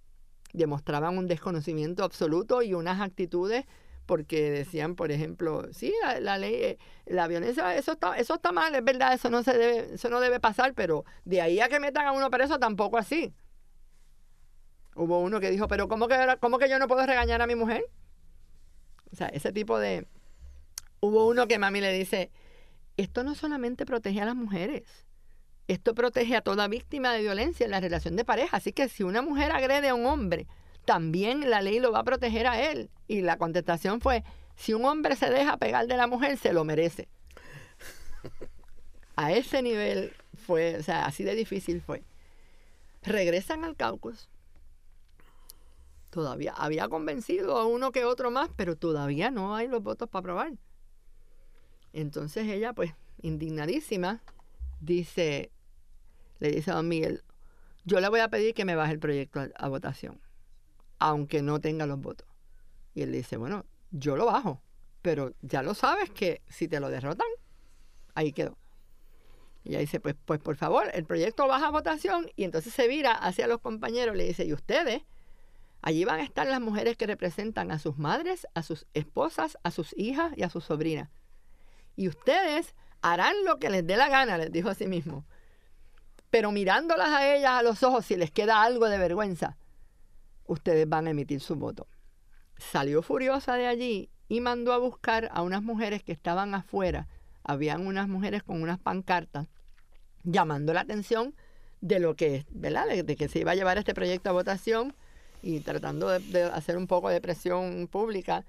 demostraban 0.54 1.18
un 1.18 1.28
desconocimiento 1.28 2.04
absoluto 2.04 2.62
y 2.62 2.74
unas 2.74 3.00
actitudes 3.00 3.66
porque 4.06 4.50
decían, 4.50 4.96
por 4.96 5.12
ejemplo, 5.12 5.68
sí, 5.74 5.94
la, 6.22 6.38
ley, 6.38 6.54
eh, 6.56 6.78
la 7.06 7.28
violencia, 7.28 7.76
eso 7.76 7.92
está, 7.92 8.18
eso 8.18 8.36
está 8.36 8.54
mal, 8.54 8.74
es 8.74 8.84
verdad, 8.84 9.14
eso 9.14 9.30
no 9.30 9.44
se 9.44 9.52
debe, 9.52 9.94
eso 9.96 10.10
no 10.10 10.22
debe 10.22 10.40
pasar, 10.40 10.74
pero 10.74 11.04
de 11.26 11.42
ahí 11.42 11.60
a 11.60 11.68
que 11.68 11.80
metan 11.82 12.08
a 12.08 12.14
uno 12.14 12.30
preso 12.30 12.58
tampoco 12.58 12.98
así. 12.98 13.34
Hubo 14.96 15.22
uno 15.22 15.42
que 15.42 15.52
dijo, 15.52 15.68
pero 15.68 15.90
¿cómo 15.90 16.08
que, 16.08 16.16
cómo 16.40 16.58
que 16.58 16.70
yo 16.70 16.80
no 16.80 16.88
puedo 16.88 17.06
regañar 17.06 17.42
a 17.42 17.48
mi 17.48 17.56
mujer? 17.56 17.84
O 19.12 19.16
sea, 19.16 19.28
ese 19.28 19.52
tipo 19.52 19.78
de... 19.78 20.08
Hubo 21.02 21.28
uno 21.28 21.48
que 21.48 21.60
mami 21.60 21.82
le 21.82 21.92
dice, 21.92 22.32
esto 22.96 23.24
no 23.24 23.36
solamente 23.36 23.86
protege 23.86 24.22
a 24.22 24.26
las 24.26 24.36
mujeres, 24.36 25.06
esto 25.68 25.94
protege 25.94 26.36
a 26.36 26.42
toda 26.42 26.68
víctima 26.68 27.12
de 27.14 27.22
violencia 27.22 27.66
en 27.66 27.72
la 27.72 27.80
relación 27.80 28.16
de 28.16 28.26
pareja. 28.26 28.58
Así 28.58 28.72
que 28.72 28.88
si 28.88 29.04
una 29.04 29.22
mujer 29.22 29.52
agrede 29.52 29.90
a 29.90 29.96
un 29.96 30.06
hombre, 30.06 30.48
también 30.86 31.50
la 31.50 31.62
ley 31.62 31.80
lo 31.80 31.92
va 31.92 32.00
a 32.00 32.04
proteger 32.04 32.48
a 32.48 32.72
él. 32.72 32.90
Y 33.08 33.22
la 33.22 33.38
contestación 33.38 34.00
fue, 34.00 34.24
si 34.56 34.74
un 34.74 34.86
hombre 34.86 35.16
se 35.16 35.30
deja 35.30 35.58
pegar 35.58 35.88
de 35.88 35.98
la 35.98 36.08
mujer, 36.08 36.38
se 36.38 36.54
lo 36.54 36.64
merece. 36.64 37.10
A 39.16 39.34
ese 39.34 39.62
nivel 39.62 40.14
fue, 40.46 40.78
o 40.78 40.84
sea, 40.84 41.06
así 41.06 41.24
de 41.24 41.36
difícil 41.36 41.82
fue. 41.82 42.04
Regresan 43.04 43.66
al 43.66 43.76
caucus. 43.76 44.30
Todavía 46.10 46.54
había 46.54 46.88
convencido 46.88 47.58
a 47.58 47.66
uno 47.66 47.92
que 47.92 48.06
otro 48.06 48.32
más, 48.32 48.50
pero 48.56 48.76
todavía 48.76 49.32
no 49.32 49.56
hay 49.56 49.68
los 49.68 49.84
votos 49.84 50.08
para 50.08 50.22
aprobar. 50.22 50.54
Entonces 51.94 52.48
ella, 52.48 52.74
pues, 52.74 52.94
indignadísima, 53.22 54.22
dice, 54.80 55.52
le 56.40 56.52
dice 56.52 56.72
a 56.72 56.76
don 56.76 56.88
Miguel, 56.88 57.24
yo 57.86 58.00
le 58.00 58.10
voy 58.10 58.20
a 58.20 58.30
pedir 58.30 58.54
que 58.54 58.66
me 58.66 58.76
baje 58.76 58.94
el 58.94 59.00
proyecto 59.00 59.42
a 59.56 59.68
votación 59.70 60.20
aunque 61.00 61.42
no 61.42 61.60
tenga 61.60 61.86
los 61.86 62.00
votos. 62.00 62.28
Y 62.94 63.04
él 63.04 63.12
dice, 63.12 63.38
bueno, 63.38 63.66
yo 63.92 64.16
lo 64.16 64.26
bajo, 64.26 64.62
pero 65.02 65.34
ya 65.42 65.62
lo 65.62 65.74
sabes 65.74 66.10
que 66.10 66.42
si 66.50 66.68
te 66.68 66.80
lo 66.80 66.90
derrotan, 66.90 67.28
ahí 68.16 68.32
quedó. 68.32 68.58
Y 69.64 69.72
ella 69.72 69.80
dice, 69.80 70.00
pues, 70.00 70.16
pues 70.26 70.40
por 70.40 70.56
favor, 70.56 70.90
el 70.94 71.06
proyecto 71.06 71.48
baja 71.48 71.68
a 71.68 71.72
votación 71.72 72.32
y 72.36 72.46
entonces 72.46 72.74
se 72.74 72.88
vira 72.88 73.12
hacia 73.12 73.48
los 73.48 73.60
compañeros 73.60 74.16
y 74.16 74.18
le 74.18 74.24
dice, 74.26 74.46
¿y 74.46 74.54
ustedes? 74.54 75.04
Allí 75.82 76.06
van 76.06 76.20
a 76.20 76.24
estar 76.24 76.48
las 76.48 76.62
mujeres 76.62 76.98
que 76.98 77.06
representan 77.06 77.72
a 77.72 77.78
sus 77.78 77.98
madres, 77.98 78.48
a 78.56 78.64
sus 78.64 78.88
esposas, 78.94 79.58
a 79.64 79.72
sus 79.72 79.96
hijas 79.98 80.34
y 80.36 80.44
a 80.44 80.50
sus 80.50 80.64
sobrinas. 80.64 81.10
Y 81.96 82.08
ustedes 82.08 82.76
harán 83.02 83.36
lo 83.46 83.60
que 83.60 83.70
les 83.70 83.86
dé 83.86 83.98
la 83.98 84.10
gana, 84.10 84.38
les 84.38 84.52
dijo 84.52 84.70
a 84.70 84.76
sí 84.76 84.88
mismo. 84.88 85.26
Pero 86.30 86.52
mirándolas 86.52 87.10
a 87.10 87.36
ellas 87.36 87.52
a 87.52 87.64
los 87.64 87.84
ojos, 87.84 88.06
si 88.06 88.16
les 88.16 88.32
queda 88.32 88.62
algo 88.62 88.90
de 88.90 88.98
vergüenza, 88.98 89.58
ustedes 90.46 90.88
van 90.88 91.08
a 91.08 91.12
emitir 91.12 91.40
su 91.40 91.56
voto. 91.56 91.88
Salió 92.58 93.02
furiosa 93.02 93.56
de 93.56 93.68
allí 93.68 94.10
y 94.28 94.42
mandó 94.42 94.74
a 94.74 94.78
buscar 94.78 95.30
a 95.32 95.42
unas 95.42 95.64
mujeres 95.64 96.04
que 96.04 96.12
estaban 96.12 96.54
afuera. 96.54 97.08
Habían 97.44 97.88
unas 97.88 98.08
mujeres 98.08 98.44
con 98.44 98.62
unas 98.62 98.80
pancartas 98.80 99.48
llamando 100.24 100.74
la 100.74 100.82
atención 100.82 101.34
de 101.80 102.00
lo 102.00 102.16
que, 102.16 102.46
¿verdad? 102.50 102.88
De, 102.88 103.16
que 103.16 103.30
se 103.30 103.40
iba 103.40 103.52
a 103.52 103.56
llevar 103.56 103.78
este 103.78 103.94
proyecto 103.94 104.30
a 104.30 104.34
votación 104.34 104.96
y 105.42 105.60
tratando 105.62 106.10
de, 106.10 106.20
de, 106.20 106.44
hacer 106.44 106.78
un 106.78 106.88
poco 106.88 107.10
de 107.10 107.22
presión 107.22 107.88
pública. 107.88 108.46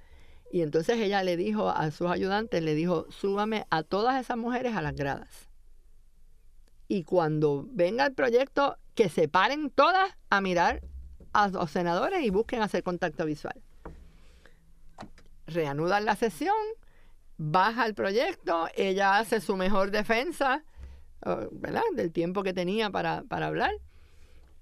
Y 0.51 0.63
entonces 0.63 0.99
ella 0.99 1.23
le 1.23 1.37
dijo 1.37 1.69
a 1.69 1.91
sus 1.91 2.11
ayudantes, 2.11 2.63
le 2.63 2.75
dijo, 2.75 3.07
súbame 3.11 3.67
a 3.71 3.83
todas 3.83 4.21
esas 4.21 4.39
mujeres 4.39 4.75
a 4.75 4.83
las 4.83 4.97
gradas. 4.97 5.48
Y 6.89 7.05
cuando 7.05 7.67
venga 7.71 8.07
el 8.07 8.15
proyecto, 8.15 8.79
que 8.95 9.09
se 9.09 9.29
paren 9.29 9.71
todas 9.71 10.17
a 10.31 10.41
mirar 10.41 10.83
a 11.33 11.49
los 11.49 11.71
senadores 11.71 12.25
y 12.25 12.31
busquen 12.31 12.63
hacer 12.63 12.83
contacto 12.83 13.27
visual. 13.27 13.63
Reanudan 15.47 16.05
la 16.05 16.17
sesión, 16.17 16.57
baja 17.37 17.87
el 17.87 17.95
proyecto, 17.95 18.69
ella 18.75 19.19
hace 19.19 19.41
su 19.41 19.57
mejor 19.57 19.91
defensa, 19.91 20.65
¿verdad? 21.53 21.83
Del 21.95 22.11
tiempo 22.13 22.43
que 22.43 22.53
tenía 22.53 22.91
para, 22.91 23.25
hablar. 23.31 23.73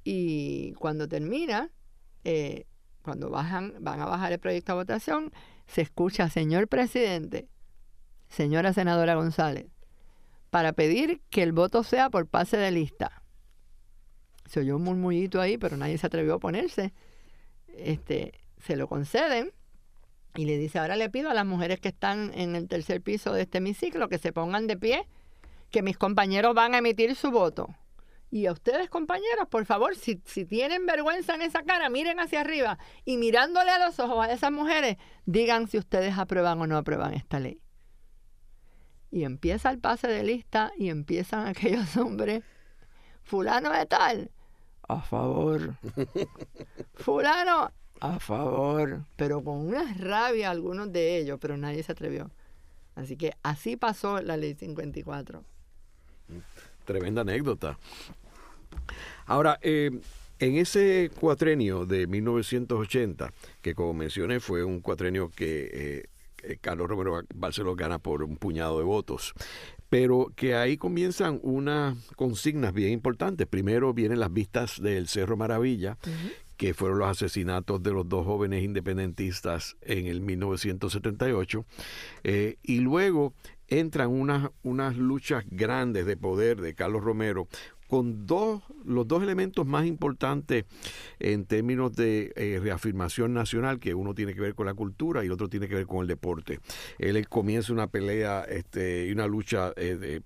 Y 0.05 0.73
cuando 0.75 1.09
termina, 1.09 1.71
eh, 2.25 2.67
cuando 3.03 3.31
bajan, 3.31 3.75
van 3.81 4.01
a 4.01 4.07
bajar 4.07 4.33
el 4.33 4.39
proyecto 4.39 4.73
a 4.73 4.77
votación, 4.77 5.33
se 5.67 5.83
escucha, 5.83 6.29
señor 6.29 6.69
presidente, 6.69 7.49
señora 8.29 8.73
senadora 8.73 9.15
González, 9.15 9.67
para 10.51 10.73
pedir 10.73 11.21
que 11.31 11.43
el 11.43 11.53
voto 11.53 11.83
sea 11.83 12.11
por 12.11 12.27
pase 12.27 12.57
de 12.57 12.71
lista 12.71 13.23
se 14.49 14.61
oyó 14.61 14.77
un 14.77 14.83
murmullito 14.83 15.41
ahí, 15.41 15.59
pero 15.59 15.77
nadie 15.77 15.99
se 15.99 16.07
atrevió 16.07 16.35
a 16.35 16.39
ponerse. 16.39 16.93
Este, 17.77 18.33
se 18.59 18.77
lo 18.77 18.89
conceden 18.89 19.53
y 20.35 20.45
le 20.47 20.59
dice, 20.59 20.79
ahora 20.79 20.97
le 20.97 21.11
pido 21.11 21.31
a 21.31 21.35
las 21.35 21.47
mujeres 21.47 21.81
que 21.81 21.89
están 21.89 22.33
en 22.35 22.57
el 22.57 22.69
tercer 22.69 23.03
piso 23.03 23.33
de 23.33 23.43
este 23.43 23.59
hemiciclo 23.59 24.09
que 24.09 24.19
se 24.19 24.33
pongan 24.33 24.67
de 24.67 24.77
pie, 24.77 25.07
que 25.71 25.83
mis 25.83 25.99
compañeros 25.99 26.55
van 26.55 26.75
a 26.75 26.79
emitir 26.79 27.15
su 27.17 27.31
voto. 27.31 27.69
Y 28.31 28.47
a 28.47 28.53
ustedes, 28.53 28.91
compañeros, 28.91 29.47
por 29.49 29.65
favor, 29.67 29.95
si, 29.95 30.21
si 30.25 30.45
tienen 30.45 30.85
vergüenza 30.85 31.35
en 31.35 31.43
esa 31.43 31.63
cara, 31.63 31.89
miren 31.89 32.19
hacia 32.19 32.41
arriba 32.41 32.79
y 33.05 33.19
mirándole 33.19 33.71
a 33.71 33.79
los 33.79 33.99
ojos 34.01 34.27
a 34.27 34.33
esas 34.33 34.51
mujeres, 34.51 34.97
digan 35.27 35.69
si 35.69 35.79
ustedes 35.79 36.19
aprueban 36.19 36.61
o 36.61 36.67
no 36.67 36.77
aprueban 36.77 37.15
esta 37.15 37.39
ley. 37.39 37.61
Y 39.11 39.25
empieza 39.25 39.71
el 39.71 39.79
pase 39.79 40.09
de 40.09 40.23
lista 40.23 40.73
y 40.77 40.89
empiezan 40.89 41.47
aquellos 41.49 41.97
hombres, 41.97 42.43
fulano 43.23 43.73
de 43.73 43.87
tal, 43.87 44.31
a 44.89 45.01
favor. 45.01 45.75
Fulano, 46.95 47.73
a 48.01 48.21
favor. 48.21 49.05
Pero 49.17 49.43
con 49.43 49.67
una 49.67 49.95
rabia 49.95 50.51
algunos 50.51 50.93
de 50.93 51.19
ellos, 51.19 51.39
pero 51.41 51.57
nadie 51.57 51.83
se 51.83 51.93
atrevió. 51.93 52.31
Así 52.95 53.17
que 53.17 53.33
así 53.43 53.77
pasó 53.77 54.21
la 54.23 54.37
ley 54.37 54.55
54. 54.55 55.43
Tremenda 56.85 57.23
anécdota. 57.23 57.79
Ahora, 59.27 59.59
eh, 59.61 59.91
en 60.39 60.57
ese 60.57 61.11
cuatrenio 61.19 61.85
de 61.85 62.07
1980, 62.07 63.33
que 63.61 63.75
como 63.75 63.93
mencioné 63.93 64.39
fue 64.39 64.63
un 64.63 64.81
cuatrenio 64.81 65.31
que 65.31 65.71
eh, 65.73 66.05
Carlos 66.61 66.89
Romero 66.89 67.23
Barceló 67.35 67.75
gana 67.77 67.99
por 67.99 68.23
un 68.23 68.37
puñado 68.37 68.79
de 68.79 68.85
votos, 68.85 69.35
pero 69.89 70.33
que 70.35 70.55
ahí 70.55 70.77
comienzan 70.77 71.41
unas 71.43 71.97
consignas 72.17 72.73
bien 72.73 72.93
importantes. 72.93 73.47
Primero 73.47 73.93
vienen 73.95 74.21
las 74.21 74.33
vistas 74.33 74.81
del 74.81 75.09
Cerro 75.09 75.37
Maravilla, 75.37 75.99
que 76.57 76.75
fueron 76.75 76.99
los 76.99 77.09
asesinatos 77.09 77.83
de 77.83 77.93
los 77.93 78.09
dos 78.09 78.25
jóvenes 78.25 78.65
independentistas 78.65 79.77
en 79.83 80.07
el 80.07 80.21
1978, 80.21 81.67
eh, 82.25 82.57
y 82.63 82.81
luego 82.81 83.35
entran 83.69 84.11
unas, 84.11 84.51
unas 84.63 84.97
luchas 84.97 85.45
grandes 85.49 86.07
de 86.07 86.17
poder 86.17 86.61
de 86.61 86.75
Carlos 86.75 87.03
Romero 87.03 87.49
con 87.87 88.27
dos, 88.27 88.63
los 88.85 89.07
dos 89.07 89.23
elementos 89.23 89.67
más 89.67 89.87
importantes 89.87 90.65
en 91.19 91.45
términos 91.45 91.95
de 91.95 92.33
eh, 92.37 92.59
reafirmación 92.63 93.35
nacional, 93.35 93.79
que 93.79 93.95
uno 93.95 94.15
tiene 94.15 94.35
que 94.35 94.41
ver 94.41 94.55
con 94.55 94.67
la 94.67 94.75
cultura 94.75 95.23
y 95.23 95.27
el 95.27 95.33
otro 95.33 95.49
tiene 95.49 95.69
que 95.69 95.75
ver 95.75 95.87
con 95.87 96.03
el 96.03 96.07
deporte. 96.07 96.61
Él, 96.99 97.27
comienza 97.29 97.73
una 97.73 97.87
pelea 97.87 98.45
este, 98.45 99.07
y 99.07 99.13
una 99.13 99.27
lucha 99.27 99.73
eh, 99.77 100.21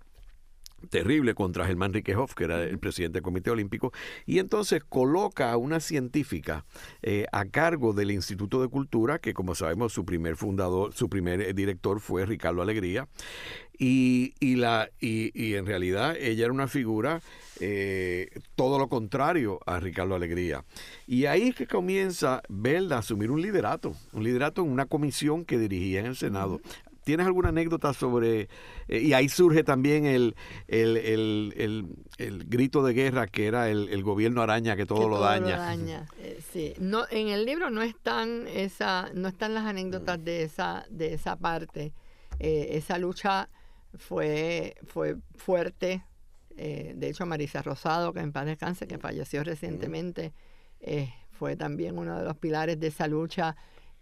terrible 0.88 1.34
contra 1.34 1.66
Germán 1.66 1.92
Riquehoff, 1.92 2.34
que 2.34 2.44
era 2.44 2.62
el 2.62 2.78
presidente 2.78 3.18
del 3.18 3.22
Comité 3.22 3.50
Olímpico, 3.50 3.92
y 4.26 4.38
entonces 4.38 4.82
coloca 4.84 5.52
a 5.52 5.56
una 5.56 5.80
científica 5.80 6.64
eh, 7.02 7.26
a 7.32 7.44
cargo 7.44 7.92
del 7.92 8.10
Instituto 8.10 8.62
de 8.62 8.68
Cultura, 8.68 9.18
que 9.18 9.34
como 9.34 9.54
sabemos 9.54 9.92
su 9.92 10.04
primer 10.04 10.36
fundador, 10.36 10.94
su 10.94 11.08
primer 11.08 11.54
director 11.54 12.00
fue 12.00 12.26
Ricardo 12.26 12.62
Alegría, 12.62 13.08
y, 13.78 14.34
y, 14.40 14.56
la, 14.56 14.90
y, 15.00 15.30
y 15.34 15.54
en 15.54 15.64
realidad 15.64 16.14
ella 16.18 16.44
era 16.44 16.52
una 16.52 16.68
figura 16.68 17.22
eh, 17.60 18.28
todo 18.54 18.78
lo 18.78 18.88
contrario 18.88 19.60
a 19.66 19.80
Ricardo 19.80 20.14
Alegría. 20.14 20.64
Y 21.06 21.26
ahí 21.26 21.48
es 21.48 21.54
que 21.54 21.66
comienza 21.66 22.42
Belda 22.48 22.96
a 22.96 22.98
asumir 23.00 23.30
un 23.30 23.40
liderato, 23.40 23.94
un 24.12 24.24
liderato 24.24 24.62
en 24.62 24.70
una 24.70 24.86
comisión 24.86 25.44
que 25.44 25.58
dirigía 25.58 26.00
en 26.00 26.06
el 26.06 26.16
Senado. 26.16 26.60
¿Tienes 27.04 27.26
alguna 27.26 27.48
anécdota 27.50 27.92
sobre.? 27.92 28.48
Eh, 28.88 29.00
y 29.00 29.12
ahí 29.12 29.28
surge 29.28 29.64
también 29.64 30.06
el, 30.06 30.34
el, 30.68 31.94
grito 32.46 32.82
de 32.82 32.92
guerra 32.92 33.26
que 33.26 33.46
era 33.46 33.68
el, 33.68 34.02
gobierno 34.02 34.42
araña 34.42 34.76
que 34.76 34.86
todo, 34.86 35.08
lo 35.08 35.20
daña. 35.20 36.06
Eh, 36.18 36.40
sí. 36.52 36.74
No, 36.78 37.04
en 37.10 37.28
el 37.28 37.44
libro 37.44 37.70
no 37.70 37.82
están, 37.82 38.46
esa, 38.48 39.10
no 39.14 39.28
están 39.28 39.54
las 39.54 39.64
anécdotas 39.64 40.22
de 40.24 40.42
esa, 40.42 40.86
de 40.90 41.14
esa 41.14 41.36
parte. 41.36 41.92
esa 42.38 42.98
lucha 42.98 43.48
fue, 43.98 44.76
fue 44.86 45.16
fuerte. 45.36 46.04
Eh, 46.56 46.92
de 46.96 47.08
hecho, 47.08 47.26
Marisa 47.26 47.62
Rosado, 47.62 48.12
que 48.12 48.20
en 48.20 48.32
paz 48.32 48.46
descanse, 48.46 48.86
que 48.86 48.98
falleció 48.98 49.42
recientemente, 49.44 50.32
eh, 50.80 51.12
fue 51.30 51.56
también 51.56 51.98
uno 51.98 52.18
de 52.18 52.24
los 52.24 52.36
pilares 52.36 52.78
de 52.78 52.88
esa 52.88 53.06
lucha. 53.06 53.56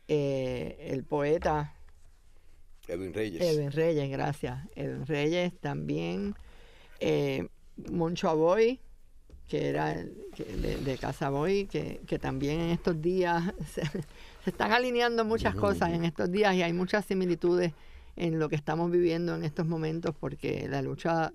Eh, 0.08 0.88
el 0.90 1.04
poeta 1.04 1.74
Edwin 2.88 3.12
Reyes. 3.12 3.40
Edwin 3.42 3.70
Reyes, 3.70 4.10
gracias. 4.10 4.58
Edwin 4.74 5.06
Reyes 5.06 5.52
también. 5.60 6.34
Eh, 7.00 7.46
Moncho 7.90 8.28
Aboy, 8.28 8.80
que 9.48 9.68
era 9.68 9.94
de, 9.94 10.98
Casa 11.00 11.30
Boy, 11.30 11.66
que, 11.66 12.18
también 12.20 12.60
en 12.60 12.70
estos 12.70 13.00
días 13.00 13.54
se, 13.72 13.82
están 14.46 14.72
alineando 14.72 15.24
muchas 15.24 15.54
cosas 15.54 15.92
en 15.92 16.04
estos 16.04 16.30
días 16.30 16.54
y 16.54 16.62
hay 16.62 16.72
muchas 16.72 17.04
similitudes 17.04 17.72
en 18.16 18.38
lo 18.38 18.48
que 18.48 18.56
estamos 18.56 18.90
viviendo 18.90 19.34
en 19.34 19.44
estos 19.44 19.66
momentos 19.66 20.14
porque 20.18 20.68
la 20.68 20.82
lucha 20.82 21.32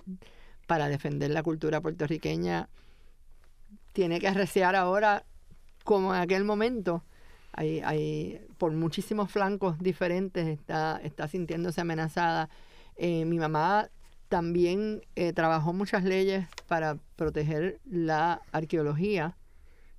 para 0.68 0.90
defender 0.90 1.32
la 1.32 1.44
cultura 1.44 1.82
puertorriqueña 1.82 2.70
tiene 3.94 4.20
que 4.20 4.28
arreciar 4.28 4.76
ahora 4.76 5.26
como 5.84 6.14
en 6.14 6.22
aquel 6.22 6.44
momento. 6.44 7.04
Hay, 7.54 7.82
hay, 7.82 8.46
por 8.58 8.72
muchísimos 8.72 9.32
flancos 9.32 9.80
diferentes 9.80 10.48
está, 10.48 11.00
está 11.04 11.28
sintiéndose 11.28 11.82
amenazada. 11.82 12.50
Eh, 12.96 13.26
mi 13.26 13.40
mamá 13.40 13.90
también 14.28 15.02
eh, 15.16 15.34
trabajó 15.34 15.74
muchas 15.74 16.04
leyes 16.04 16.48
para 16.68 16.98
proteger 17.16 17.80
la 17.86 18.42
arqueología. 18.52 19.38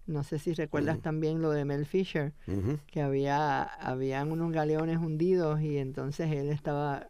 No 0.06 0.24
sé 0.24 0.38
si 0.38 0.52
recuerdas 0.52 1.00
también 1.00 1.40
lo 1.40 1.50
de 1.50 1.64
Mel 1.64 1.86
Fisher, 1.86 2.34
que 2.88 3.00
había 3.00 3.62
habían 3.62 4.32
unos 4.32 4.52
galeones 4.52 4.98
hundidos 4.98 5.62
y 5.62 5.78
entonces 5.78 6.30
él 6.30 6.50
estaba 6.50 7.08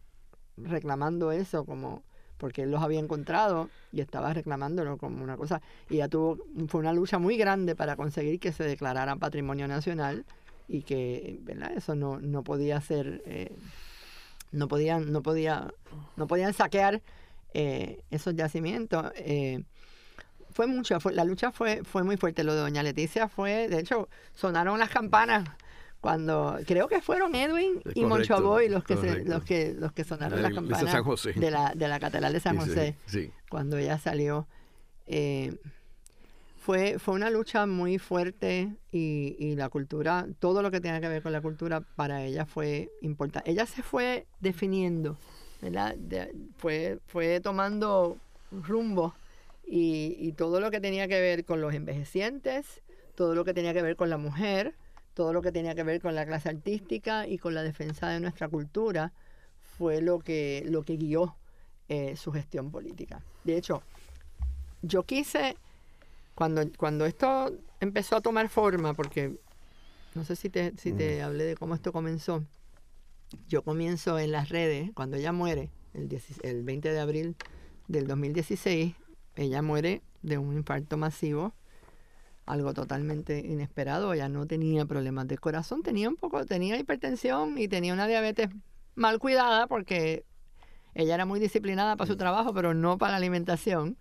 reclamando 0.56 1.32
eso 1.32 1.64
como 1.64 2.04
porque 2.38 2.62
él 2.62 2.70
los 2.70 2.82
había 2.82 3.00
encontrado 3.00 3.70
y 3.92 4.00
estaba 4.00 4.32
reclamándolo 4.32 4.98
como 4.98 5.22
una 5.22 5.36
cosa 5.36 5.62
y 5.88 5.98
ya 5.98 6.08
tuvo 6.08 6.38
fue 6.68 6.80
una 6.80 6.92
lucha 6.92 7.18
muy 7.18 7.36
grande 7.36 7.76
para 7.76 7.96
conseguir 7.96 8.40
que 8.40 8.52
se 8.52 8.64
declarara 8.64 9.16
patrimonio 9.16 9.68
nacional 9.68 10.24
y 10.68 10.82
que 10.82 11.38
¿verdad? 11.42 11.72
eso 11.76 11.94
no, 11.94 12.20
no 12.20 12.42
podía 12.42 12.80
ser 12.80 13.22
eh, 13.26 13.54
no 14.54 14.68
podían, 14.68 15.12
no 15.12 15.22
podía, 15.22 15.74
no 16.16 16.26
podían 16.26 16.54
saquear 16.54 17.02
eh, 17.52 18.00
esos 18.10 18.34
yacimientos. 18.34 19.12
Eh, 19.16 19.62
fue 20.52 20.66
mucho, 20.66 21.00
fue, 21.00 21.12
la 21.12 21.24
lucha 21.24 21.50
fue, 21.50 21.82
fue 21.84 22.04
muy 22.04 22.16
fuerte. 22.16 22.44
Lo 22.44 22.54
de 22.54 22.60
Doña 22.60 22.82
Leticia 22.82 23.28
fue, 23.28 23.68
de 23.68 23.80
hecho, 23.80 24.08
sonaron 24.32 24.78
las 24.78 24.90
campanas 24.90 25.48
cuando 26.04 26.58
creo 26.66 26.86
que 26.86 27.00
fueron 27.00 27.34
Edwin 27.34 27.80
y 27.94 28.04
Moncho 28.04 28.38
Boy 28.42 28.68
los 28.68 28.84
que 28.84 28.94
los 29.24 29.42
que 29.42 29.72
los 29.72 29.90
que 29.92 30.04
sonaron 30.04 30.42
las 30.42 30.52
campanas 30.52 31.14
de 31.34 31.50
la 31.50 31.72
de 31.74 31.88
la 31.88 31.98
catedral 31.98 32.30
de 32.30 32.40
San 32.40 32.58
José 32.58 32.94
cuando 33.48 33.78
ella 33.78 33.98
salió 33.98 34.46
eh, 35.06 35.56
fue, 36.58 36.98
fue 36.98 37.14
una 37.14 37.30
lucha 37.30 37.64
muy 37.64 37.98
fuerte 37.98 38.74
y, 38.92 39.34
y, 39.38 39.56
la 39.56 39.70
cultura, 39.70 40.26
todo 40.40 40.60
lo 40.62 40.70
que 40.70 40.80
tenga 40.80 41.00
que 41.00 41.08
ver 41.08 41.22
con 41.22 41.32
la 41.32 41.42
cultura 41.42 41.80
para 41.80 42.22
ella 42.22 42.46
fue 42.46 42.90
importante. 43.02 43.50
Ella 43.50 43.66
se 43.66 43.82
fue 43.82 44.26
definiendo, 44.40 45.18
¿verdad? 45.60 45.94
fue, 46.56 47.00
fue 47.06 47.40
tomando 47.40 48.16
rumbo 48.50 49.14
y, 49.66 50.16
y, 50.18 50.32
todo 50.32 50.58
lo 50.58 50.70
que 50.70 50.80
tenía 50.80 51.06
que 51.06 51.20
ver 51.20 51.44
con 51.44 51.60
los 51.60 51.74
envejecientes, 51.74 52.80
todo 53.14 53.34
lo 53.34 53.44
que 53.44 53.52
tenía 53.52 53.74
que 53.74 53.82
ver 53.82 53.96
con 53.96 54.08
la 54.08 54.16
mujer, 54.16 54.74
todo 55.14 55.32
lo 55.32 55.42
que 55.42 55.52
tenía 55.52 55.74
que 55.74 55.84
ver 55.84 56.00
con 56.00 56.14
la 56.14 56.26
clase 56.26 56.48
artística 56.48 57.26
y 57.26 57.38
con 57.38 57.54
la 57.54 57.62
defensa 57.62 58.08
de 58.08 58.20
nuestra 58.20 58.48
cultura 58.48 59.12
fue 59.78 60.02
lo 60.02 60.18
que, 60.18 60.64
lo 60.68 60.82
que 60.82 60.96
guió 60.96 61.36
eh, 61.88 62.16
su 62.16 62.32
gestión 62.32 62.70
política. 62.70 63.22
De 63.44 63.56
hecho, 63.56 63.82
yo 64.82 65.04
quise 65.04 65.56
cuando, 66.34 66.62
cuando 66.76 67.06
esto 67.06 67.52
empezó 67.80 68.16
a 68.16 68.20
tomar 68.20 68.48
forma, 68.48 68.94
porque 68.94 69.36
no 70.14 70.24
sé 70.24 70.36
si 70.36 70.50
te, 70.50 70.72
si 70.76 70.92
te 70.92 71.20
mm. 71.20 71.24
hablé 71.24 71.44
de 71.44 71.56
cómo 71.56 71.74
esto 71.74 71.92
comenzó, 71.92 72.44
yo 73.48 73.62
comienzo 73.62 74.18
en 74.18 74.32
las 74.32 74.48
redes, 74.48 74.90
cuando 74.94 75.16
ella 75.16 75.32
muere, 75.32 75.70
el, 75.92 76.08
el 76.42 76.62
20 76.62 76.92
de 76.92 77.00
abril 77.00 77.36
del 77.88 78.06
2016, 78.06 78.94
ella 79.36 79.62
muere 79.62 80.02
de 80.22 80.38
un 80.38 80.54
infarto 80.54 80.96
masivo, 80.96 81.52
algo 82.46 82.74
totalmente 82.74 83.38
inesperado, 83.38 84.12
ella 84.12 84.28
no 84.28 84.46
tenía 84.46 84.84
problemas 84.84 85.26
de 85.28 85.38
corazón, 85.38 85.82
tenía 85.82 86.08
un 86.08 86.16
poco, 86.16 86.44
tenía 86.44 86.78
hipertensión 86.78 87.58
y 87.58 87.68
tenía 87.68 87.94
una 87.94 88.06
diabetes 88.06 88.50
mal 88.94 89.18
cuidada 89.18 89.66
porque 89.66 90.24
ella 90.94 91.14
era 91.14 91.26
muy 91.26 91.40
disciplinada 91.40 91.96
para 91.96 92.08
su 92.08 92.16
trabajo, 92.16 92.52
pero 92.54 92.74
no 92.74 92.98
para 92.98 93.12
la 93.12 93.16
alimentación. 93.16 93.96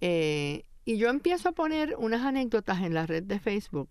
Eh, 0.00 0.64
y 0.84 0.96
yo 0.96 1.08
empiezo 1.10 1.50
a 1.50 1.52
poner 1.52 1.96
unas 1.98 2.22
anécdotas 2.22 2.80
en 2.80 2.94
la 2.94 3.06
red 3.06 3.22
de 3.22 3.38
Facebook 3.38 3.88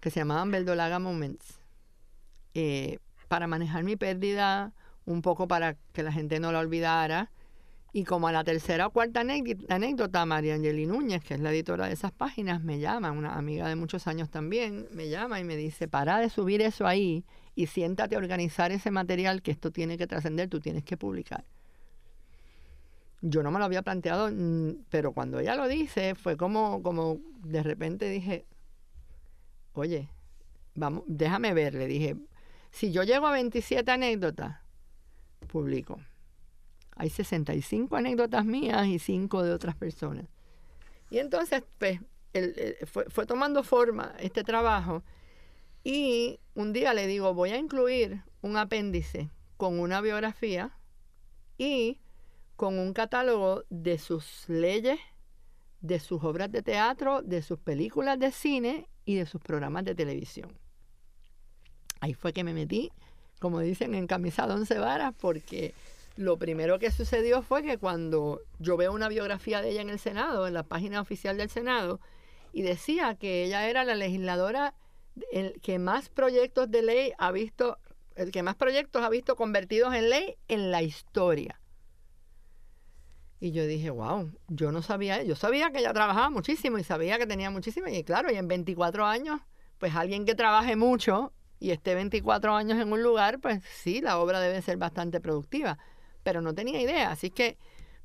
que 0.00 0.10
se 0.10 0.20
llamaban 0.20 0.50
Verdolaga 0.50 0.98
Moments 0.98 1.58
eh, 2.54 2.98
para 3.28 3.46
manejar 3.46 3.84
mi 3.84 3.96
pérdida, 3.96 4.72
un 5.04 5.22
poco 5.22 5.48
para 5.48 5.76
que 5.92 6.02
la 6.02 6.12
gente 6.12 6.40
no 6.40 6.52
la 6.52 6.60
olvidara. 6.60 7.30
Y 7.92 8.04
como 8.04 8.28
a 8.28 8.32
la 8.32 8.44
tercera 8.44 8.86
o 8.86 8.90
cuarta 8.90 9.20
anécdota, 9.20 10.24
María 10.24 10.54
Angeli 10.54 10.86
Núñez, 10.86 11.24
que 11.24 11.34
es 11.34 11.40
la 11.40 11.50
editora 11.50 11.86
de 11.86 11.94
esas 11.94 12.12
páginas, 12.12 12.62
me 12.62 12.78
llama, 12.78 13.10
una 13.10 13.34
amiga 13.34 13.68
de 13.68 13.76
muchos 13.76 14.06
años 14.06 14.30
también, 14.30 14.86
me 14.92 15.08
llama 15.08 15.40
y 15.40 15.44
me 15.44 15.56
dice, 15.56 15.88
para 15.88 16.18
de 16.18 16.30
subir 16.30 16.62
eso 16.62 16.86
ahí 16.86 17.24
y 17.56 17.66
siéntate 17.66 18.14
a 18.14 18.18
organizar 18.18 18.70
ese 18.70 18.90
material 18.90 19.42
que 19.42 19.50
esto 19.50 19.72
tiene 19.72 19.98
que 19.98 20.06
trascender, 20.06 20.48
tú 20.48 20.60
tienes 20.60 20.84
que 20.84 20.96
publicar 20.96 21.44
yo 23.22 23.42
no 23.42 23.50
me 23.50 23.58
lo 23.58 23.64
había 23.64 23.82
planteado, 23.82 24.30
mm, 24.30 24.84
pero 24.88 25.12
cuando 25.12 25.40
ella 25.40 25.54
lo 25.54 25.68
dice, 25.68 26.14
fue 26.14 26.36
como, 26.36 26.82
como 26.82 27.18
de 27.44 27.62
repente 27.62 28.08
dije, 28.08 28.46
oye, 29.74 30.08
vamos, 30.74 31.04
déjame 31.06 31.52
ver, 31.52 31.74
le 31.74 31.86
dije, 31.86 32.16
si 32.70 32.92
yo 32.92 33.02
llego 33.02 33.26
a 33.26 33.32
27 33.32 33.90
anécdotas, 33.90 34.58
publico. 35.48 36.00
Hay 37.00 37.08
65 37.08 37.96
anécdotas 37.96 38.44
mías 38.44 38.86
y 38.86 38.98
5 38.98 39.42
de 39.42 39.54
otras 39.54 39.74
personas. 39.74 40.26
Y 41.08 41.16
entonces, 41.16 41.62
pues, 41.78 41.98
fue, 42.84 43.06
fue 43.08 43.24
tomando 43.24 43.62
forma 43.62 44.14
este 44.18 44.44
trabajo 44.44 45.02
y 45.82 46.40
un 46.54 46.74
día 46.74 46.92
le 46.92 47.06
digo, 47.06 47.32
voy 47.32 47.52
a 47.52 47.56
incluir 47.56 48.22
un 48.42 48.58
apéndice 48.58 49.30
con 49.56 49.80
una 49.80 50.02
biografía 50.02 50.76
y 51.56 52.02
con 52.56 52.78
un 52.78 52.92
catálogo 52.92 53.64
de 53.70 53.96
sus 53.96 54.46
leyes, 54.46 55.00
de 55.80 56.00
sus 56.00 56.22
obras 56.22 56.52
de 56.52 56.60
teatro, 56.60 57.22
de 57.22 57.40
sus 57.40 57.58
películas 57.58 58.18
de 58.18 58.30
cine 58.30 58.90
y 59.06 59.14
de 59.14 59.24
sus 59.24 59.40
programas 59.40 59.86
de 59.86 59.94
televisión. 59.94 60.52
Ahí 62.00 62.12
fue 62.12 62.34
que 62.34 62.44
me 62.44 62.52
metí, 62.52 62.92
como 63.38 63.60
dicen, 63.60 63.94
en 63.94 64.06
camisa 64.06 64.46
de 64.46 64.52
once 64.52 64.78
varas, 64.78 65.14
porque 65.18 65.72
lo 66.16 66.38
primero 66.38 66.78
que 66.78 66.90
sucedió 66.90 67.42
fue 67.42 67.62
que 67.62 67.78
cuando 67.78 68.40
yo 68.58 68.76
veo 68.76 68.92
una 68.92 69.08
biografía 69.08 69.62
de 69.62 69.70
ella 69.70 69.82
en 69.82 69.90
el 69.90 69.98
Senado, 69.98 70.46
en 70.46 70.54
la 70.54 70.64
página 70.64 71.00
oficial 71.00 71.36
del 71.36 71.50
Senado, 71.50 72.00
y 72.52 72.62
decía 72.62 73.14
que 73.14 73.44
ella 73.44 73.68
era 73.68 73.84
la 73.84 73.94
legisladora 73.94 74.74
que 75.62 75.78
más 75.78 76.08
proyectos 76.08 76.70
de 76.70 76.82
ley 76.82 77.12
ha 77.18 77.30
visto, 77.32 77.78
el 78.16 78.30
que 78.30 78.42
más 78.42 78.56
proyectos 78.56 79.02
ha 79.02 79.08
visto 79.08 79.36
convertidos 79.36 79.94
en 79.94 80.10
ley 80.10 80.36
en 80.48 80.70
la 80.70 80.82
historia. 80.82 81.60
Y 83.40 83.52
yo 83.52 83.66
dije, 83.66 83.88
wow, 83.88 84.30
yo 84.48 84.70
no 84.70 84.82
sabía, 84.82 85.22
yo 85.22 85.34
sabía 85.34 85.70
que 85.70 85.78
ella 85.78 85.94
trabajaba 85.94 86.28
muchísimo 86.28 86.76
y 86.78 86.84
sabía 86.84 87.18
que 87.18 87.26
tenía 87.26 87.50
muchísimo. 87.50 87.88
Y 87.88 88.04
claro, 88.04 88.30
y 88.30 88.36
en 88.36 88.48
24 88.48 89.06
años, 89.06 89.40
pues 89.78 89.94
alguien 89.96 90.26
que 90.26 90.34
trabaje 90.34 90.76
mucho 90.76 91.32
y 91.58 91.70
esté 91.70 91.94
24 91.94 92.54
años 92.54 92.78
en 92.78 92.92
un 92.92 93.02
lugar, 93.02 93.40
pues 93.40 93.62
sí, 93.64 94.02
la 94.02 94.18
obra 94.18 94.40
debe 94.40 94.60
ser 94.60 94.76
bastante 94.76 95.20
productiva. 95.20 95.78
Pero 96.22 96.40
no 96.40 96.54
tenía 96.54 96.80
idea. 96.80 97.10
Así 97.10 97.30
que 97.30 97.58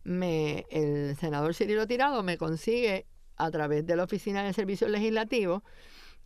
me, 0.03 0.65
el 0.69 1.15
senador 1.17 1.53
Cirilo 1.53 1.87
Tirado 1.87 2.23
me 2.23 2.37
consigue 2.37 3.05
a 3.37 3.51
través 3.51 3.85
de 3.85 3.95
la 3.95 4.03
Oficina 4.03 4.43
de 4.43 4.53
Servicios 4.53 4.89
Legislativos 4.89 5.63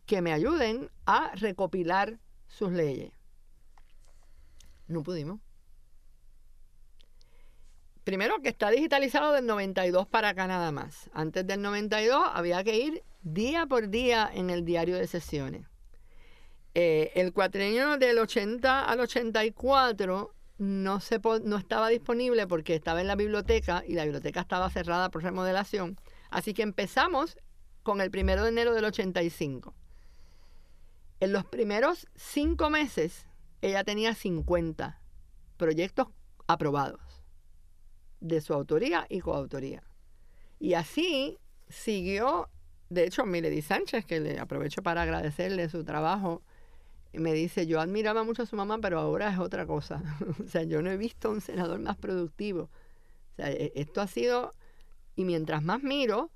que 0.06 0.22
me 0.22 0.32
ayuden 0.32 0.90
a 1.06 1.32
recopilar 1.34 2.18
sus 2.46 2.72
leyes. 2.72 3.12
No 4.86 5.02
pudimos 5.02 5.40
primero 8.10 8.42
que 8.42 8.48
está 8.48 8.70
digitalizado 8.70 9.32
del 9.32 9.46
92 9.46 10.08
para 10.08 10.30
acá 10.30 10.48
nada 10.48 10.72
más. 10.72 11.08
Antes 11.12 11.46
del 11.46 11.62
92 11.62 12.20
había 12.32 12.64
que 12.64 12.76
ir 12.76 13.04
día 13.22 13.66
por 13.66 13.88
día 13.88 14.28
en 14.32 14.50
el 14.50 14.64
diario 14.64 14.96
de 14.96 15.06
sesiones. 15.06 15.66
Eh, 16.74 17.12
el 17.14 17.32
cuatrienio 17.32 17.98
del 17.98 18.18
80 18.18 18.84
al 18.84 18.98
84 18.98 20.34
no, 20.60 21.00
se 21.00 21.18
no 21.44 21.56
estaba 21.56 21.88
disponible 21.88 22.46
porque 22.46 22.74
estaba 22.74 23.00
en 23.00 23.06
la 23.06 23.16
biblioteca 23.16 23.82
y 23.86 23.94
la 23.94 24.04
biblioteca 24.04 24.40
estaba 24.40 24.68
cerrada 24.68 25.10
por 25.10 25.22
remodelación. 25.22 25.98
Así 26.28 26.52
que 26.52 26.60
empezamos 26.60 27.38
con 27.82 28.02
el 28.02 28.10
primero 28.10 28.42
de 28.42 28.50
enero 28.50 28.74
del 28.74 28.84
85. 28.84 29.74
En 31.20 31.32
los 31.32 31.46
primeros 31.46 32.08
cinco 32.14 32.68
meses, 32.68 33.26
ella 33.62 33.84
tenía 33.84 34.14
50 34.14 35.00
proyectos 35.56 36.08
aprobados 36.46 37.24
de 38.20 38.42
su 38.42 38.52
autoría 38.52 39.06
y 39.08 39.20
coautoría. 39.20 39.82
Y 40.58 40.74
así 40.74 41.38
siguió, 41.70 42.50
de 42.90 43.04
hecho, 43.04 43.24
Milady 43.24 43.62
Sánchez, 43.62 44.04
que 44.04 44.20
le 44.20 44.38
aprovecho 44.38 44.82
para 44.82 45.00
agradecerle 45.02 45.70
su 45.70 45.84
trabajo 45.84 46.42
me 47.18 47.32
dice, 47.32 47.66
yo 47.66 47.80
admiraba 47.80 48.22
mucho 48.24 48.42
a 48.42 48.46
su 48.46 48.56
mamá, 48.56 48.78
pero 48.80 49.00
ahora 49.00 49.30
es 49.30 49.38
otra 49.38 49.66
cosa. 49.66 50.02
o 50.44 50.46
sea, 50.46 50.62
yo 50.62 50.82
no 50.82 50.90
he 50.90 50.96
visto 50.96 51.30
un 51.30 51.40
senador 51.40 51.80
más 51.80 51.96
productivo. 51.96 52.64
O 53.32 53.36
sea, 53.36 53.50
e, 53.50 53.72
esto 53.74 54.00
ha 54.00 54.06
sido, 54.06 54.54
y 55.16 55.24
mientras 55.24 55.62
más 55.62 55.82
miro, 55.82 56.30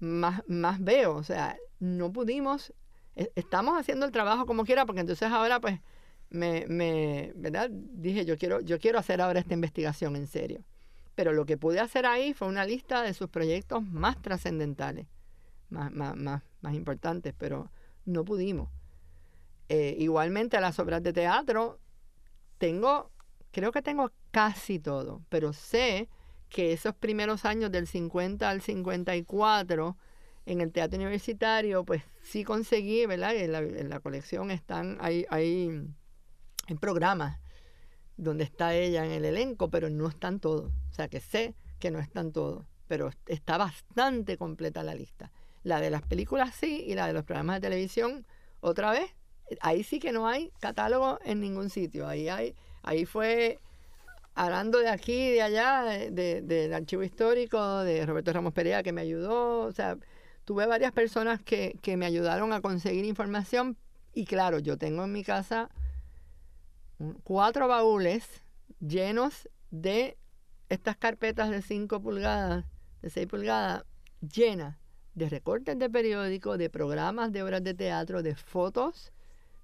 más, 0.00 0.42
más 0.48 0.82
veo. 0.82 1.14
O 1.14 1.22
sea, 1.22 1.56
no 1.78 2.12
pudimos, 2.12 2.72
e, 3.14 3.30
estamos 3.36 3.78
haciendo 3.78 4.06
el 4.06 4.12
trabajo 4.12 4.46
como 4.46 4.64
quiera, 4.64 4.84
porque 4.86 5.00
entonces 5.00 5.30
ahora 5.30 5.60
pues 5.60 5.80
me, 6.30 6.66
me 6.68 7.32
¿verdad? 7.36 7.70
Dije, 7.70 8.24
yo 8.24 8.36
quiero, 8.36 8.60
yo 8.60 8.78
quiero 8.78 8.98
hacer 8.98 9.20
ahora 9.20 9.40
esta 9.40 9.54
investigación 9.54 10.16
en 10.16 10.26
serio. 10.26 10.64
Pero 11.14 11.32
lo 11.32 11.46
que 11.46 11.56
pude 11.56 11.80
hacer 11.80 12.04
ahí 12.04 12.34
fue 12.34 12.48
una 12.48 12.66
lista 12.66 13.02
de 13.02 13.14
sus 13.14 13.28
proyectos 13.28 13.82
más 13.82 14.20
trascendentales, 14.20 15.06
más, 15.70 15.90
más, 15.92 16.14
más, 16.16 16.42
más 16.60 16.74
importantes, 16.74 17.34
pero 17.38 17.70
no 18.04 18.24
pudimos. 18.24 18.68
Eh, 19.68 19.96
igualmente 19.98 20.60
las 20.60 20.78
obras 20.78 21.02
de 21.02 21.12
teatro, 21.12 21.80
tengo, 22.58 23.10
creo 23.50 23.72
que 23.72 23.82
tengo 23.82 24.12
casi 24.30 24.78
todo, 24.78 25.22
pero 25.28 25.52
sé 25.52 26.08
que 26.48 26.72
esos 26.72 26.94
primeros 26.94 27.44
años 27.44 27.72
del 27.72 27.86
50 27.86 28.48
al 28.48 28.60
54 28.60 29.96
en 30.46 30.60
el 30.60 30.72
teatro 30.72 30.96
universitario, 30.96 31.84
pues 31.84 32.02
sí 32.22 32.44
conseguí, 32.44 33.04
¿verdad? 33.06 33.34
En 33.34 33.90
la, 33.90 34.00
colección 34.00 34.52
están, 34.52 34.98
hay, 35.00 35.26
hay 35.28 35.82
programas 36.80 37.40
donde 38.16 38.44
está 38.44 38.74
ella 38.74 39.04
en 39.04 39.10
el 39.10 39.24
elenco, 39.24 39.70
pero 39.70 39.90
no 39.90 40.08
están 40.08 40.38
todos. 40.38 40.72
O 40.90 40.94
sea 40.94 41.08
que 41.08 41.20
sé 41.20 41.54
que 41.80 41.90
no 41.90 41.98
están 41.98 42.32
todos, 42.32 42.64
pero 42.86 43.10
está 43.26 43.58
bastante 43.58 44.36
completa 44.36 44.84
la 44.84 44.94
lista. 44.94 45.32
La 45.64 45.80
de 45.80 45.90
las 45.90 46.02
películas 46.02 46.54
sí 46.54 46.84
y 46.86 46.94
la 46.94 47.08
de 47.08 47.12
los 47.12 47.24
programas 47.24 47.56
de 47.56 47.68
televisión 47.68 48.24
otra 48.60 48.92
vez 48.92 49.14
ahí 49.60 49.82
sí 49.82 49.98
que 49.98 50.12
no 50.12 50.26
hay 50.26 50.52
catálogo 50.60 51.18
en 51.24 51.40
ningún 51.40 51.70
sitio. 51.70 52.08
Ahí 52.08 52.28
hay, 52.28 52.54
ahí 52.82 53.04
fue 53.04 53.58
hablando 54.34 54.78
de 54.78 54.88
aquí 54.88 55.30
de 55.30 55.42
allá, 55.42 55.82
del 56.10 56.74
archivo 56.74 57.02
histórico, 57.02 57.80
de 57.80 58.04
Roberto 58.04 58.32
Ramos 58.32 58.52
Perea 58.52 58.82
que 58.82 58.92
me 58.92 59.00
ayudó. 59.00 59.60
O 59.60 59.72
sea, 59.72 59.96
tuve 60.44 60.66
varias 60.66 60.92
personas 60.92 61.42
que, 61.42 61.78
que 61.82 61.96
me 61.96 62.06
ayudaron 62.06 62.52
a 62.52 62.60
conseguir 62.60 63.04
información. 63.04 63.76
Y 64.12 64.24
claro, 64.24 64.58
yo 64.58 64.78
tengo 64.78 65.04
en 65.04 65.12
mi 65.12 65.24
casa 65.24 65.70
cuatro 67.24 67.68
baúles 67.68 68.26
llenos 68.80 69.48
de 69.70 70.16
estas 70.68 70.96
carpetas 70.96 71.50
de 71.50 71.62
5 71.62 72.00
pulgadas, 72.00 72.64
de 73.02 73.10
6 73.10 73.26
pulgadas, 73.26 73.84
llenas 74.20 74.76
de 75.14 75.28
recortes 75.28 75.78
de 75.78 75.88
periódicos, 75.88 76.58
de 76.58 76.70
programas 76.70 77.32
de 77.32 77.42
obras 77.42 77.62
de 77.62 77.74
teatro, 77.74 78.22
de 78.22 78.34
fotos 78.34 79.12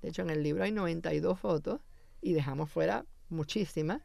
de 0.02 0.08
hecho, 0.08 0.22
en 0.22 0.30
el 0.30 0.42
libro 0.42 0.64
hay 0.64 0.72
92 0.72 1.38
fotos 1.38 1.80
y 2.20 2.32
dejamos 2.32 2.70
fuera 2.70 3.06
muchísimas 3.28 4.02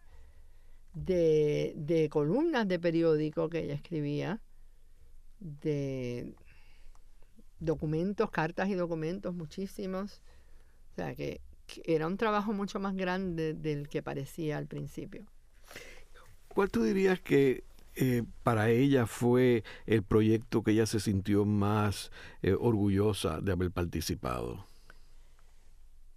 de, 0.93 2.07
columnas 2.11 2.67
de 2.67 2.79
periódico 2.79 3.49
que 3.49 3.59
ella 3.59 3.73
escribía, 3.73 4.39
de 5.39 6.33
documentos, 7.59 8.29
cartas 8.29 8.69
y 8.69 8.75
documentos, 8.75 9.33
muchísimos. 9.33 10.21
O 10.91 10.95
sea, 10.95 11.15
que, 11.15 11.41
era 11.83 12.07
un 12.07 12.15
trabajo 12.15 12.53
mucho 12.53 12.79
más 12.79 12.95
grande 12.95 13.53
del 13.53 13.89
que 13.89 14.01
parecía 14.01 14.57
al 14.57 14.67
principio. 14.67 15.25
¿Cuál 16.47 16.71
tú 16.71 16.83
dirías 16.83 17.19
que 17.19 17.65
eh, 17.95 18.23
para 18.43 18.69
ella 18.69 19.05
fue 19.05 19.63
el 19.85 20.03
proyecto 20.03 20.63
que 20.63 20.71
ella 20.71 20.85
se 20.85 20.99
sintió 20.99 21.43
más 21.43 22.11
eh, 22.41 22.55
orgullosa 22.57 23.41
de 23.41 23.51
haber 23.51 23.71
participado? 23.71 24.65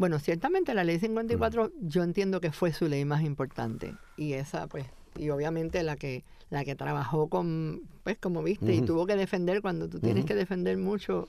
Bueno, 0.01 0.19
ciertamente 0.19 0.73
la 0.73 0.83
ley 0.83 0.99
54 0.99 1.73
yo 1.83 2.03
entiendo 2.03 2.41
que 2.41 2.53
fue 2.53 2.73
su 2.73 2.89
ley 2.89 3.05
más 3.05 3.23
importante. 3.23 3.95
Y 4.17 4.33
esa 4.33 4.67
pues 4.67 4.87
y 5.19 5.29
obviamente 5.29 5.83
la 5.83 5.97
que 5.97 6.25
la 6.49 6.65
que 6.65 6.75
trabajó 6.75 7.29
con 7.29 7.83
pues 8.03 8.17
como 8.17 8.43
viste 8.43 8.73
y 8.73 8.81
tuvo 8.81 9.05
que 9.05 9.15
defender 9.15 9.61
cuando 9.61 9.91
tú 9.91 10.01
tienes 10.01 10.25
que 10.25 10.35
defender 10.35 10.79
mucho 10.79 11.29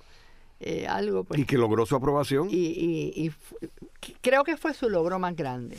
eh, 0.61 0.87
algo 0.87 1.25
pues 1.25 1.41
y 1.41 1.45
que 1.45 1.57
logró 1.57 1.85
su 1.85 1.97
aprobación. 1.97 2.47
Y, 2.49 2.55
y, 2.55 3.25
y 3.25 3.31
creo 4.21 4.45
que 4.45 4.55
fue 4.55 4.73
su 4.73 4.89
logro 4.89 5.19
más 5.19 5.35
grande. 5.35 5.77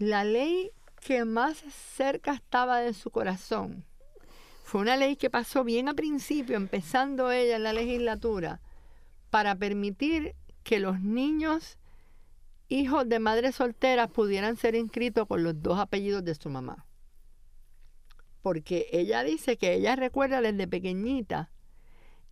La 0.00 0.24
ley 0.24 0.72
que 1.00 1.24
más 1.24 1.62
cerca 1.94 2.34
estaba 2.34 2.80
de 2.80 2.94
su 2.94 3.10
corazón 3.10 3.84
fue 4.64 4.80
una 4.80 4.96
ley 4.96 5.14
que 5.14 5.30
pasó 5.30 5.62
bien 5.62 5.88
a 5.88 5.94
principio 5.94 6.56
empezando 6.56 7.30
ella 7.30 7.54
en 7.54 7.62
la 7.62 7.72
legislatura 7.72 8.58
para 9.30 9.54
permitir 9.54 10.34
que 10.64 10.80
los 10.80 11.00
niños 11.00 11.78
hijos 12.68 13.08
de 13.08 13.18
madres 13.18 13.56
solteras 13.56 14.08
pudieran 14.10 14.56
ser 14.56 14.74
inscritos 14.74 15.26
con 15.26 15.42
los 15.42 15.62
dos 15.62 15.78
apellidos 15.78 16.24
de 16.24 16.34
su 16.34 16.50
mamá. 16.50 16.86
Porque 18.42 18.86
ella 18.92 19.22
dice 19.24 19.56
que 19.56 19.74
ella 19.74 19.96
recuerda 19.96 20.40
desde 20.40 20.68
pequeñita, 20.68 21.50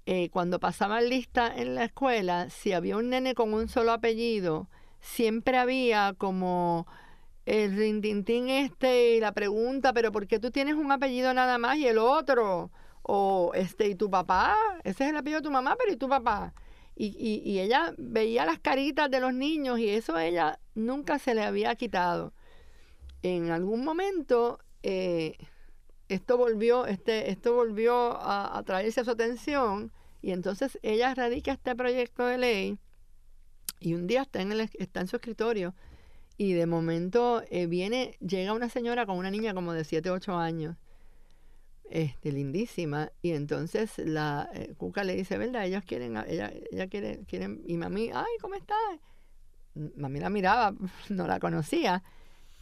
eh, 0.06 0.30
cuando 0.30 0.60
pasaban 0.60 1.08
lista 1.08 1.52
en 1.54 1.74
la 1.74 1.84
escuela, 1.84 2.48
si 2.48 2.72
había 2.72 2.96
un 2.96 3.10
nene 3.10 3.34
con 3.34 3.52
un 3.52 3.68
solo 3.68 3.92
apellido, 3.92 4.68
siempre 5.00 5.58
había 5.58 6.14
como 6.16 6.86
el 7.44 7.76
rintintín 7.76 8.48
este 8.48 9.16
y 9.16 9.20
la 9.20 9.32
pregunta, 9.32 9.92
pero 9.92 10.12
¿por 10.12 10.26
qué 10.26 10.38
tú 10.38 10.50
tienes 10.50 10.74
un 10.74 10.92
apellido 10.92 11.34
nada 11.34 11.58
más 11.58 11.76
y 11.78 11.86
el 11.86 11.98
otro? 11.98 12.70
O 13.02 13.52
este, 13.54 13.88
¿y 13.88 13.94
tu 13.94 14.10
papá? 14.10 14.56
Ese 14.84 15.04
es 15.04 15.10
el 15.10 15.16
apellido 15.16 15.40
de 15.40 15.44
tu 15.44 15.52
mamá, 15.52 15.76
pero 15.78 15.92
¿y 15.92 15.96
tu 15.96 16.08
papá? 16.08 16.54
Y, 16.98 17.42
y, 17.44 17.58
ella 17.60 17.94
veía 17.98 18.46
las 18.46 18.58
caritas 18.58 19.10
de 19.10 19.20
los 19.20 19.34
niños 19.34 19.78
y 19.78 19.90
eso 19.90 20.16
a 20.16 20.24
ella 20.24 20.58
nunca 20.74 21.18
se 21.18 21.34
le 21.34 21.42
había 21.42 21.74
quitado. 21.74 22.32
En 23.22 23.50
algún 23.50 23.84
momento 23.84 24.60
eh, 24.82 25.36
esto 26.08 26.38
volvió, 26.38 26.86
este, 26.86 27.30
esto 27.30 27.52
volvió 27.52 28.16
a, 28.18 28.62
traerse 28.64 29.00
a 29.00 29.04
su 29.04 29.10
atención 29.10 29.92
y 30.22 30.30
entonces 30.30 30.78
ella 30.82 31.14
radica 31.14 31.52
este 31.52 31.74
proyecto 31.76 32.24
de 32.24 32.38
ley 32.38 32.78
y 33.78 33.92
un 33.92 34.06
día 34.06 34.22
está 34.22 34.40
en, 34.40 34.52
el, 34.52 34.60
está 34.60 35.00
en 35.00 35.08
su 35.08 35.16
escritorio 35.16 35.74
y 36.38 36.54
de 36.54 36.64
momento 36.64 37.42
eh, 37.50 37.66
viene, 37.66 38.16
llega 38.20 38.54
una 38.54 38.70
señora 38.70 39.04
con 39.04 39.18
una 39.18 39.30
niña 39.30 39.52
como 39.52 39.74
de 39.74 39.84
7, 39.84 40.10
8 40.10 40.34
años 40.34 40.76
este, 41.90 42.32
lindísima. 42.32 43.10
Y 43.22 43.32
entonces 43.32 43.98
la 43.98 44.48
eh, 44.54 44.74
Cuca 44.76 45.04
le 45.04 45.16
dice, 45.16 45.38
¿verdad? 45.38 45.66
Ellos 45.66 45.84
quieren, 45.84 46.16
ella, 46.28 46.52
ella 46.70 46.86
quiere, 46.88 47.20
quieren, 47.26 47.62
y 47.66 47.76
mami, 47.76 48.10
ay, 48.12 48.32
¿cómo 48.40 48.54
está? 48.54 48.74
Mami 49.74 50.20
la 50.20 50.30
miraba, 50.30 50.74
no 51.08 51.26
la 51.26 51.40
conocía. 51.40 52.02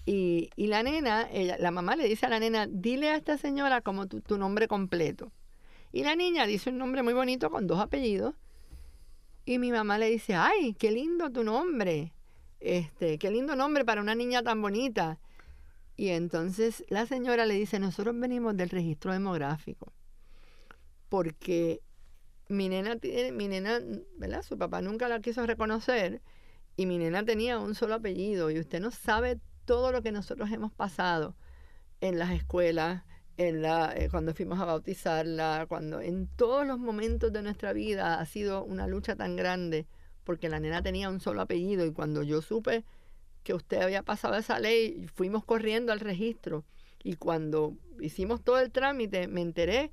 Y, 0.07 0.51
y 0.57 0.67
la 0.67 0.83
nena, 0.83 1.29
ella, 1.33 1.57
la 1.59 1.71
mamá 1.71 1.97
le 1.97 2.07
dice 2.07 2.27
a 2.27 2.29
la 2.29 2.39
nena, 2.39 2.67
dile 2.67 3.11
a 3.11 3.17
esta 3.17 3.39
señora 3.39 3.81
como 3.81 4.07
tu, 4.07 4.21
tu 4.21 4.37
nombre 4.37 4.69
completo. 4.69 5.33
Y 5.93 6.03
la 6.03 6.17
niña 6.17 6.47
dice 6.47 6.71
un 6.71 6.79
nombre 6.79 7.03
muy 7.03 7.15
bonito 7.15 7.51
con 7.51 7.67
dos 7.67 7.79
apellidos. 7.81 8.35
Y 9.47 9.59
mi 9.59 9.71
mamá 9.71 9.99
le 9.99 10.11
dice, 10.11 10.35
ay, 10.35 10.75
qué 10.75 10.91
lindo 10.91 11.31
tu 11.31 11.45
nombre. 11.45 12.13
Este, 12.61 13.19
qué 13.19 13.31
lindo 13.31 13.55
nombre 13.57 13.85
para 13.85 14.01
una 14.01 14.15
niña 14.15 14.43
tan 14.43 14.61
bonita. 14.61 15.21
Y 15.97 16.09
entonces 16.09 16.85
la 16.89 17.07
señora 17.07 17.47
le 17.47 17.55
dice, 17.55 17.79
nosotros 17.79 18.19
venimos 18.19 18.57
del 18.57 18.71
registro 18.71 19.13
demográfico, 19.13 19.93
porque 21.09 21.81
mi 22.49 22.69
nena 22.69 22.97
tiene, 22.97 23.33
mi 23.33 23.49
nena, 23.49 23.81
¿verdad? 24.17 24.43
Su 24.43 24.59
papá 24.59 24.83
nunca 24.83 25.09
la 25.09 25.21
quiso 25.21 25.47
reconocer 25.47 26.21
y 26.77 26.87
mi 26.87 26.99
nena 26.99 27.25
tenía 27.25 27.59
un 27.59 27.75
solo 27.75 27.95
apellido 27.95 28.51
y 28.51 28.59
usted 28.59 28.81
no 28.81 28.91
sabe 28.91 29.41
todo 29.65 29.93
lo 29.93 30.03
que 30.03 30.13
nosotros 30.13 30.51
hemos 30.51 30.73
pasado 30.73 31.37
en 32.01 32.19
las 32.19 32.33
escuelas, 32.33 33.05
en 33.37 33.63
la, 33.63 33.93
eh, 33.97 34.09
cuando 34.11 34.35
fuimos 34.35 34.61
a 34.61 34.65
bautizarla, 34.65 35.67
cuando 35.69 36.01
en 36.01 36.27
todos 36.27 36.67
los 36.67 36.79
momentos 36.79 37.33
de 37.33 37.43
nuestra 37.43 37.73
vida 37.73 38.21
ha 38.21 38.27
sido 38.27 38.65
una 38.65 38.87
lucha 38.87 39.17
tan 39.17 39.37
grande 39.37 39.87
porque 40.25 40.49
la 40.49 40.61
nena 40.61 40.83
tenía 40.83 41.09
un 41.09 41.21
solo 41.21 41.43
apellido 41.43 41.87
y 41.87 41.93
cuando 41.93 42.23
yo 42.23 42.43
supe 42.43 42.85
que 43.45 43.55
usted 43.55 43.83
había 43.83 44.03
pasado 44.03 44.35
esa 44.37 44.59
ley, 44.59 45.07
fuimos 45.15 45.45
corriendo 45.45 45.93
al 45.93 46.01
registro 46.01 46.65
y 47.05 47.17
cuando 47.17 47.77
hicimos 48.01 48.43
todo 48.43 48.59
el 48.59 48.73
trámite 48.73 49.29
me 49.29 49.43
enteré 49.43 49.93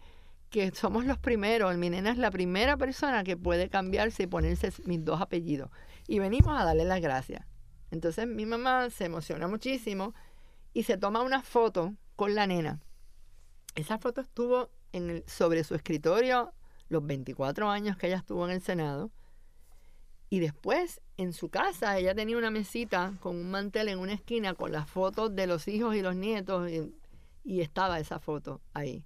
que 0.50 0.72
somos 0.72 1.06
los 1.06 1.18
primeros, 1.18 1.78
mi 1.78 1.90
nena 1.90 2.12
es 2.12 2.18
la 2.18 2.32
primera 2.32 2.78
persona 2.78 3.24
que 3.24 3.38
puede 3.38 3.70
cambiarse 3.70 4.24
y 4.24 4.28
ponerse 4.28 4.74
mis 4.86 5.04
dos 5.04 5.22
apellidos. 5.22 5.70
Y 6.08 6.20
venimos 6.20 6.60
a 6.60 6.66
darle 6.66 6.84
las 6.84 7.00
gracias. 7.00 7.46
Entonces 7.92 8.28
mi 8.28 8.46
mamá 8.46 8.90
se 8.90 9.06
emociona 9.06 9.48
muchísimo 9.48 10.14
y 10.74 10.84
se 10.84 10.98
toma 10.98 11.22
una 11.22 11.42
foto 11.42 11.94
con 12.16 12.36
la 12.36 12.48
nena. 12.48 12.80
Esa 13.76 13.98
foto 13.98 14.22
estuvo 14.22 14.70
en 14.92 15.10
el, 15.10 15.24
sobre 15.28 15.64
su 15.64 15.76
escritorio 15.76 16.54
los 16.90 17.06
24 17.06 17.70
años 17.70 17.98
que 17.98 18.08
ella 18.08 18.18
estuvo 18.18 18.46
en 18.46 18.52
el 18.52 18.62
Senado 18.62 19.12
y 20.34 20.40
después, 20.40 21.02
en 21.18 21.34
su 21.34 21.50
casa, 21.50 21.98
ella 21.98 22.16
tenía 22.16 22.38
una 22.38 22.52
mesita 22.52 23.14
con 23.20 23.36
un 23.36 23.52
mantel 23.52 23.90
en 23.90 24.00
una 24.00 24.14
esquina 24.14 24.54
con 24.54 24.72
las 24.72 24.90
fotos 24.90 25.36
de 25.36 25.46
los 25.46 25.68
hijos 25.68 25.94
y 25.94 26.02
los 26.02 26.16
nietos 26.16 26.72
y, 26.72 27.60
estaba 27.60 28.00
esa 28.00 28.18
foto 28.18 28.62
ahí. 28.74 29.04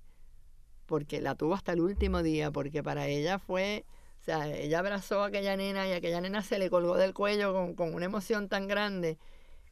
Porque 0.86 1.22
la 1.22 1.34
tuvo 1.34 1.56
hasta 1.56 1.74
el 1.74 1.82
último 1.82 2.22
día, 2.22 2.52
porque 2.52 2.84
para 2.84 3.08
ella 3.08 3.40
fue 3.40 3.86
O 4.22 4.24
sea, 4.24 4.56
ella 4.56 4.78
abrazó 4.78 5.24
a 5.24 5.28
aquella 5.28 5.58
nena 5.58 5.88
y 5.88 5.94
aquella 5.94 6.22
nena 6.22 6.44
se 6.44 6.60
le 6.60 6.70
colgó 6.70 6.96
del 6.96 7.16
cuello 7.16 7.54
con, 7.54 7.74
con 7.74 7.96
una 7.96 8.06
emoción 8.06 8.48
tan 8.48 8.68
grande 8.68 9.18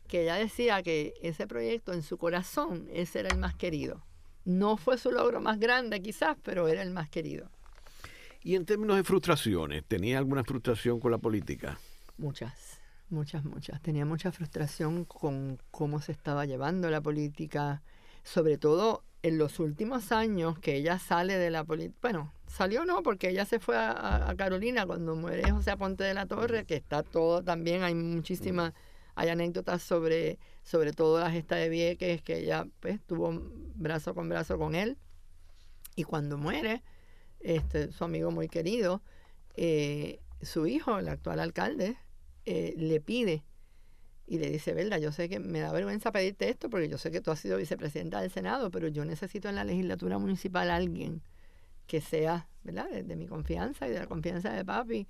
que 0.08 0.24
ella 0.24 0.36
decía 0.36 0.82
que 0.82 1.14
ese 1.22 1.46
proyecto 1.46 1.94
en 1.94 2.02
su 2.02 2.18
corazón, 2.18 2.90
ese 2.92 3.20
era 3.20 3.30
el 3.30 3.38
más 3.38 3.54
querido. 3.54 4.04
No 4.44 4.76
fue 4.76 4.98
su 4.98 5.12
logro 5.12 5.40
más 5.40 5.60
grande 5.60 6.02
quizás, 6.02 6.36
pero 6.42 6.68
era 6.68 6.82
el 6.82 6.90
más 6.90 7.10
querido. 7.10 7.52
Y 8.44 8.56
en 8.56 8.66
términos 8.66 8.98
de 8.98 9.06
frustraciones, 9.06 9.86
¿tenía 9.86 10.18
alguna 10.18 10.44
frustración 10.44 11.00
con 11.00 11.12
la 11.12 11.18
política? 11.18 11.80
Muchas, 12.18 12.82
muchas, 13.10 13.46
muchas. 13.46 13.82
Tenía 13.82 14.06
mucha 14.06 14.34
frustración 14.34 15.06
con 15.06 15.60
cómo 15.72 16.02
se 16.02 16.12
estaba 16.12 16.46
llevando 16.46 16.90
la 16.90 17.00
política, 17.00 17.82
sobre 18.22 18.58
todo 18.58 19.06
en 19.22 19.38
los 19.38 19.60
últimos 19.60 20.12
años 20.12 20.60
que 20.60 20.76
ella 20.76 21.00
sale 21.00 21.38
de 21.38 21.52
la 21.52 21.64
política. 21.64 21.98
Bueno, 22.02 22.34
salió 22.46 22.84
no, 22.84 23.02
porque 23.02 23.30
ella 23.30 23.46
se 23.46 23.60
fue 23.60 23.78
a, 23.78 24.34
Carolina 24.38 24.86
cuando 24.86 25.16
muere 25.16 25.50
José 25.50 25.72
Aponte 25.72 26.04
de 26.04 26.14
la 26.14 26.26
Torre, 26.26 26.66
que 26.66 26.76
está 26.76 27.02
todo 27.02 27.42
también, 27.42 27.84
hay 27.84 27.96
muchísimas, 27.96 28.74
hay 29.16 29.30
anécdotas 29.30 29.82
sobre, 29.82 30.38
sobre 30.64 30.92
todo 30.92 31.18
la 31.18 31.32
gesta 31.32 31.56
de 31.56 31.70
Vieques, 31.70 32.22
que 32.22 32.40
ella 32.40 32.68
pues 32.82 33.00
tuvo 33.06 33.42
brazo 33.76 34.14
con 34.14 34.28
brazo 34.28 34.58
con 34.58 34.76
él. 34.76 34.98
Y 35.96 36.04
cuando 36.04 36.38
muere, 36.38 36.84
este, 37.44 37.92
su 37.92 38.04
amigo 38.04 38.32
muy 38.32 38.48
querido, 38.48 39.02
eh, 39.56 40.20
su 40.42 40.66
hijo, 40.68 40.98
el 40.98 41.10
actual 41.10 41.40
alcalde, 41.40 41.98
eh, 42.46 42.74
le 42.78 43.00
pide 43.00 43.44
y 44.26 44.40
le 44.40 44.50
dice, 44.50 44.74
Verda, 44.74 44.98
yo 44.98 45.12
sé 45.12 45.30
que 45.30 45.40
me 45.40 45.60
da 45.60 45.72
vergüenza 45.72 46.12
pedirte 46.12 46.50
esto 46.50 46.70
porque 46.70 46.88
yo 46.88 46.98
sé 46.98 47.12
que 47.12 47.22
tú 47.22 47.32
has 47.32 47.40
sido 47.40 47.58
vicepresidenta 47.58 48.22
del 48.22 48.32
Senado, 48.32 48.72
pero 48.72 48.88
yo 48.88 49.06
necesito 49.06 49.50
en 49.50 49.56
la 49.56 49.64
legislatura 49.64 50.18
municipal 50.18 50.72
alguien 50.72 51.22
que 51.88 52.02
sea, 52.02 52.48
¿verdad?, 52.64 52.90
de, 52.90 53.16
mi 53.16 53.28
confianza 53.28 53.88
y 53.88 53.92
de 53.92 54.00
la 54.00 54.08
confianza 54.08 54.52
de 54.54 54.64
papi. 54.64 55.08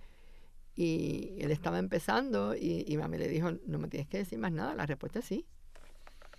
Y 0.76 1.36
él 1.38 1.52
estaba 1.52 1.78
empezando 1.78 2.56
y, 2.56 2.84
y 2.88 2.98
mami 2.98 3.20
le 3.20 3.28
dijo, 3.28 3.52
no 3.68 3.78
me 3.78 3.88
tienes 3.88 4.08
que 4.08 4.18
decir 4.18 4.40
más 4.40 4.52
nada, 4.52 4.74
la 4.74 4.88
respuesta 4.88 5.20
es 5.20 5.26
sí. 5.26 5.46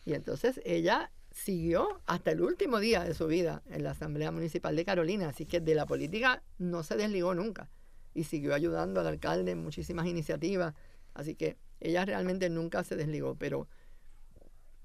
Y 0.05 0.15
entonces 0.15 0.61
ella 0.65 1.13
siguió 1.35 2.01
hasta 2.07 2.31
el 2.31 2.41
último 2.41 2.79
día 2.79 3.03
de 3.03 3.13
su 3.13 3.27
vida 3.27 3.63
en 3.69 3.83
la 3.83 3.91
Asamblea 3.91 4.31
Municipal 4.31 4.77
de 4.77 4.85
Carolina, 4.85 5.29
así 5.29 5.47
que 5.47 5.61
de 5.61 5.75
la 5.75 5.85
política 5.85 6.45
no 6.59 6.85
se 6.85 6.95
desligó 6.97 7.35
nunca 7.35 7.69
y 8.15 8.23
siguió 8.23 8.55
ayudando 8.55 9.01
al 9.01 9.09
alcalde 9.09 9.51
en 9.51 9.63
muchísimas 9.63 10.07
iniciativas, 10.07 10.75
así 11.13 11.35
que 11.35 11.57
ella 11.81 12.05
realmente 12.05 12.49
nunca 12.49 12.85
se 12.85 12.95
desligó, 12.95 13.35
pero 13.35 13.67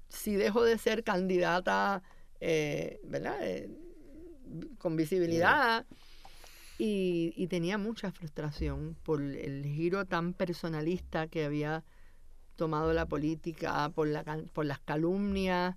sí 0.08 0.34
dejó 0.34 0.64
de 0.64 0.76
ser 0.76 1.04
candidata, 1.04 2.02
eh, 2.40 3.00
¿verdad? 3.04 3.38
Eh, 3.42 3.70
con 4.78 4.96
visibilidad 4.96 5.86
y, 6.78 7.32
y, 7.36 7.46
tenía 7.46 7.78
mucha 7.78 8.10
frustración 8.10 8.96
por 9.04 9.22
el 9.22 9.64
giro 9.64 10.04
tan 10.06 10.34
personalista 10.34 11.28
que 11.28 11.44
había 11.44 11.84
tomado 12.56 12.92
la 12.92 13.06
política, 13.06 13.88
por, 13.94 14.08
la, 14.08 14.24
por 14.52 14.66
las 14.66 14.80
calumnias, 14.80 15.76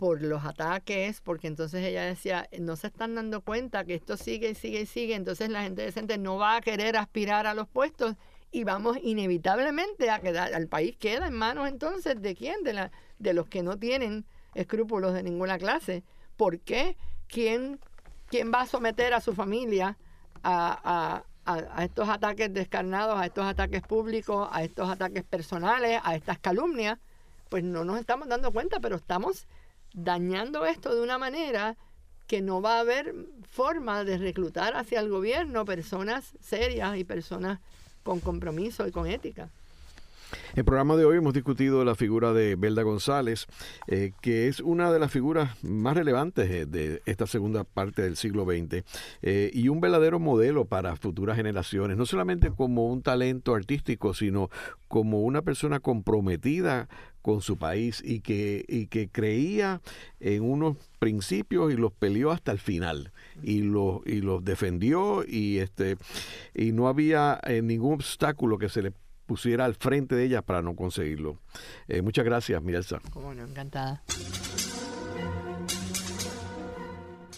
por 0.00 0.22
los 0.22 0.46
ataques, 0.46 1.20
porque 1.20 1.46
entonces 1.46 1.84
ella 1.84 2.06
decía, 2.06 2.48
no 2.58 2.74
se 2.76 2.86
están 2.86 3.16
dando 3.16 3.42
cuenta 3.42 3.84
que 3.84 3.94
esto 3.94 4.16
sigue 4.16 4.48
y 4.48 4.54
sigue 4.54 4.80
y 4.80 4.86
sigue, 4.86 5.14
entonces 5.14 5.50
la 5.50 5.62
gente 5.62 5.82
decente 5.82 6.16
no 6.16 6.38
va 6.38 6.56
a 6.56 6.62
querer 6.62 6.96
aspirar 6.96 7.46
a 7.46 7.52
los 7.52 7.68
puestos 7.68 8.16
y 8.50 8.64
vamos 8.64 8.96
inevitablemente 9.02 10.08
a 10.08 10.20
quedar, 10.20 10.54
al 10.54 10.68
país 10.68 10.96
queda 10.96 11.26
en 11.26 11.34
manos 11.34 11.68
entonces 11.68 12.22
de 12.22 12.34
quién, 12.34 12.64
de, 12.64 12.72
la, 12.72 12.92
de 13.18 13.34
los 13.34 13.46
que 13.48 13.62
no 13.62 13.78
tienen 13.78 14.24
escrúpulos 14.54 15.12
de 15.12 15.22
ninguna 15.22 15.58
clase. 15.58 16.02
¿Por 16.38 16.60
qué? 16.60 16.96
¿Quién, 17.28 17.78
quién 18.28 18.50
va 18.50 18.62
a 18.62 18.66
someter 18.66 19.12
a 19.12 19.20
su 19.20 19.34
familia 19.34 19.98
a, 20.42 21.24
a, 21.44 21.84
estos 21.84 22.08
ataques 22.08 22.50
descarnados, 22.54 23.20
a 23.20 23.26
estos 23.26 23.44
ataques 23.44 23.82
públicos, 23.82 24.48
a 24.50 24.64
estos 24.64 24.88
ataques 24.88 25.24
personales, 25.24 26.00
a 26.02 26.16
estas 26.16 26.38
calumnias? 26.38 26.98
Pues 27.50 27.64
no 27.64 27.84
nos 27.84 28.00
estamos 28.00 28.28
dando 28.28 28.50
cuenta, 28.50 28.80
pero 28.80 28.96
estamos 28.96 29.46
dañando 29.92 30.66
esto 30.66 30.94
de 30.94 31.02
una 31.02 31.18
manera 31.18 31.76
que 32.26 32.42
no 32.42 32.62
va 32.62 32.76
a 32.76 32.80
haber 32.80 33.14
forma 33.50 34.04
de 34.04 34.18
reclutar 34.18 34.76
hacia 34.76 35.00
el 35.00 35.08
gobierno 35.08 35.64
personas 35.64 36.32
serias 36.40 36.96
y 36.96 37.04
personas 37.04 37.58
con 38.02 38.20
compromiso 38.20 38.86
y 38.86 38.92
con 38.92 39.06
ética. 39.06 39.50
En 40.52 40.60
el 40.60 40.64
programa 40.64 40.96
de 40.96 41.04
hoy 41.04 41.16
hemos 41.16 41.34
discutido 41.34 41.84
la 41.84 41.94
figura 41.94 42.32
de 42.32 42.56
Belda 42.56 42.82
González, 42.82 43.46
eh, 43.88 44.12
que 44.20 44.48
es 44.48 44.60
una 44.60 44.92
de 44.92 44.98
las 44.98 45.10
figuras 45.10 45.62
más 45.64 45.96
relevantes 45.96 46.70
de 46.70 47.02
esta 47.06 47.26
segunda 47.26 47.64
parte 47.64 48.02
del 48.02 48.16
siglo 48.16 48.44
XX 48.44 48.84
eh, 49.22 49.50
y 49.52 49.68
un 49.68 49.80
verdadero 49.80 50.18
modelo 50.18 50.64
para 50.64 50.96
futuras 50.96 51.36
generaciones, 51.36 51.96
no 51.96 52.06
solamente 52.06 52.50
como 52.50 52.86
un 52.86 53.02
talento 53.02 53.54
artístico, 53.54 54.14
sino 54.14 54.50
como 54.88 55.22
una 55.22 55.42
persona 55.42 55.80
comprometida 55.80 56.88
con 57.22 57.42
su 57.42 57.56
país 57.56 58.02
y 58.04 58.20
que, 58.20 58.64
y 58.68 58.86
que 58.86 59.08
creía 59.08 59.80
en 60.20 60.42
unos 60.42 60.76
principios 60.98 61.72
y 61.72 61.76
los 61.76 61.92
peleó 61.92 62.30
hasta 62.30 62.52
el 62.52 62.58
final 62.58 63.12
y 63.42 63.62
los 63.62 64.00
y 64.06 64.20
los 64.20 64.44
defendió 64.44 65.24
y 65.26 65.58
este 65.58 65.96
y 66.54 66.72
no 66.72 66.88
había 66.88 67.40
eh, 67.44 67.62
ningún 67.62 67.94
obstáculo 67.94 68.58
que 68.58 68.68
se 68.68 68.82
le 68.82 68.92
pusiera 69.26 69.64
al 69.64 69.76
frente 69.76 70.16
de 70.16 70.24
ella 70.24 70.42
para 70.42 70.60
no 70.60 70.74
conseguirlo. 70.74 71.38
Eh, 71.86 72.02
muchas 72.02 72.24
gracias, 72.24 72.60
Mirelsa. 72.62 73.00
Como 73.12 73.32
no, 73.32 73.44
encantada. 73.44 74.02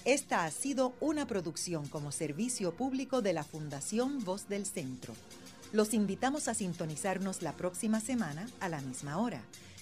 Esta 0.04 0.44
ha 0.44 0.50
sido 0.50 0.94
una 1.00 1.26
producción 1.26 1.86
como 1.88 2.10
servicio 2.10 2.72
público 2.72 3.22
de 3.22 3.34
la 3.34 3.44
Fundación 3.44 4.24
Voz 4.24 4.48
del 4.48 4.66
Centro. 4.66 5.14
Los 5.72 5.94
invitamos 5.94 6.48
a 6.48 6.54
sintonizarnos 6.54 7.40
la 7.40 7.52
próxima 7.52 8.00
semana 8.00 8.46
a 8.60 8.68
la 8.68 8.80
misma 8.80 9.18
hora. 9.18 9.42